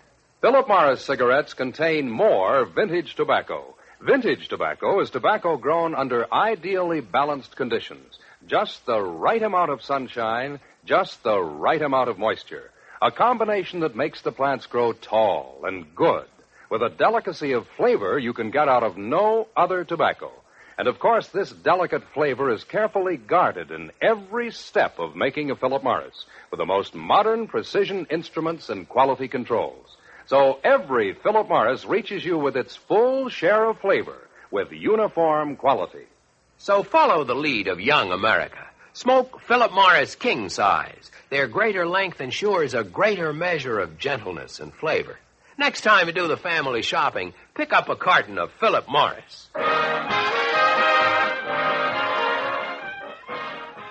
Philip 0.41 0.69
Morris 0.69 1.05
cigarettes 1.05 1.55
contain 1.55 2.11
more 2.11 2.65
vintage 2.67 3.15
tobacco. 3.15 3.75
Vintage 4.01 4.49
tobacco 4.49 5.01
is 5.01 5.11
tobacco 5.11 5.57
grown 5.57 5.95
under 5.95 6.33
ideally 6.33 7.01
balanced 7.01 7.57
conditions. 7.57 8.19
Just 8.47 8.85
the 8.85 9.01
right 9.01 9.43
amount 9.43 9.71
of 9.71 9.83
sunshine, 9.83 10.61
just 10.85 11.23
the 11.23 11.41
right 11.41 11.81
amount 11.81 12.11
of 12.11 12.19
moisture. 12.19 12.71
A 13.01 13.11
combination 13.11 13.81
that 13.81 13.97
makes 13.97 14.21
the 14.21 14.33
plants 14.33 14.67
grow 14.67 14.93
tall 14.93 15.63
and 15.65 15.95
good, 15.95 16.27
with 16.71 16.83
a 16.83 16.91
delicacy 16.91 17.53
of 17.53 17.67
flavor 17.79 18.19
you 18.19 18.35
can 18.35 18.51
get 18.51 18.69
out 18.69 18.83
of 18.83 18.99
no 18.99 19.49
other 19.57 19.85
tobacco. 19.85 20.31
And 20.77 20.89
of 20.89 20.99
course, 20.99 21.29
this 21.29 21.53
delicate 21.53 22.03
flavor 22.13 22.51
is 22.51 22.65
carefully 22.65 23.17
guarded 23.17 23.71
in 23.71 23.93
every 24.03 24.51
step 24.51 24.99
of 24.99 25.17
making 25.17 25.51
a 25.51 25.57
Philip 25.57 25.83
Morris, 25.83 26.27
with 26.51 26.59
the 26.59 26.67
most 26.67 26.95
modern 26.95 27.47
precision 27.47 28.07
instruments 28.11 28.69
and 28.69 28.89
quality 28.89 29.29
controls. 29.29 29.97
So 30.27 30.59
every 30.63 31.15
Philip 31.15 31.49
Morris 31.49 31.87
reaches 31.87 32.25
you 32.25 32.37
with 32.37 32.57
its 32.57 32.77
full 32.77 33.31
share 33.31 33.65
of 33.65 33.79
flavor, 33.79 34.29
with 34.51 34.71
uniform 34.73 35.57
quality. 35.57 36.07
So 36.65 36.83
follow 36.83 37.25
the 37.25 37.35
lead 37.35 37.69
of 37.69 37.79
young 37.79 38.11
America. 38.11 38.67
Smoke 38.95 39.43
Philip 39.43 39.75
Morris 39.75 40.15
King 40.15 40.49
Size. 40.49 41.11
Their 41.29 41.47
greater 41.47 41.87
length 41.87 42.23
ensures 42.23 42.73
a 42.73 42.83
greater 42.83 43.35
measure 43.35 43.79
of 43.81 43.99
gentleness 43.99 44.61
and 44.61 44.73
flavor. 44.73 45.19
Next 45.59 45.83
time 45.83 46.07
you 46.07 46.15
do 46.15 46.27
the 46.27 46.39
family 46.39 46.81
shopping, 46.81 47.35
pick 47.55 47.75
up 47.75 47.91
a 47.91 47.97
carton 47.97 48.39
of 48.39 48.51
Philip 48.61 48.89
Morris. 48.89 49.51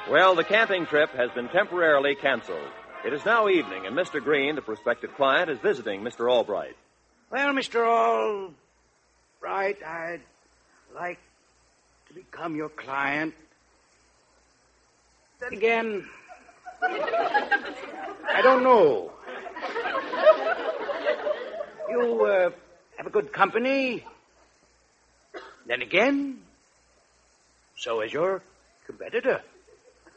Well, 0.09 0.33
the 0.33 0.43
camping 0.43 0.87
trip 0.87 1.11
has 1.11 1.29
been 1.35 1.49
temporarily 1.49 2.15
canceled. 2.15 2.71
It 3.05 3.13
is 3.13 3.23
now 3.23 3.49
evening, 3.49 3.85
and 3.85 3.95
Mr. 3.95 4.19
Green, 4.19 4.55
the 4.55 4.63
prospective 4.63 5.13
client, 5.13 5.51
is 5.51 5.59
visiting 5.59 6.01
Mr. 6.01 6.27
Albright. 6.27 6.75
Well, 7.29 7.53
Mr. 7.53 7.85
Albright, 7.85 9.77
I'd 9.85 10.21
like 10.95 11.19
to 12.13 12.19
become 12.19 12.55
your 12.55 12.69
client. 12.69 13.33
Then 15.39 15.53
again, 15.53 16.05
I 16.81 18.41
don't 18.41 18.63
know. 18.63 19.11
You 21.89 22.25
uh, 22.25 22.49
have 22.97 23.07
a 23.07 23.09
good 23.09 23.33
company. 23.33 24.05
Then 25.67 25.81
again, 25.81 26.39
so 27.77 28.01
is 28.01 28.13
your 28.13 28.41
competitor. 28.85 29.41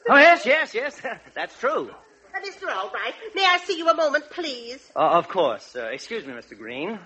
Oh, 0.09 0.17
yes, 0.17 0.47
yes, 0.47 0.75
yes. 0.75 1.01
That's 1.35 1.59
true. 1.59 1.91
Uh, 1.91 2.41
Mr. 2.41 2.69
Albright, 2.69 3.15
may 3.35 3.45
I 3.45 3.59
see 3.65 3.79
you 3.79 3.89
a 3.89 3.95
moment, 3.95 4.25
please? 4.31 4.81
Uh, 4.95 5.01
of 5.01 5.29
course. 5.29 5.75
Uh, 5.75 5.87
excuse 5.93 6.27
me, 6.27 6.33
Mr. 6.33 6.57
Green. 6.57 6.99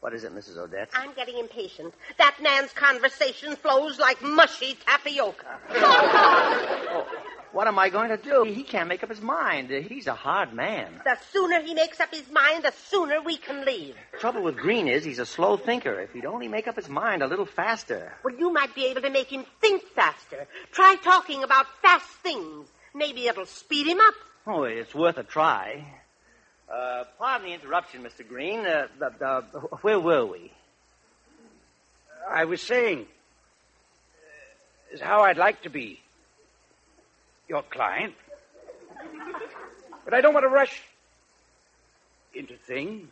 What 0.00 0.14
is 0.14 0.24
it, 0.24 0.34
Mrs. 0.34 0.56
Odette? 0.56 0.88
I'm 0.94 1.12
getting 1.12 1.36
impatient. 1.38 1.92
That 2.16 2.36
man's 2.42 2.72
conversation 2.72 3.54
flows 3.56 3.98
like 3.98 4.22
mushy 4.22 4.76
tapioca. 4.86 5.58
Oh, 6.92 7.06
what 7.52 7.66
am 7.68 7.78
I 7.78 7.88
going 7.88 8.10
to 8.10 8.16
do? 8.16 8.44
He 8.44 8.62
can't 8.62 8.88
make 8.88 9.02
up 9.02 9.08
his 9.08 9.20
mind. 9.20 9.70
He's 9.70 10.06
a 10.06 10.14
hard 10.14 10.52
man. 10.52 11.00
The 11.04 11.16
sooner 11.32 11.60
he 11.60 11.74
makes 11.74 12.00
up 12.00 12.12
his 12.12 12.28
mind, 12.30 12.64
the 12.64 12.72
sooner 12.72 13.20
we 13.22 13.36
can 13.36 13.64
leave. 13.64 13.94
Trouble 14.18 14.42
with 14.42 14.56
Green 14.56 14.86
is 14.88 15.04
he's 15.04 15.18
a 15.18 15.26
slow 15.26 15.56
thinker. 15.56 16.00
If 16.00 16.12
he'd 16.12 16.24
only 16.26 16.48
make 16.48 16.66
up 16.68 16.76
his 16.76 16.88
mind 16.88 17.22
a 17.22 17.26
little 17.26 17.46
faster. 17.46 18.12
Well, 18.24 18.34
you 18.36 18.52
might 18.52 18.74
be 18.74 18.86
able 18.86 19.02
to 19.02 19.10
make 19.10 19.28
him 19.28 19.44
think 19.60 19.82
faster. 19.94 20.46
Try 20.72 20.96
talking 21.02 21.42
about 21.44 21.66
fast 21.82 22.06
things. 22.22 22.68
Maybe 22.94 23.26
it'll 23.28 23.46
speed 23.46 23.86
him 23.86 24.00
up. 24.00 24.14
Oh, 24.46 24.62
it's 24.64 24.94
worth 24.94 25.18
a 25.18 25.24
try. 25.24 25.84
Uh, 26.70 27.04
pardon 27.18 27.48
the 27.48 27.54
interruption, 27.54 28.02
Mr. 28.02 28.26
Green. 28.26 28.64
Uh, 28.64 28.86
where 29.80 29.98
were 29.98 30.24
we? 30.24 30.52
I 32.30 32.44
was 32.44 32.60
saying, 32.60 33.00
uh, 33.00 34.94
is 34.94 35.00
how 35.00 35.22
I'd 35.22 35.36
like 35.36 35.62
to 35.62 35.68
be 35.68 36.00
your 37.48 37.62
client. 37.62 38.14
But 40.04 40.14
I 40.14 40.20
don't 40.20 40.32
want 40.32 40.44
to 40.44 40.48
rush 40.48 40.80
into 42.34 42.54
things. 42.54 43.08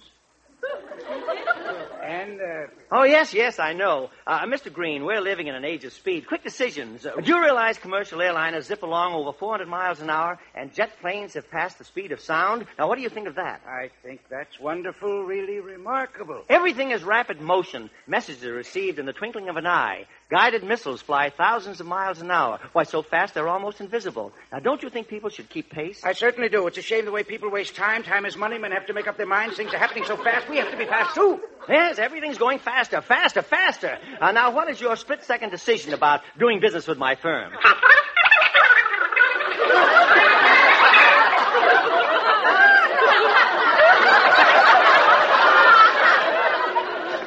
And, 2.02 2.40
uh, 2.40 2.66
Oh, 2.90 3.02
yes, 3.04 3.34
yes, 3.34 3.58
I 3.58 3.74
know. 3.74 4.08
Uh, 4.26 4.40
Mr. 4.46 4.72
Green, 4.72 5.04
we're 5.04 5.20
living 5.20 5.46
in 5.46 5.54
an 5.54 5.64
age 5.64 5.84
of 5.84 5.92
speed. 5.92 6.26
Quick 6.26 6.42
decisions. 6.42 7.04
Uh, 7.04 7.16
do 7.16 7.26
you 7.30 7.40
realize 7.40 7.76
commercial 7.76 8.18
airliners 8.20 8.62
zip 8.64 8.82
along 8.82 9.12
over 9.12 9.32
400 9.32 9.68
miles 9.68 10.00
an 10.00 10.08
hour 10.08 10.38
and 10.54 10.72
jet 10.72 10.90
planes 11.00 11.34
have 11.34 11.50
passed 11.50 11.76
the 11.78 11.84
speed 11.84 12.12
of 12.12 12.20
sound? 12.20 12.64
Now, 12.78 12.88
what 12.88 12.96
do 12.96 13.02
you 13.02 13.10
think 13.10 13.28
of 13.28 13.34
that? 13.34 13.60
I 13.66 13.90
think 14.02 14.22
that's 14.30 14.58
wonderful, 14.58 15.24
really 15.24 15.60
remarkable. 15.60 16.44
Everything 16.48 16.92
is 16.92 17.04
rapid 17.04 17.40
motion. 17.42 17.90
Messages 18.06 18.42
are 18.44 18.54
received 18.54 18.98
in 18.98 19.04
the 19.04 19.12
twinkling 19.12 19.50
of 19.50 19.56
an 19.56 19.66
eye. 19.66 20.06
Guided 20.30 20.62
missiles 20.62 21.00
fly 21.00 21.30
thousands 21.30 21.80
of 21.80 21.86
miles 21.86 22.20
an 22.20 22.30
hour. 22.30 22.60
Why, 22.74 22.82
so 22.82 23.00
fast 23.02 23.32
they're 23.32 23.48
almost 23.48 23.80
invisible. 23.80 24.30
Now, 24.52 24.58
don't 24.58 24.82
you 24.82 24.90
think 24.90 25.08
people 25.08 25.30
should 25.30 25.48
keep 25.48 25.70
pace? 25.70 26.04
I 26.04 26.12
certainly 26.12 26.50
do. 26.50 26.66
It's 26.66 26.76
a 26.76 26.82
shame 26.82 27.06
the 27.06 27.10
way 27.12 27.22
people 27.22 27.50
waste 27.50 27.74
time. 27.74 28.02
Time 28.02 28.26
is 28.26 28.36
money. 28.36 28.58
Men 28.58 28.72
have 28.72 28.84
to 28.88 28.92
make 28.92 29.08
up 29.08 29.16
their 29.16 29.26
minds. 29.26 29.56
Things 29.56 29.72
are 29.72 29.78
happening 29.78 30.04
so 30.04 30.18
fast. 30.18 30.46
We 30.50 30.58
have 30.58 30.70
to 30.70 30.76
be 30.76 30.84
fast, 30.84 31.14
too. 31.14 31.40
Yes, 31.66 31.98
everything's 31.98 32.36
going 32.36 32.58
faster, 32.58 33.00
faster, 33.00 33.40
faster. 33.40 33.96
Uh, 34.20 34.32
now, 34.32 34.50
what 34.54 34.68
is 34.68 34.78
your 34.78 34.96
split 34.96 35.24
second 35.24 35.48
decision 35.48 35.94
about 35.94 36.20
doing 36.38 36.60
business 36.60 36.86
with 36.86 36.98
my 36.98 37.14
firm? 37.14 37.52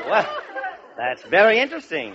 Well, 0.09 0.27
that's 0.97 1.23
very 1.23 1.59
interesting. 1.59 2.13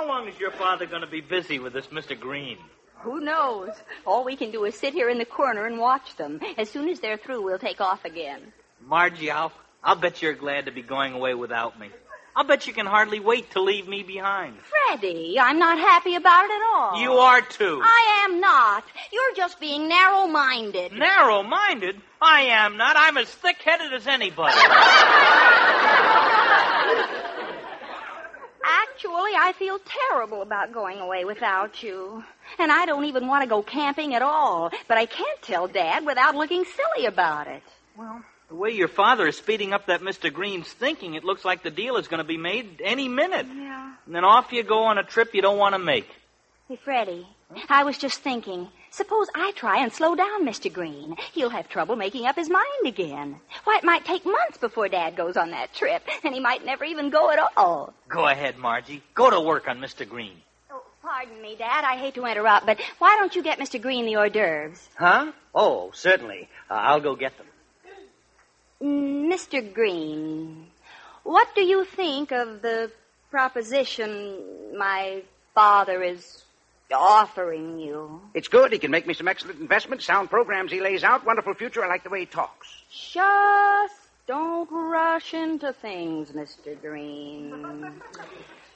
How 0.00 0.08
long 0.08 0.26
is 0.28 0.40
your 0.40 0.50
father 0.52 0.86
going 0.86 1.02
to 1.02 1.06
be 1.06 1.20
busy 1.20 1.58
with 1.58 1.74
this 1.74 1.88
Mr. 1.88 2.18
Green? 2.18 2.56
Who 3.00 3.20
knows? 3.20 3.68
All 4.06 4.24
we 4.24 4.34
can 4.34 4.50
do 4.50 4.64
is 4.64 4.74
sit 4.74 4.94
here 4.94 5.10
in 5.10 5.18
the 5.18 5.26
corner 5.26 5.66
and 5.66 5.78
watch 5.78 6.16
them. 6.16 6.40
As 6.56 6.70
soon 6.70 6.88
as 6.88 7.00
they're 7.00 7.18
through, 7.18 7.42
we'll 7.44 7.58
take 7.58 7.82
off 7.82 8.06
again. 8.06 8.40
Margie, 8.82 9.30
I'll, 9.30 9.52
I'll 9.84 9.96
bet 9.96 10.22
you're 10.22 10.32
glad 10.32 10.64
to 10.64 10.72
be 10.72 10.80
going 10.80 11.12
away 11.12 11.34
without 11.34 11.78
me. 11.78 11.90
I'll 12.34 12.44
bet 12.44 12.66
you 12.66 12.72
can 12.72 12.86
hardly 12.86 13.20
wait 13.20 13.50
to 13.50 13.60
leave 13.60 13.86
me 13.86 14.02
behind. 14.02 14.56
Freddie, 14.88 15.38
I'm 15.38 15.58
not 15.58 15.76
happy 15.76 16.14
about 16.14 16.46
it 16.46 16.50
at 16.50 16.62
all. 16.74 17.02
You 17.02 17.12
are 17.12 17.42
too. 17.42 17.82
I 17.84 18.24
am 18.24 18.40
not. 18.40 18.84
You're 19.12 19.34
just 19.36 19.60
being 19.60 19.86
narrow-minded. 19.86 20.92
Narrow-minded? 20.92 22.00
I 22.22 22.42
am 22.42 22.78
not. 22.78 22.96
I'm 22.98 23.18
as 23.18 23.28
thick-headed 23.28 23.92
as 23.92 24.06
anybody. 24.06 24.56
Actually, 29.00 29.32
I 29.34 29.54
feel 29.58 29.78
terrible 30.10 30.42
about 30.42 30.72
going 30.72 30.98
away 31.00 31.24
without 31.24 31.82
you. 31.82 32.22
And 32.58 32.70
I 32.70 32.84
don't 32.84 33.06
even 33.06 33.28
want 33.28 33.42
to 33.42 33.48
go 33.48 33.62
camping 33.62 34.14
at 34.14 34.20
all. 34.20 34.70
But 34.88 34.98
I 34.98 35.06
can't 35.06 35.40
tell 35.40 35.68
Dad 35.68 36.04
without 36.04 36.34
looking 36.34 36.64
silly 36.64 37.06
about 37.06 37.46
it. 37.46 37.62
Well, 37.96 38.22
the 38.50 38.56
way 38.56 38.72
your 38.72 38.88
father 38.88 39.26
is 39.26 39.38
speeding 39.38 39.72
up 39.72 39.86
that 39.86 40.02
Mr. 40.02 40.30
Green's 40.30 40.70
thinking, 40.70 41.14
it 41.14 41.24
looks 41.24 41.46
like 41.46 41.62
the 41.62 41.70
deal 41.70 41.96
is 41.96 42.08
going 42.08 42.18
to 42.18 42.28
be 42.28 42.36
made 42.36 42.82
any 42.84 43.08
minute. 43.08 43.46
Yeah. 43.46 43.94
And 44.04 44.14
then 44.14 44.24
off 44.26 44.52
you 44.52 44.62
go 44.62 44.82
on 44.82 44.98
a 44.98 45.02
trip 45.02 45.30
you 45.32 45.40
don't 45.40 45.56
want 45.56 45.74
to 45.74 45.78
make. 45.78 46.08
Hey, 46.68 46.76
Freddie, 46.76 47.26
I 47.70 47.84
was 47.84 47.96
just 47.96 48.18
thinking. 48.18 48.68
Suppose 48.92 49.28
I 49.34 49.52
try 49.52 49.82
and 49.82 49.92
slow 49.92 50.16
down 50.16 50.44
Mr. 50.44 50.72
Green. 50.72 51.16
He'll 51.32 51.50
have 51.50 51.68
trouble 51.68 51.94
making 51.94 52.26
up 52.26 52.34
his 52.34 52.50
mind 52.50 52.86
again. 52.86 53.40
Why, 53.62 53.78
it 53.78 53.84
might 53.84 54.04
take 54.04 54.24
months 54.24 54.58
before 54.58 54.88
Dad 54.88 55.16
goes 55.16 55.36
on 55.36 55.52
that 55.52 55.72
trip, 55.72 56.02
and 56.24 56.34
he 56.34 56.40
might 56.40 56.64
never 56.64 56.84
even 56.84 57.08
go 57.10 57.30
at 57.30 57.38
all. 57.56 57.94
Go 58.08 58.26
ahead, 58.26 58.58
Margie. 58.58 59.02
Go 59.14 59.30
to 59.30 59.40
work 59.40 59.68
on 59.68 59.78
Mr. 59.78 60.08
Green. 60.08 60.36
Oh, 60.72 60.82
pardon 61.02 61.40
me, 61.40 61.54
Dad. 61.56 61.84
I 61.84 61.96
hate 61.96 62.14
to 62.14 62.26
interrupt, 62.26 62.66
but 62.66 62.80
why 62.98 63.16
don't 63.18 63.34
you 63.36 63.44
get 63.44 63.60
Mr. 63.60 63.80
Green 63.80 64.06
the 64.06 64.16
hors 64.16 64.30
d'oeuvres? 64.30 64.88
Huh? 64.98 65.32
Oh, 65.54 65.92
certainly. 65.94 66.48
Uh, 66.68 66.74
I'll 66.74 67.00
go 67.00 67.14
get 67.14 67.32
them. 67.38 67.46
Mr. 68.82 69.72
Green, 69.72 70.66
what 71.22 71.54
do 71.54 71.60
you 71.60 71.84
think 71.84 72.32
of 72.32 72.62
the 72.62 72.90
proposition 73.30 74.74
my 74.76 75.22
father 75.54 76.02
is 76.02 76.44
offering 76.92 77.78
you? 77.78 78.20
It's 78.34 78.48
good. 78.48 78.72
He 78.72 78.78
can 78.78 78.90
make 78.90 79.06
me 79.06 79.14
some 79.14 79.28
excellent 79.28 79.60
investments, 79.60 80.04
sound 80.04 80.30
programs 80.30 80.72
he 80.72 80.80
lays 80.80 81.04
out, 81.04 81.24
wonderful 81.24 81.54
future. 81.54 81.84
I 81.84 81.88
like 81.88 82.04
the 82.04 82.10
way 82.10 82.20
he 82.20 82.26
talks. 82.26 82.68
Just 83.12 83.94
don't 84.26 84.70
rush 84.70 85.34
into 85.34 85.72
things, 85.72 86.32
Mr. 86.32 86.80
Green. 86.80 88.00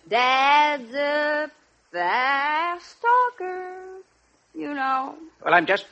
Dad's 0.08 0.92
a 0.94 1.50
fast 1.92 2.96
talker, 3.00 3.76
you 4.54 4.74
know. 4.74 5.16
Well, 5.44 5.54
I'm 5.54 5.66
just 5.66 5.86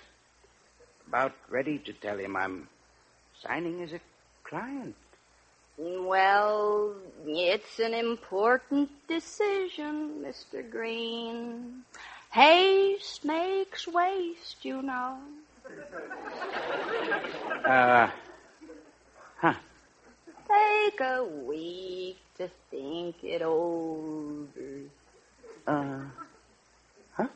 about 1.09 1.33
ready 1.49 1.79
to 1.79 1.93
tell 1.93 2.18
him 2.18 2.37
I'm 2.37 2.68
signing 3.43 3.83
as 3.83 3.93
a 3.93 4.01
client. 4.45 4.95
Well, 5.79 6.95
it's 7.27 7.79
an 7.81 7.95
important 7.95 8.91
decision, 9.09 10.25
Mr. 10.25 10.68
Green. 10.68 11.83
Haste 12.33 13.26
makes 13.26 13.87
waste, 13.87 14.64
you 14.64 14.80
know. 14.80 15.18
Uh, 17.62 18.09
huh. 19.37 19.55
Take 20.49 21.01
a 21.03 21.24
week 21.24 22.16
to 22.39 22.49
think 22.70 23.16
it 23.22 23.43
over. 23.43 24.47
Uh, 25.66 25.99
huh? 27.12 27.26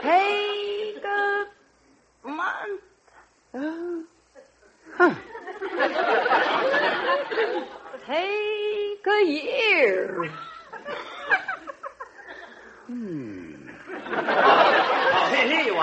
Take 0.00 1.04
a 1.04 1.44
month. 2.24 2.82
Uh, 3.52 4.02
huh. 4.96 5.14
Take 8.06 9.06
a 9.08 9.26
year. 9.26 10.30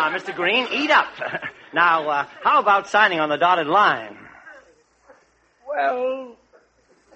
You 0.01 0.07
are, 0.07 0.19
Mr. 0.19 0.35
Green. 0.35 0.67
Eat 0.71 0.89
up. 0.89 1.07
Now, 1.73 2.09
uh, 2.09 2.25
how 2.43 2.59
about 2.59 2.89
signing 2.89 3.21
on 3.21 3.29
the 3.29 3.37
dotted 3.37 3.67
line? 3.67 4.17
Well, 5.65 6.35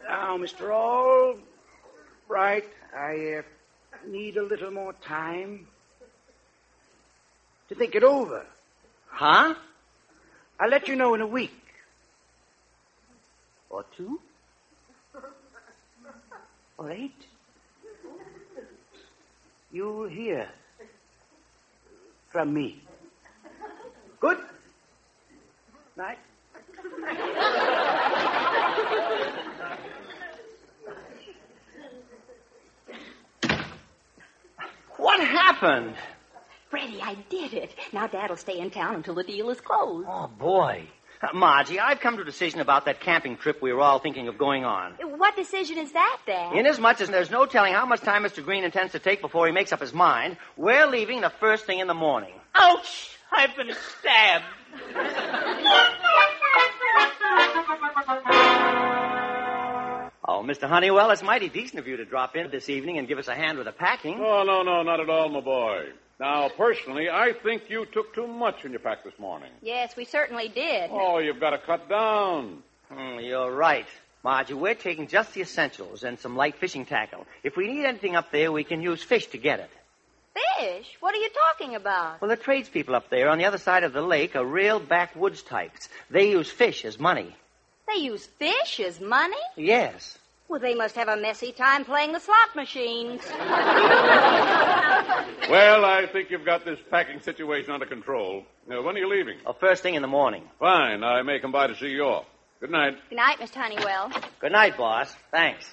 now, 0.08 0.38
Mr. 0.38 0.74
All, 0.74 1.36
right, 2.30 2.64
I 2.96 3.40
uh, 3.40 3.42
need 4.08 4.38
a 4.38 4.44
little 4.44 4.72
more 4.72 4.94
time 4.94 5.68
to 7.68 7.76
think 7.76 7.96
it 7.96 8.04
over. 8.06 8.46
Huh? 9.10 9.56
I'll 10.58 10.70
let 10.70 10.88
you 10.88 10.96
know 10.96 11.16
in 11.16 11.22
a 11.22 11.28
week. 11.28 11.52
Or 13.70 13.84
two? 13.98 14.22
Or 16.78 16.92
eight. 16.92 17.26
You'll 19.70 20.08
hear 20.08 20.48
from 22.36 22.54
me. 22.54 22.84
Good? 24.20 24.38
Night. 25.96 26.18
What 34.98 35.22
happened? 35.22 35.96
Freddie, 36.70 37.02
I 37.02 37.16
did 37.30 37.54
it. 37.54 37.74
Now 37.94 38.08
Dad'll 38.08 38.36
stay 38.36 38.60
in 38.60 38.70
town 38.70 38.96
until 38.96 39.16
the 39.16 39.24
deal 39.24 39.50
is 39.50 39.62
closed. 39.62 40.06
Oh, 40.12 40.28
boy. 40.38 40.86
Uh, 41.26 41.34
Margie, 41.34 41.80
I've 41.80 42.00
come 42.00 42.18
to 42.18 42.22
a 42.22 42.26
decision 42.26 42.60
about 42.60 42.86
that 42.86 43.00
camping 43.00 43.38
trip 43.38 43.62
we 43.62 43.74
were 43.74 43.82
all 43.82 44.00
thinking 44.00 44.28
of 44.28 44.38
going 44.38 44.64
on. 44.66 44.94
What 45.18 45.36
decision 45.36 45.78
is 45.78 45.92
that, 45.94 46.20
Dad? 46.26 46.56
Inasmuch 46.56 47.02
as 47.02 47.10
there's 47.10 47.32
no 47.32 47.46
telling 47.46 47.74
how 47.74 47.86
much 47.86 48.02
time 48.02 48.24
Mr. 48.24 48.44
Green 48.44 48.64
intends 48.64 48.92
to 48.92 49.00
take 49.00 49.22
before 49.22 49.48
he 49.48 49.54
makes 49.54 49.72
up 49.72 49.80
his 49.80 49.94
mind, 49.94 50.38
we're 50.58 50.88
leaving 50.88 51.22
the 51.22 51.32
first 51.40 51.66
thing 51.66 51.80
in 51.80 51.88
the 51.88 51.94
morning. 51.94 52.34
Ouch! 52.54 53.18
I've 53.32 53.56
been 53.56 53.72
stabbed. 54.00 54.46
Oh, 60.28 60.44
Mr. 60.44 60.68
Honeywell, 60.68 61.12
it's 61.12 61.24
mighty 61.24 61.50
decent 61.50 61.80
of 61.80 61.88
you 61.88 61.98
to 61.98 62.06
drop 62.06 62.36
in 62.36 62.50
this 62.52 62.70
evening 62.70 62.98
and 62.98 63.08
give 63.08 63.20
us 63.20 63.28
a 63.28 63.36
hand 63.36 63.58
with 63.58 63.68
the 63.68 63.72
packing. 63.72 64.20
Oh, 64.20 64.44
no, 64.44 64.64
no, 64.64 64.84
not 64.84 65.00
at 65.00 65.10
all, 65.10 65.30
my 65.30 65.42
boy. 65.42 65.86
Now, 66.20 66.50
personally, 66.50 67.10
I 67.10 67.34
think 67.34 67.64
you 67.70 67.86
took 67.86 68.16
too 68.16 68.28
much 68.28 68.64
in 68.64 68.72
your 68.72 68.80
pack 68.80 69.04
this 69.04 69.18
morning. 69.20 69.52
Yes, 69.62 69.96
we 69.98 70.06
certainly 70.06 70.48
did. 70.48 70.90
Oh, 70.92 71.18
you've 71.20 71.42
got 71.42 71.50
to 71.50 71.58
cut 71.58 71.90
down. 71.90 72.64
Hmm, 72.90 73.20
you're 73.20 73.52
right. 73.52 73.88
Margie, 74.24 74.54
we're 74.54 74.76
taking 74.76 75.08
just 75.08 75.34
the 75.34 75.42
essentials 75.42 76.04
and 76.04 76.18
some 76.18 76.36
light 76.38 76.56
fishing 76.56 76.86
tackle. 76.86 77.28
If 77.44 77.58
we 77.58 77.68
need 77.68 77.86
anything 77.86 78.16
up 78.16 78.32
there, 78.32 78.52
we 78.52 78.64
can 78.64 78.82
use 78.82 79.04
fish 79.04 79.28
to 79.28 79.38
get 79.38 79.60
it. 79.60 79.70
Fish? 80.60 80.98
What 81.02 81.14
are 81.14 81.20
you 81.20 81.30
talking 81.30 81.76
about? 81.76 82.22
Well, 82.22 82.30
the 82.30 82.38
tradespeople 82.38 82.96
up 82.96 83.10
there 83.10 83.30
on 83.30 83.38
the 83.38 83.46
other 83.46 83.58
side 83.58 83.84
of 83.84 83.94
the 83.94 84.02
lake 84.02 84.36
are 84.36 84.46
real 84.46 84.80
backwoods 84.80 85.42
types. 85.44 85.90
They 86.10 86.30
use 86.32 86.50
fish 86.50 86.86
as 86.86 87.00
money. 87.00 87.36
They 87.94 88.00
use 88.00 88.26
fish 88.26 88.80
as 88.80 89.00
money? 89.00 89.36
Yes. 89.58 90.18
Well, 90.48 90.60
they 90.60 90.76
must 90.76 90.96
have 90.96 91.08
a 91.08 91.18
messy 91.18 91.52
time 91.52 91.86
playing 91.86 92.12
the 92.14 92.20
slot 92.20 92.56
machines. 92.56 93.22
Well, 95.50 95.86
I 95.86 96.08
think 96.08 96.32
you've 96.32 96.46
got 96.46 96.66
this 96.66 96.80
packing 96.90 97.20
situation 97.20 97.72
under 97.72 97.86
control. 97.86 98.46
Now, 98.68 98.82
when 98.82 98.96
are 98.96 99.00
you 99.00 99.08
leaving? 99.10 99.38
Oh, 99.46 99.54
first 99.54 99.84
thing 99.84 99.94
in 99.94 100.02
the 100.02 100.08
morning. 100.08 100.44
Fine. 100.60 101.04
I 101.04 101.22
may 101.22 101.40
come 101.40 101.52
by 101.52 101.68
to 101.68 101.76
see 101.76 101.90
you 101.90 102.02
off. 102.02 102.26
Good 102.60 102.72
night. 102.72 102.96
Good 103.10 103.18
night, 103.18 103.38
Mr. 103.40 103.56
Honeywell. 103.56 104.12
Good 104.40 104.52
night, 104.52 104.76
boss. 104.76 105.16
Thanks. 105.30 105.72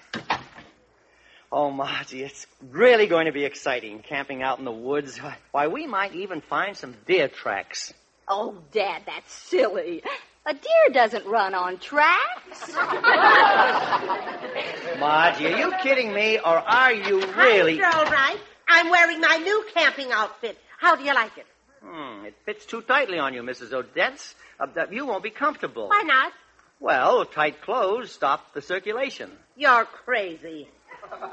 Oh, 1.50 1.70
Margie, 1.70 2.22
it's 2.22 2.46
really 2.70 3.06
going 3.06 3.26
to 3.26 3.32
be 3.32 3.44
exciting 3.44 4.00
camping 4.00 4.42
out 4.42 4.58
in 4.58 4.64
the 4.66 4.72
woods. 4.72 5.18
Why, 5.52 5.68
we 5.68 5.86
might 5.86 6.14
even 6.14 6.42
find 6.42 6.76
some 6.76 6.94
deer 7.06 7.28
tracks. 7.28 7.94
Oh, 8.34 8.54
Dad, 8.72 9.02
that's 9.04 9.30
silly. 9.30 10.02
A 10.46 10.54
deer 10.54 10.88
doesn't 10.90 11.26
run 11.26 11.54
on 11.54 11.76
tracks. 11.78 12.72
Margie, 14.98 15.52
are 15.52 15.58
you 15.58 15.70
kidding 15.82 16.14
me, 16.14 16.38
or 16.38 16.46
are 16.56 16.94
you 16.94 17.20
really? 17.34 17.76
You're 17.76 17.94
all 17.94 18.06
right. 18.06 18.38
I'm 18.66 18.88
wearing 18.88 19.20
my 19.20 19.36
new 19.36 19.66
camping 19.74 20.12
outfit. 20.12 20.56
How 20.78 20.96
do 20.96 21.04
you 21.04 21.12
like 21.14 21.36
it? 21.36 21.46
Hmm, 21.84 22.24
it 22.24 22.34
fits 22.46 22.64
too 22.64 22.80
tightly 22.80 23.18
on 23.18 23.34
you, 23.34 23.42
Mrs. 23.42 23.72
Odets. 23.72 24.34
Uh, 24.58 24.66
you 24.90 25.04
won't 25.04 25.22
be 25.22 25.30
comfortable. 25.30 25.88
Why 25.88 26.02
not? 26.06 26.32
Well, 26.80 27.26
tight 27.26 27.60
clothes 27.60 28.12
stop 28.12 28.54
the 28.54 28.62
circulation. 28.62 29.30
You're 29.56 29.84
crazy. 29.84 30.68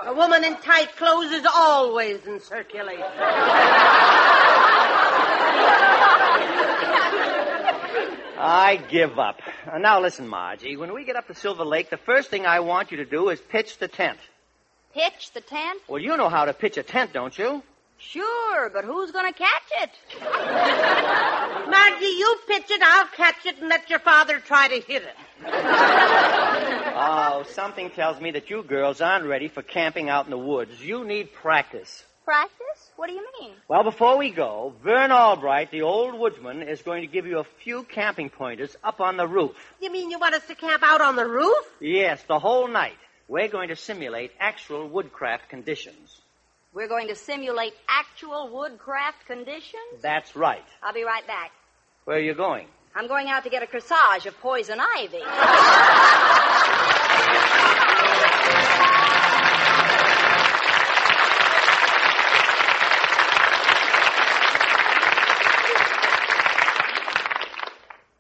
A 0.05 0.13
woman 0.13 0.43
in 0.43 0.57
tight 0.57 0.97
clothes 0.97 1.31
is 1.31 1.45
always 1.45 2.25
in 2.27 2.41
circulation. 2.41 3.01
I 8.39 8.77
give 8.77 9.19
up. 9.19 9.41
Uh, 9.69 9.77
now 9.79 9.99
listen, 9.99 10.27
Margie. 10.27 10.77
When 10.77 10.93
we 10.93 11.03
get 11.03 11.17
up 11.17 11.27
to 11.27 11.35
Silver 11.35 11.65
Lake, 11.65 11.89
the 11.89 11.97
first 11.97 12.29
thing 12.29 12.45
I 12.45 12.61
want 12.61 12.89
you 12.91 12.97
to 12.97 13.05
do 13.05 13.29
is 13.29 13.41
pitch 13.41 13.77
the 13.79 13.89
tent. 13.89 14.17
Pitch 14.93 15.31
the 15.33 15.41
tent? 15.41 15.81
Well, 15.89 16.01
you 16.01 16.15
know 16.15 16.29
how 16.29 16.45
to 16.45 16.53
pitch 16.53 16.77
a 16.77 16.83
tent, 16.83 17.11
don't 17.13 17.37
you? 17.37 17.61
Sure, 17.97 18.69
but 18.73 18.85
who's 18.85 19.11
going 19.11 19.31
to 19.31 19.37
catch 19.37 19.83
it? 19.83 19.91
Margie, 21.69 22.05
you 22.05 22.37
pitch 22.47 22.71
it, 22.71 22.81
I'll 22.81 23.07
catch 23.07 23.45
it, 23.45 23.57
and 23.59 23.67
let 23.67 23.89
your 23.89 23.99
father 23.99 24.39
try 24.39 24.69
to 24.69 24.79
hit 24.79 25.03
it. 25.03 25.15
Oh, 27.01 27.43
something 27.49 27.89
tells 27.89 28.21
me 28.21 28.31
that 28.31 28.49
you 28.49 28.63
girls 28.63 29.01
aren't 29.01 29.25
ready 29.25 29.49
for 29.49 29.61
camping 29.61 30.07
out 30.07 30.25
in 30.25 30.31
the 30.31 30.37
woods. 30.37 30.81
You 30.81 31.03
need 31.03 31.33
practice. 31.33 32.05
Practice? 32.29 32.91
What 32.95 33.07
do 33.07 33.15
you 33.15 33.25
mean? 33.41 33.53
Well, 33.67 33.83
before 33.83 34.15
we 34.15 34.29
go, 34.29 34.75
Vern 34.83 35.11
Albright, 35.11 35.71
the 35.71 35.81
old 35.81 36.13
woodsman, 36.13 36.61
is 36.61 36.79
going 36.83 37.01
to 37.01 37.07
give 37.07 37.25
you 37.25 37.39
a 37.39 37.43
few 37.63 37.81
camping 37.81 38.29
pointers 38.29 38.75
up 38.83 39.01
on 39.01 39.17
the 39.17 39.25
roof. 39.25 39.55
You 39.81 39.91
mean 39.91 40.11
you 40.11 40.19
want 40.19 40.35
us 40.35 40.45
to 40.45 40.53
camp 40.53 40.83
out 40.85 41.01
on 41.01 41.15
the 41.15 41.25
roof? 41.25 41.57
Yes, 41.79 42.21
the 42.27 42.37
whole 42.37 42.67
night. 42.67 42.99
We're 43.27 43.47
going 43.47 43.69
to 43.69 43.75
simulate 43.75 44.29
actual 44.39 44.87
woodcraft 44.87 45.49
conditions. 45.49 46.21
We're 46.71 46.87
going 46.87 47.07
to 47.07 47.15
simulate 47.15 47.73
actual 47.89 48.55
woodcraft 48.55 49.25
conditions? 49.25 49.99
That's 50.03 50.35
right. 50.35 50.65
I'll 50.83 50.93
be 50.93 51.05
right 51.05 51.25
back. 51.25 51.49
Where 52.05 52.17
are 52.17 52.21
you 52.21 52.35
going? 52.35 52.67
I'm 52.93 53.07
going 53.07 53.27
out 53.29 53.43
to 53.45 53.49
get 53.49 53.63
a 53.63 53.65
corsage 53.65 54.27
of 54.27 54.39
poison 54.39 54.79
ivy. 54.79 55.17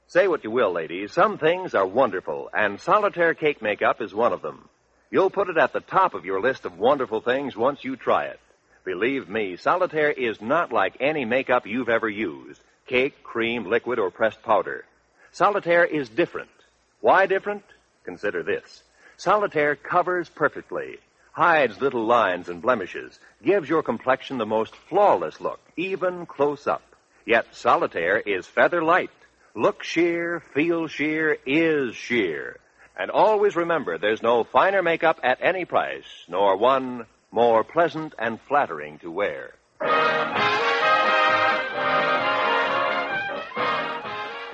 Say 0.09 0.27
what 0.27 0.43
you 0.43 0.49
will, 0.49 0.71
ladies, 0.71 1.13
some 1.13 1.37
things 1.37 1.75
are 1.75 1.85
wonderful, 1.85 2.49
and 2.51 2.81
solitaire 2.81 3.35
cake 3.35 3.61
makeup 3.61 4.01
is 4.01 4.11
one 4.11 4.33
of 4.33 4.41
them. 4.41 4.67
You'll 5.11 5.29
put 5.29 5.49
it 5.49 5.57
at 5.59 5.71
the 5.71 5.81
top 5.81 6.15
of 6.15 6.25
your 6.25 6.41
list 6.41 6.65
of 6.65 6.79
wonderful 6.79 7.21
things 7.21 7.55
once 7.55 7.83
you 7.83 7.95
try 7.95 8.25
it. 8.25 8.39
Believe 8.83 9.29
me, 9.29 9.55
solitaire 9.55 10.09
is 10.09 10.41
not 10.41 10.71
like 10.71 10.97
any 10.99 11.25
makeup 11.25 11.67
you've 11.67 11.89
ever 11.89 12.09
used 12.09 12.59
cake, 12.87 13.21
cream, 13.21 13.69
liquid, 13.69 13.99
or 13.99 14.09
pressed 14.09 14.41
powder. 14.41 14.83
Solitaire 15.31 15.85
is 15.85 16.09
different. 16.09 16.49
Why 17.01 17.27
different? 17.27 17.63
Consider 18.03 18.41
this. 18.41 18.81
Solitaire 19.17 19.75
covers 19.75 20.27
perfectly, 20.27 20.97
hides 21.33 21.79
little 21.79 22.07
lines 22.07 22.49
and 22.49 22.63
blemishes, 22.63 23.19
gives 23.45 23.69
your 23.69 23.83
complexion 23.83 24.39
the 24.39 24.45
most 24.47 24.75
flawless 24.75 25.39
look, 25.39 25.59
even 25.77 26.25
close 26.25 26.65
up. 26.65 26.95
Yet 27.27 27.53
solitaire 27.53 28.17
is 28.17 28.47
feather 28.47 28.81
light. 28.83 29.11
Look 29.59 29.83
sheer, 29.83 30.41
feel 30.53 30.87
sheer, 30.87 31.37
is 31.45 31.93
sheer. 31.93 32.61
And 32.97 33.11
always 33.11 33.57
remember 33.57 33.97
there's 33.97 34.23
no 34.23 34.45
finer 34.45 34.81
makeup 34.81 35.19
at 35.21 35.39
any 35.41 35.65
price, 35.65 36.05
nor 36.29 36.55
one 36.55 37.07
more 37.29 37.65
pleasant 37.65 38.13
and 38.17 38.39
flattering 38.47 38.99
to 38.99 39.11
wear. 39.11 39.51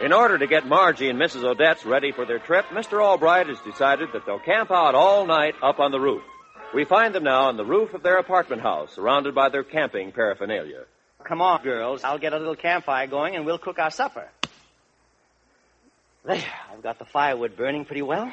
In 0.04 0.12
order 0.12 0.40
to 0.40 0.48
get 0.48 0.66
Margie 0.66 1.12
and 1.12 1.20
Mrs. 1.20 1.44
Odette's 1.44 1.86
ready 1.86 2.12
for 2.12 2.26
their 2.26 2.40
trip, 2.40 2.66
Mr. 2.72 3.00
Albright 3.00 3.46
has 3.46 3.60
decided 3.60 4.10
that 4.14 4.26
they'll 4.26 4.40
camp 4.40 4.72
out 4.72 4.96
all 4.96 5.28
night 5.28 5.54
up 5.62 5.80
on 5.80 5.92
the 5.92 6.00
roof. 6.00 6.24
We 6.74 6.84
find 6.84 7.14
them 7.14 7.26
now 7.26 7.44
on 7.44 7.58
the 7.58 7.64
roof 7.66 7.94
of 7.94 8.02
their 8.02 8.18
apartment 8.18 8.64
house, 8.64 8.96
surrounded 8.96 9.36
by 9.36 9.50
their 9.50 9.64
camping 9.64 10.14
paraphernalia. 10.14 10.86
Come 11.24 11.44
on, 11.44 11.62
girls. 11.62 12.04
I'll 12.04 12.18
get 12.18 12.34
a 12.34 12.40
little 12.40 12.56
campfire 12.56 13.06
going 13.06 13.36
and 13.36 13.46
we'll 13.46 13.60
cook 13.60 13.78
our 13.78 13.92
supper. 13.92 14.30
There, 16.26 16.44
I've 16.74 16.82
got 16.82 17.00
the 17.00 17.06
firewood 17.06 17.56
burning 17.56 17.86
pretty 17.86 18.02
well. 18.02 18.32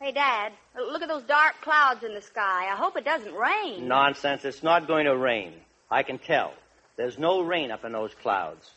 Hey, 0.00 0.12
Dad, 0.12 0.52
look 0.76 1.02
at 1.02 1.08
those 1.08 1.22
dark 1.22 1.54
clouds 1.62 2.04
in 2.04 2.14
the 2.14 2.20
sky. 2.20 2.68
I 2.70 2.76
hope 2.76 2.96
it 2.96 3.04
doesn't 3.04 3.34
rain. 3.34 3.88
Nonsense. 3.88 4.44
It's 4.44 4.62
not 4.62 4.86
going 4.86 5.06
to 5.06 5.16
rain. 5.16 5.54
I 5.90 6.02
can 6.02 6.18
tell. 6.18 6.52
There's 6.96 7.18
no 7.18 7.42
rain 7.42 7.70
up 7.70 7.84
in 7.84 7.92
those 7.92 8.12
clouds. 8.14 8.70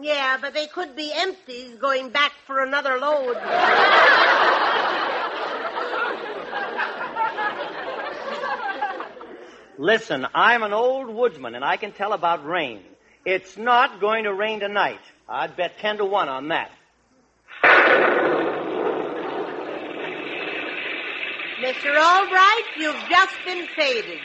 Yeah, 0.00 0.38
but 0.40 0.54
they 0.54 0.66
could 0.68 0.96
be 0.96 1.12
empties 1.14 1.76
going 1.76 2.08
back 2.08 2.32
for 2.46 2.62
another 2.62 2.98
load. 2.98 3.36
Listen, 9.78 10.26
I'm 10.34 10.62
an 10.62 10.72
old 10.72 11.08
woodsman 11.08 11.54
and 11.54 11.64
I 11.64 11.76
can 11.76 11.92
tell 11.92 12.14
about 12.14 12.46
rain. 12.46 12.80
It's 13.24 13.56
not 13.56 14.00
going 14.00 14.24
to 14.24 14.32
rain 14.32 14.60
tonight. 14.60 15.00
I'd 15.28 15.56
bet 15.56 15.78
10 15.78 15.98
to 15.98 16.04
1 16.04 16.28
on 16.28 16.48
that. 16.48 16.70
Mr. 21.62 21.94
Albright, 21.96 22.64
you've 22.76 23.08
just 23.08 23.36
been 23.44 23.66
faded. 23.76 24.18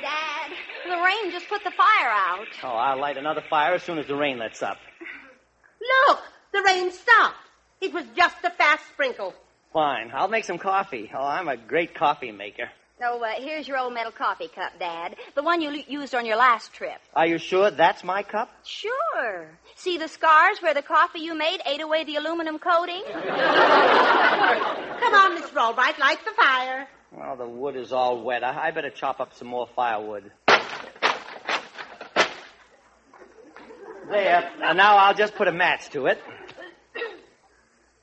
Dad, 0.00 0.50
the 0.88 0.96
rain 0.96 1.30
just 1.32 1.48
put 1.48 1.62
the 1.64 1.70
fire 1.70 2.10
out. 2.10 2.46
Oh, 2.62 2.68
I'll 2.68 2.98
light 2.98 3.18
another 3.18 3.42
fire 3.48 3.74
as 3.74 3.82
soon 3.82 3.98
as 3.98 4.06
the 4.06 4.16
rain 4.16 4.38
lets 4.38 4.62
up. 4.62 4.78
Look, 6.08 6.20
the 6.52 6.62
rain 6.62 6.90
stopped. 6.92 7.36
It 7.82 7.92
was 7.92 8.04
just 8.16 8.36
a 8.42 8.50
fast 8.50 8.86
sprinkle. 8.88 9.34
Fine. 9.74 10.12
I'll 10.14 10.28
make 10.28 10.44
some 10.44 10.58
coffee. 10.58 11.10
Oh, 11.14 11.22
I'm 11.22 11.48
a 11.48 11.56
great 11.58 11.94
coffee 11.94 12.32
maker. 12.32 12.70
So 13.00 13.22
uh, 13.24 13.28
here's 13.38 13.66
your 13.66 13.76
old 13.78 13.92
metal 13.92 14.12
coffee 14.12 14.46
cup, 14.48 14.72
Dad. 14.78 15.16
The 15.34 15.42
one 15.42 15.60
you 15.60 15.70
l- 15.70 15.82
used 15.88 16.14
on 16.14 16.24
your 16.26 16.36
last 16.36 16.72
trip. 16.72 17.00
Are 17.14 17.26
you 17.26 17.38
sure 17.38 17.70
that's 17.72 18.04
my 18.04 18.22
cup? 18.22 18.48
Sure. 18.64 19.48
See 19.74 19.98
the 19.98 20.06
scars 20.06 20.58
where 20.62 20.74
the 20.74 20.82
coffee 20.82 21.18
you 21.18 21.34
made 21.36 21.60
ate 21.66 21.80
away 21.80 22.04
the 22.04 22.16
aluminum 22.16 22.58
coating? 22.60 23.02
Come 23.12 23.14
on, 25.14 25.36
Mr. 25.42 25.56
Albright, 25.56 25.98
light 25.98 26.18
the 26.24 26.30
fire. 26.36 26.86
Well, 27.10 27.36
the 27.36 27.48
wood 27.48 27.74
is 27.76 27.92
all 27.92 28.22
wet. 28.22 28.44
I, 28.44 28.68
I 28.68 28.70
better 28.70 28.90
chop 28.90 29.18
up 29.18 29.34
some 29.34 29.48
more 29.48 29.68
firewood. 29.74 30.30
There. 34.08 34.52
Uh, 34.62 34.72
now 34.74 34.98
I'll 34.98 35.14
just 35.14 35.34
put 35.34 35.48
a 35.48 35.52
match 35.52 35.90
to 35.90 36.06
it. 36.06 36.20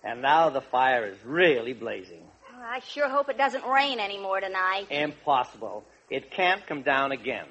And 0.04 0.22
now 0.22 0.50
the 0.50 0.62
fire 0.62 1.06
is 1.08 1.18
really 1.24 1.74
blazing. 1.74 2.24
I 2.64 2.80
sure 2.80 3.10
hope 3.10 3.30
it 3.30 3.38
doesn't 3.38 3.66
rain 3.66 4.00
anymore 4.00 4.40
tonight. 4.40 4.86
Impossible. 4.92 5.84
It 6.10 6.32
can't 6.32 6.66
come 6.68 6.84
down 6.84 7.12
again. 7.12 7.46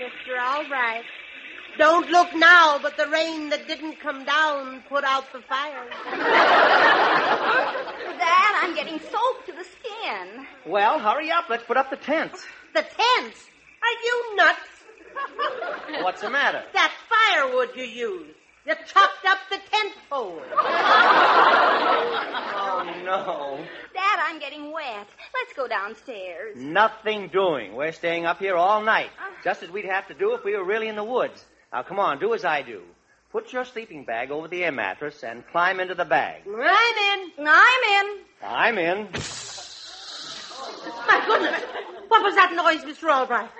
Mr. 0.00 0.38
Albright, 0.40 1.04
don't 1.78 2.10
look 2.10 2.34
now, 2.34 2.78
but 2.82 2.96
the 2.96 3.06
rain 3.06 3.50
that 3.50 3.68
didn't 3.68 4.00
come 4.00 4.24
down 4.24 4.82
put 4.88 5.04
out 5.04 5.32
the 5.32 5.40
fire. 5.42 5.86
Dad, 8.18 8.60
I'm 8.62 8.74
getting 8.74 8.98
soaked 8.98 9.46
to 9.46 9.52
the 9.52 9.64
skin. 9.64 10.46
Well, 10.66 10.98
hurry 10.98 11.30
up. 11.30 11.44
Let's 11.48 11.64
put 11.64 11.76
up 11.76 11.90
the 11.90 11.96
tents. 11.96 12.44
The 12.74 12.82
tents? 12.82 13.46
Are 13.82 13.96
you 14.04 14.36
nuts? 14.36 14.58
What's 16.02 16.20
the 16.20 16.30
matter? 16.30 16.64
That 16.72 16.92
firewood 17.08 17.70
you 17.76 17.84
used. 17.84 18.35
You 18.66 18.74
chopped 18.86 19.24
up 19.26 19.38
the 19.50 19.58
tent 19.70 19.92
pole. 20.10 20.42
Oh, 22.68 22.82
no. 23.04 23.64
Dad, 23.94 24.18
I'm 24.26 24.38
getting 24.38 24.72
wet. 24.72 25.06
Let's 25.34 25.52
go 25.56 25.66
downstairs. 25.68 26.56
Nothing 26.56 27.28
doing. 27.28 27.74
We're 27.74 27.92
staying 27.92 28.26
up 28.26 28.38
here 28.38 28.56
all 28.56 28.82
night. 28.82 29.10
Ah. 29.18 29.30
Just 29.44 29.62
as 29.62 29.70
we'd 29.70 29.84
have 29.86 30.06
to 30.08 30.14
do 30.14 30.34
if 30.34 30.44
we 30.44 30.54
were 30.56 30.64
really 30.64 30.88
in 30.88 30.96
the 30.96 31.04
woods. 31.04 31.44
Now, 31.72 31.82
come 31.82 31.98
on, 31.98 32.18
do 32.18 32.34
as 32.34 32.44
I 32.44 32.62
do. 32.62 32.82
Put 33.32 33.52
your 33.52 33.64
sleeping 33.64 34.04
bag 34.04 34.30
over 34.30 34.48
the 34.48 34.64
air 34.64 34.72
mattress 34.72 35.22
and 35.22 35.46
climb 35.48 35.80
into 35.80 35.94
the 35.94 36.04
bag. 36.04 36.42
I'm 36.46 36.54
in. 36.60 37.46
I'm 37.46 38.06
in. 38.06 38.18
I'm 38.42 38.78
in. 38.78 39.08
My 41.06 41.22
goodness. 41.26 41.62
What 42.08 42.22
was 42.22 42.34
that 42.34 42.52
noise, 42.54 42.84
Mr. 42.84 43.10
Albright? 43.12 43.50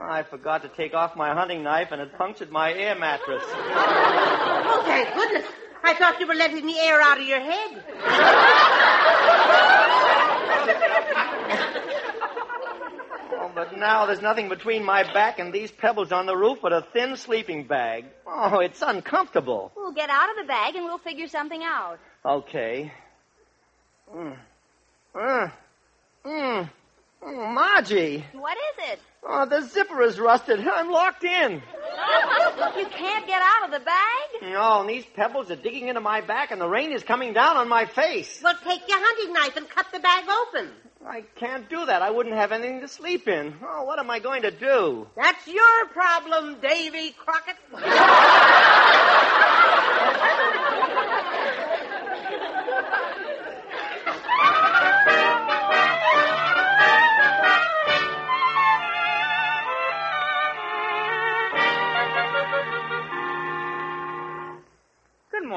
I 0.00 0.22
forgot 0.22 0.62
to 0.62 0.68
take 0.68 0.94
off 0.94 1.16
my 1.16 1.32
hunting 1.34 1.62
knife 1.62 1.88
and 1.92 2.00
it 2.00 2.16
punctured 2.18 2.50
my 2.50 2.72
air 2.72 2.94
mattress. 2.94 3.44
Oh, 4.66 4.82
thank 4.86 5.14
goodness. 5.14 5.44
I 5.82 5.94
thought 5.94 6.18
you 6.20 6.26
were 6.26 6.34
letting 6.34 6.64
the 6.66 6.78
air 6.78 7.00
out 7.00 7.20
of 7.20 7.26
your 7.26 7.40
head. 7.40 7.84
Oh, 13.36 13.50
but 13.54 13.76
now 13.76 14.06
there's 14.06 14.22
nothing 14.22 14.48
between 14.48 14.84
my 14.84 15.02
back 15.12 15.38
and 15.38 15.52
these 15.52 15.70
pebbles 15.70 16.12
on 16.12 16.26
the 16.26 16.36
roof 16.36 16.58
but 16.62 16.72
a 16.72 16.82
thin 16.92 17.16
sleeping 17.16 17.64
bag. 17.66 18.06
Oh, 18.26 18.60
it's 18.60 18.80
uncomfortable. 18.82 19.72
We'll 19.76 19.92
get 19.92 20.08
out 20.10 20.30
of 20.30 20.36
the 20.36 20.44
bag 20.48 20.74
and 20.76 20.84
we'll 20.84 20.98
figure 20.98 21.28
something 21.28 21.62
out. 21.62 21.98
Okay. 22.24 22.92
Mm. 24.14 24.36
Mm. 25.14 25.52
Mm. 26.24 26.70
Oh, 27.22 27.46
Margie. 27.52 28.24
What 28.32 28.56
is 28.56 28.92
it? 28.92 28.98
Oh, 29.26 29.46
the 29.46 29.62
zipper 29.62 30.02
is 30.02 30.20
rusted. 30.20 30.60
I'm 30.66 30.90
locked 30.90 31.24
in. 31.24 31.62
You 32.76 32.86
can't 32.86 33.26
get 33.26 33.40
out 33.40 33.66
of 33.66 33.70
the 33.70 33.78
bag? 33.84 34.52
No, 34.52 34.80
and 34.80 34.90
these 34.90 35.04
pebbles 35.14 35.50
are 35.50 35.56
digging 35.56 35.88
into 35.88 36.00
my 36.00 36.20
back, 36.20 36.50
and 36.50 36.60
the 36.60 36.66
rain 36.66 36.92
is 36.92 37.04
coming 37.04 37.32
down 37.32 37.56
on 37.56 37.68
my 37.68 37.86
face. 37.86 38.40
Well, 38.42 38.54
take 38.64 38.80
your 38.88 38.98
hunting 39.00 39.32
knife 39.32 39.56
and 39.56 39.68
cut 39.68 39.86
the 39.92 40.00
bag 40.00 40.24
open. 40.28 40.70
I 41.06 41.22
can't 41.36 41.68
do 41.70 41.86
that. 41.86 42.02
I 42.02 42.10
wouldn't 42.10 42.34
have 42.34 42.50
anything 42.50 42.80
to 42.80 42.88
sleep 42.88 43.28
in. 43.28 43.54
Oh, 43.62 43.84
what 43.84 44.00
am 44.00 44.10
I 44.10 44.18
going 44.18 44.42
to 44.42 44.50
do? 44.50 45.06
That's 45.16 45.46
your 45.46 45.86
problem, 45.92 46.56
Davy 46.60 47.14
Crockett. 47.16 47.56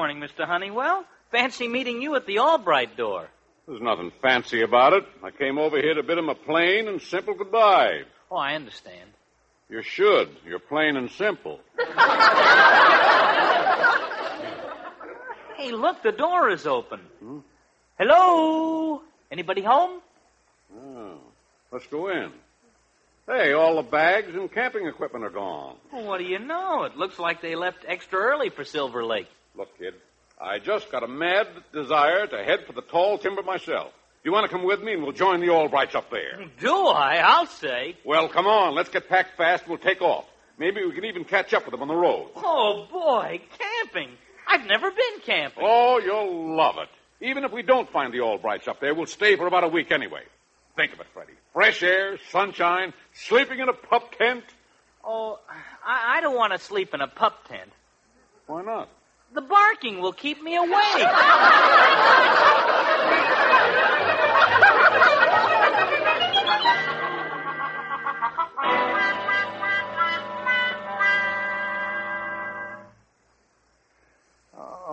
morning, 0.08 0.26
Mr. 0.26 0.46
Honeywell. 0.46 1.04
Fancy 1.30 1.68
meeting 1.68 2.00
you 2.00 2.16
at 2.16 2.24
the 2.24 2.38
Albright 2.38 2.96
door. 2.96 3.28
There's 3.66 3.82
nothing 3.82 4.10
fancy 4.22 4.62
about 4.62 4.94
it. 4.94 5.04
I 5.22 5.30
came 5.30 5.58
over 5.58 5.76
here 5.76 5.92
to 5.92 6.02
bid 6.02 6.16
him 6.16 6.30
a 6.30 6.34
plain 6.34 6.88
and 6.88 7.02
simple 7.02 7.34
goodbye. 7.34 8.04
Oh, 8.30 8.36
I 8.38 8.54
understand. 8.54 9.10
You 9.68 9.82
should. 9.82 10.30
You're 10.46 10.60
plain 10.60 10.96
and 10.96 11.10
simple. 11.10 11.60
Hey, 15.58 15.72
look, 15.72 16.02
the 16.02 16.12
door 16.12 16.48
is 16.48 16.66
open. 16.66 17.00
Hello? 17.98 19.02
Anybody 19.30 19.60
home? 19.60 20.00
Oh, 20.74 21.18
let's 21.70 21.86
go 21.88 22.08
in. 22.08 22.32
Hey, 23.26 23.52
all 23.52 23.76
the 23.76 23.82
bags 23.82 24.34
and 24.34 24.50
camping 24.50 24.86
equipment 24.86 25.26
are 25.26 25.30
gone. 25.30 25.76
Well, 25.92 26.06
what 26.06 26.18
do 26.18 26.24
you 26.24 26.38
know? 26.38 26.84
It 26.84 26.96
looks 26.96 27.18
like 27.18 27.42
they 27.42 27.56
left 27.56 27.84
extra 27.86 28.18
early 28.18 28.48
for 28.48 28.64
Silver 28.64 29.04
Lake. 29.04 29.28
Look, 29.58 29.76
kid, 29.76 29.94
I 30.40 30.60
just 30.60 30.88
got 30.92 31.02
a 31.02 31.08
mad 31.08 31.48
desire 31.72 32.28
to 32.28 32.44
head 32.44 32.60
for 32.64 32.72
the 32.72 32.80
tall 32.80 33.18
timber 33.18 33.42
myself. 33.42 33.92
You 34.22 34.30
want 34.30 34.48
to 34.48 34.56
come 34.56 34.64
with 34.64 34.80
me 34.80 34.92
and 34.92 35.02
we'll 35.02 35.10
join 35.10 35.40
the 35.40 35.48
Albrights 35.48 35.96
up 35.96 36.10
there? 36.12 36.44
Do 36.60 36.86
I? 36.86 37.16
I'll 37.16 37.46
say. 37.46 37.96
Well, 38.04 38.28
come 38.28 38.46
on. 38.46 38.76
Let's 38.76 38.88
get 38.88 39.08
packed 39.08 39.36
fast 39.36 39.64
and 39.64 39.70
we'll 39.70 39.80
take 39.80 40.00
off. 40.00 40.26
Maybe 40.58 40.84
we 40.84 40.92
can 40.92 41.04
even 41.04 41.24
catch 41.24 41.54
up 41.54 41.64
with 41.64 41.72
them 41.72 41.82
on 41.82 41.88
the 41.88 41.94
road. 41.96 42.30
Oh, 42.36 42.86
boy, 42.90 43.40
camping. 43.58 44.10
I've 44.46 44.64
never 44.66 44.90
been 44.90 45.20
camping. 45.24 45.64
Oh, 45.66 45.98
you'll 45.98 46.56
love 46.56 46.76
it. 46.78 46.88
Even 47.20 47.42
if 47.42 47.50
we 47.50 47.62
don't 47.62 47.90
find 47.90 48.14
the 48.14 48.18
Albrights 48.18 48.68
up 48.68 48.80
there, 48.80 48.94
we'll 48.94 49.06
stay 49.06 49.34
for 49.34 49.48
about 49.48 49.64
a 49.64 49.68
week 49.68 49.90
anyway. 49.90 50.22
Think 50.76 50.92
of 50.92 51.00
it, 51.00 51.06
Freddie. 51.12 51.32
Fresh 51.52 51.82
air, 51.82 52.16
sunshine, 52.30 52.94
sleeping 53.12 53.58
in 53.58 53.68
a 53.68 53.72
pup 53.72 54.16
tent. 54.16 54.44
Oh, 55.04 55.40
I, 55.84 56.18
I 56.18 56.20
don't 56.20 56.36
want 56.36 56.52
to 56.52 56.60
sleep 56.60 56.94
in 56.94 57.00
a 57.00 57.08
pup 57.08 57.48
tent. 57.48 57.70
Why 58.46 58.62
not? 58.62 58.88
The 59.34 59.42
barking 59.42 60.00
will 60.00 60.12
keep 60.12 60.42
me 60.42 60.56
awake. 60.56 60.72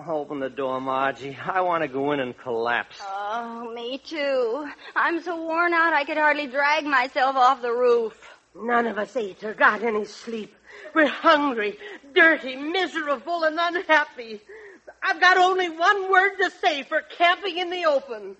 Oh, 0.08 0.20
open 0.20 0.40
the 0.40 0.50
door, 0.50 0.80
Margie. 0.82 1.38
I 1.44 1.62
want 1.62 1.84
to 1.84 1.88
go 1.88 2.12
in 2.12 2.20
and 2.20 2.38
collapse. 2.38 2.98
Oh, 3.02 3.72
me 3.74 3.98
too. 3.98 4.70
I'm 4.96 5.22
so 5.24 5.42
worn 5.42 5.74
out 5.74 5.94
I 5.94 6.04
could 6.04 6.18
hardly 6.18 6.48
drag 6.48 6.86
myself 6.86 7.36
off 7.36 7.62
the 7.62 7.72
roof. 7.72 8.14
None 8.56 8.88
of 8.88 8.98
us 8.98 9.16
ate 9.18 9.44
or 9.44 9.54
got 9.54 9.84
any 9.84 10.06
sleep. 10.06 10.56
We're 10.94 11.08
hungry, 11.08 11.78
dirty, 12.14 12.56
miserable, 12.56 13.44
and 13.44 13.58
unhappy. 13.60 14.42
I've 15.04 15.20
got 15.20 15.38
only 15.38 15.70
one 15.70 16.10
word 16.12 16.38
to 16.38 16.50
say 16.50 16.84
for 16.84 17.02
camping 17.02 17.58
in 17.58 17.70
the 17.70 17.86
open. 17.86 18.36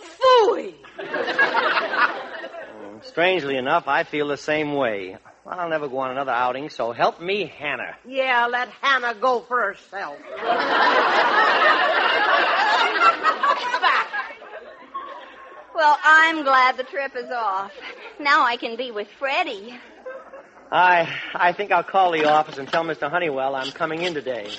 Fooey! 0.00 0.74
Mm, 2.80 3.04
strangely 3.04 3.56
enough, 3.56 3.88
I 3.88 4.04
feel 4.04 4.28
the 4.28 4.38
same 4.38 4.72
way. 4.72 5.18
I'll 5.46 5.68
never 5.68 5.86
go 5.88 5.98
on 5.98 6.12
another 6.12 6.32
outing, 6.32 6.70
so 6.70 6.92
help 6.92 7.20
me, 7.20 7.44
Hannah. 7.44 7.96
Yeah, 8.06 8.46
let 8.46 8.68
Hannah 8.80 9.14
go 9.20 9.40
for 9.40 9.60
herself. 9.60 10.16
Well, 15.74 15.98
I'm 16.02 16.42
glad 16.42 16.76
the 16.76 16.84
trip 16.84 17.14
is 17.16 17.30
off. 17.30 17.72
Now 18.18 18.44
I 18.44 18.56
can 18.56 18.76
be 18.76 18.90
with 18.90 19.08
Freddie. 19.18 19.78
I 20.72 21.08
I 21.34 21.52
think 21.52 21.72
I'll 21.72 21.82
call 21.84 22.12
the 22.12 22.26
office 22.26 22.58
and 22.58 22.68
tell 22.68 22.84
Mr. 22.84 23.10
Honeywell 23.10 23.54
I'm 23.54 23.72
coming 23.72 24.02
in 24.02 24.14
today. 24.14 24.50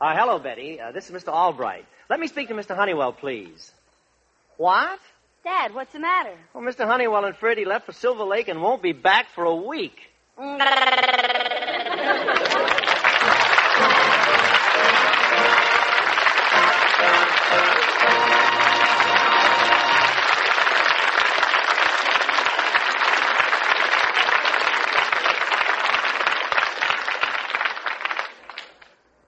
Uh, 0.00 0.14
hello, 0.14 0.38
Betty. 0.38 0.80
Uh, 0.80 0.92
this 0.92 1.08
is 1.08 1.22
Mr. 1.24 1.28
Albright. 1.32 1.86
Let 2.10 2.20
me 2.20 2.26
speak 2.28 2.48
to 2.48 2.54
Mr. 2.54 2.76
Honeywell, 2.76 3.12
please. 3.12 3.72
What? 4.58 4.98
Dad, 5.42 5.74
what's 5.74 5.92
the 5.92 6.00
matter? 6.00 6.34
Well, 6.54 6.64
Mr. 6.64 6.86
Honeywell 6.86 7.24
and 7.24 7.36
Freddie 7.36 7.64
left 7.64 7.86
for 7.86 7.92
Silver 7.92 8.24
Lake 8.24 8.48
and 8.48 8.60
won't 8.60 8.82
be 8.82 8.92
back 8.92 9.26
for 9.34 9.44
a 9.44 9.54
week. 9.54 9.96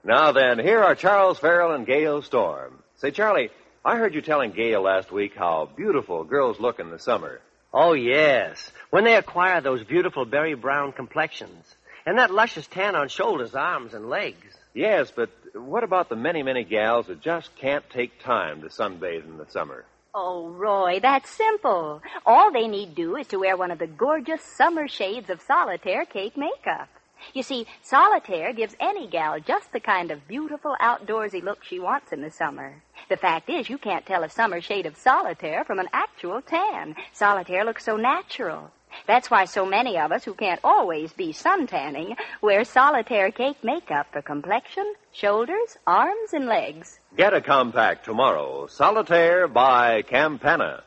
Now 0.09 0.31
then, 0.31 0.57
here 0.57 0.83
are 0.83 0.95
Charles 0.95 1.37
Farrell 1.37 1.75
and 1.75 1.85
Gale 1.85 2.23
Storm. 2.23 2.81
Say, 2.95 3.11
Charlie, 3.11 3.51
I 3.85 3.97
heard 3.97 4.15
you 4.15 4.23
telling 4.23 4.53
Gale 4.53 4.81
last 4.81 5.11
week 5.11 5.33
how 5.35 5.69
beautiful 5.77 6.23
girls 6.23 6.59
look 6.59 6.79
in 6.79 6.89
the 6.89 6.97
summer. 6.97 7.41
Oh, 7.71 7.93
yes. 7.93 8.71
When 8.89 9.03
they 9.03 9.17
acquire 9.17 9.61
those 9.61 9.83
beautiful 9.83 10.25
berry 10.25 10.55
brown 10.55 10.93
complexions. 10.93 11.63
And 12.07 12.17
that 12.17 12.33
luscious 12.33 12.65
tan 12.65 12.95
on 12.95 13.09
shoulders, 13.09 13.53
arms, 13.53 13.93
and 13.93 14.09
legs. 14.09 14.57
Yes, 14.73 15.11
but 15.15 15.29
what 15.53 15.83
about 15.83 16.09
the 16.09 16.15
many, 16.15 16.41
many 16.41 16.63
gals 16.63 17.05
that 17.05 17.21
just 17.21 17.55
can't 17.57 17.87
take 17.91 18.19
time 18.23 18.63
to 18.63 18.69
sunbathe 18.69 19.25
in 19.25 19.37
the 19.37 19.45
summer? 19.51 19.85
Oh, 20.15 20.49
Roy, 20.49 21.01
that's 21.03 21.29
simple. 21.29 22.01
All 22.25 22.51
they 22.51 22.67
need 22.67 22.95
do 22.95 23.15
is 23.15 23.27
to 23.27 23.37
wear 23.37 23.55
one 23.55 23.69
of 23.69 23.77
the 23.77 23.85
gorgeous 23.85 24.41
summer 24.41 24.87
shades 24.87 25.29
of 25.29 25.39
solitaire 25.41 26.05
cake 26.05 26.35
makeup. 26.35 26.89
You 27.33 27.43
see, 27.43 27.67
solitaire 27.81 28.53
gives 28.53 28.75
any 28.79 29.07
gal 29.07 29.39
just 29.39 29.71
the 29.71 29.79
kind 29.79 30.11
of 30.11 30.27
beautiful 30.27 30.75
outdoorsy 30.81 31.43
look 31.43 31.63
she 31.63 31.79
wants 31.79 32.11
in 32.11 32.21
the 32.21 32.31
summer. 32.31 32.81
The 33.09 33.17
fact 33.17 33.49
is, 33.49 33.69
you 33.69 33.77
can't 33.77 34.05
tell 34.05 34.23
a 34.23 34.29
summer 34.29 34.61
shade 34.61 34.85
of 34.85 34.97
solitaire 34.97 35.63
from 35.63 35.79
an 35.79 35.89
actual 35.93 36.41
tan. 36.41 36.95
Solitaire 37.13 37.65
looks 37.65 37.85
so 37.85 37.97
natural. 37.97 38.71
That's 39.07 39.29
why 39.29 39.45
so 39.45 39.65
many 39.65 39.97
of 39.97 40.11
us 40.11 40.23
who 40.23 40.33
can't 40.33 40.59
always 40.63 41.13
be 41.13 41.31
suntanning 41.31 42.15
wear 42.41 42.63
solitaire 42.63 43.31
cake 43.31 43.63
makeup 43.63 44.07
for 44.11 44.21
complexion, 44.21 44.93
shoulders, 45.11 45.77
arms, 45.85 46.33
and 46.33 46.47
legs. 46.47 46.99
Get 47.15 47.33
a 47.33 47.41
compact 47.41 48.05
tomorrow. 48.05 48.67
Solitaire 48.67 49.47
by 49.47 50.01
Campana. 50.03 50.83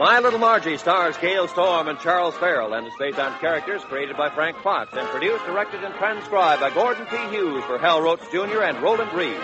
My 0.00 0.18
Little 0.18 0.38
Margie 0.38 0.78
stars 0.78 1.14
Gale 1.18 1.46
Storm 1.46 1.86
and 1.86 1.98
Charles 1.98 2.34
Farrell 2.36 2.72
and 2.72 2.86
is 2.86 2.92
based 2.98 3.18
on 3.18 3.38
characters 3.38 3.84
created 3.84 4.16
by 4.16 4.30
Frank 4.30 4.56
Fox 4.62 4.96
and 4.96 5.06
produced, 5.08 5.44
directed, 5.44 5.84
and 5.84 5.94
transcribed 5.96 6.62
by 6.62 6.70
Gordon 6.70 7.04
T. 7.10 7.18
Hughes 7.28 7.62
for 7.64 7.76
Hal 7.76 8.00
Roach 8.00 8.22
Jr. 8.32 8.62
and 8.62 8.82
Roland 8.82 9.12
Reed. 9.12 9.36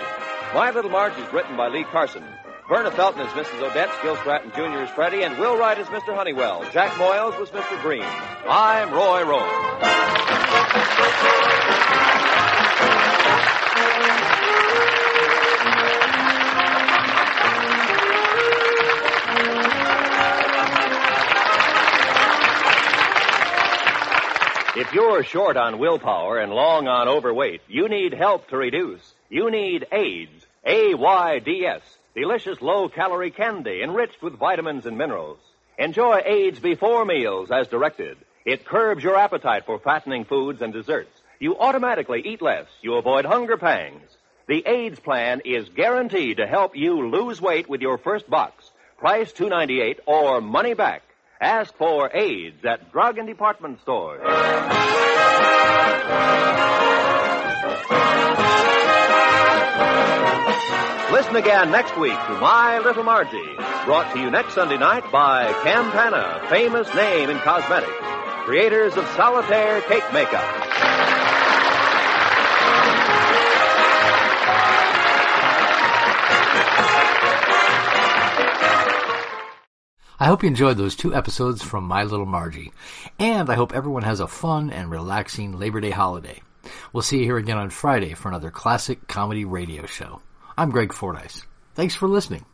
My 0.55 0.71
Little 0.71 0.89
Margie 0.89 1.21
is 1.21 1.31
written 1.31 1.57
by 1.57 1.67
Lee 1.67 1.83
Carson. 1.83 2.23
Verna 2.67 2.89
Felton 2.89 3.21
is 3.21 3.31
Mrs. 3.33 3.69
Odette, 3.69 3.91
Gil 4.01 4.15
Stratton 4.15 4.49
Jr. 4.55 4.81
is 4.81 4.89
Freddie, 4.89 5.21
and 5.21 5.37
Will 5.37 5.59
Wright 5.59 5.77
is 5.77 5.85
Mr. 5.89 6.15
Honeywell. 6.15 6.65
Jack 6.71 6.89
Moyles 6.93 7.39
was 7.39 7.51
Mr. 7.51 7.79
Green. 7.83 8.03
I'm 8.49 8.91
Roy 8.91 9.25
Rowan. 9.25 11.66
If 24.79 24.93
you're 24.93 25.23
short 25.23 25.57
on 25.57 25.79
willpower 25.79 26.37
and 26.37 26.53
long 26.53 26.87
on 26.87 27.07
overweight, 27.07 27.61
you 27.67 27.89
need 27.89 28.13
help 28.13 28.47
to 28.49 28.57
reduce. 28.57 29.01
You 29.27 29.49
need 29.49 29.87
Ayds. 29.91 30.45
A-Y-D-S. 30.63 31.81
Delicious 32.15 32.61
low-calorie 32.61 33.31
candy 33.31 33.81
enriched 33.81 34.21
with 34.21 34.37
vitamins 34.37 34.85
and 34.85 34.95
minerals. 34.95 35.39
Enjoy 35.79 36.21
Ayds 36.23 36.59
before 36.59 37.05
meals 37.05 37.49
as 37.49 37.67
directed. 37.69 38.19
It 38.45 38.67
curbs 38.67 39.03
your 39.03 39.15
appetite 39.15 39.65
for 39.65 39.79
fattening 39.79 40.25
foods 40.25 40.61
and 40.61 40.71
desserts. 40.71 41.23
You 41.39 41.57
automatically 41.57 42.21
eat 42.23 42.43
less. 42.43 42.67
You 42.83 42.97
avoid 42.99 43.25
hunger 43.25 43.57
pangs. 43.57 44.07
The 44.47 44.61
Ayds 44.63 44.99
plan 44.99 45.41
is 45.43 45.69
guaranteed 45.69 46.37
to 46.37 46.45
help 46.45 46.75
you 46.75 47.09
lose 47.09 47.41
weight 47.41 47.67
with 47.67 47.81
your 47.81 47.97
first 47.97 48.29
box. 48.29 48.69
Price 48.99 49.33
$2.98 49.33 50.01
or 50.05 50.39
money 50.39 50.75
back. 50.75 51.01
Ask 51.39 51.75
for 51.77 52.09
Ayds 52.15 52.65
at 52.65 52.91
drug 52.91 53.19
and 53.19 53.27
department 53.27 53.79
stores. 53.81 54.21
Listen 61.11 61.35
again 61.35 61.71
next 61.71 61.95
week 61.99 62.11
to 62.13 62.33
My 62.41 62.79
Little 62.83 63.03
Margie, 63.03 63.55
brought 63.85 64.11
to 64.13 64.19
you 64.19 64.31
next 64.31 64.55
Sunday 64.55 64.77
night 64.77 65.03
by 65.11 65.53
Campana, 65.63 66.41
famous 66.49 66.91
name 66.95 67.29
in 67.29 67.37
cosmetics, 67.39 67.91
creators 68.45 68.97
of 68.97 69.05
solitaire 69.15 69.81
cake 69.81 70.11
makeup. 70.13 70.66
I 80.19 80.25
hope 80.25 80.41
you 80.41 80.47
enjoyed 80.47 80.77
those 80.77 80.95
two 80.95 81.13
episodes 81.13 81.61
from 81.61 81.83
My 81.83 82.03
Little 82.03 82.25
Margie, 82.25 82.71
and 83.19 83.51
I 83.51 83.53
hope 83.53 83.71
everyone 83.71 84.01
has 84.01 84.19
a 84.19 84.27
fun 84.27 84.71
and 84.71 84.89
relaxing 84.89 85.59
Labor 85.59 85.79
Day 85.79 85.91
holiday. 85.91 86.41
We'll 86.91 87.03
see 87.03 87.19
you 87.19 87.25
here 87.25 87.37
again 87.37 87.59
on 87.59 87.69
Friday 87.69 88.15
for 88.15 88.29
another 88.29 88.49
classic 88.49 89.07
comedy 89.07 89.45
radio 89.45 89.85
show. 89.85 90.23
I'm 90.57 90.71
Greg 90.71 90.91
Fordyce. 90.91 91.43
Thanks 91.75 91.93
for 91.93 92.07
listening. 92.07 92.45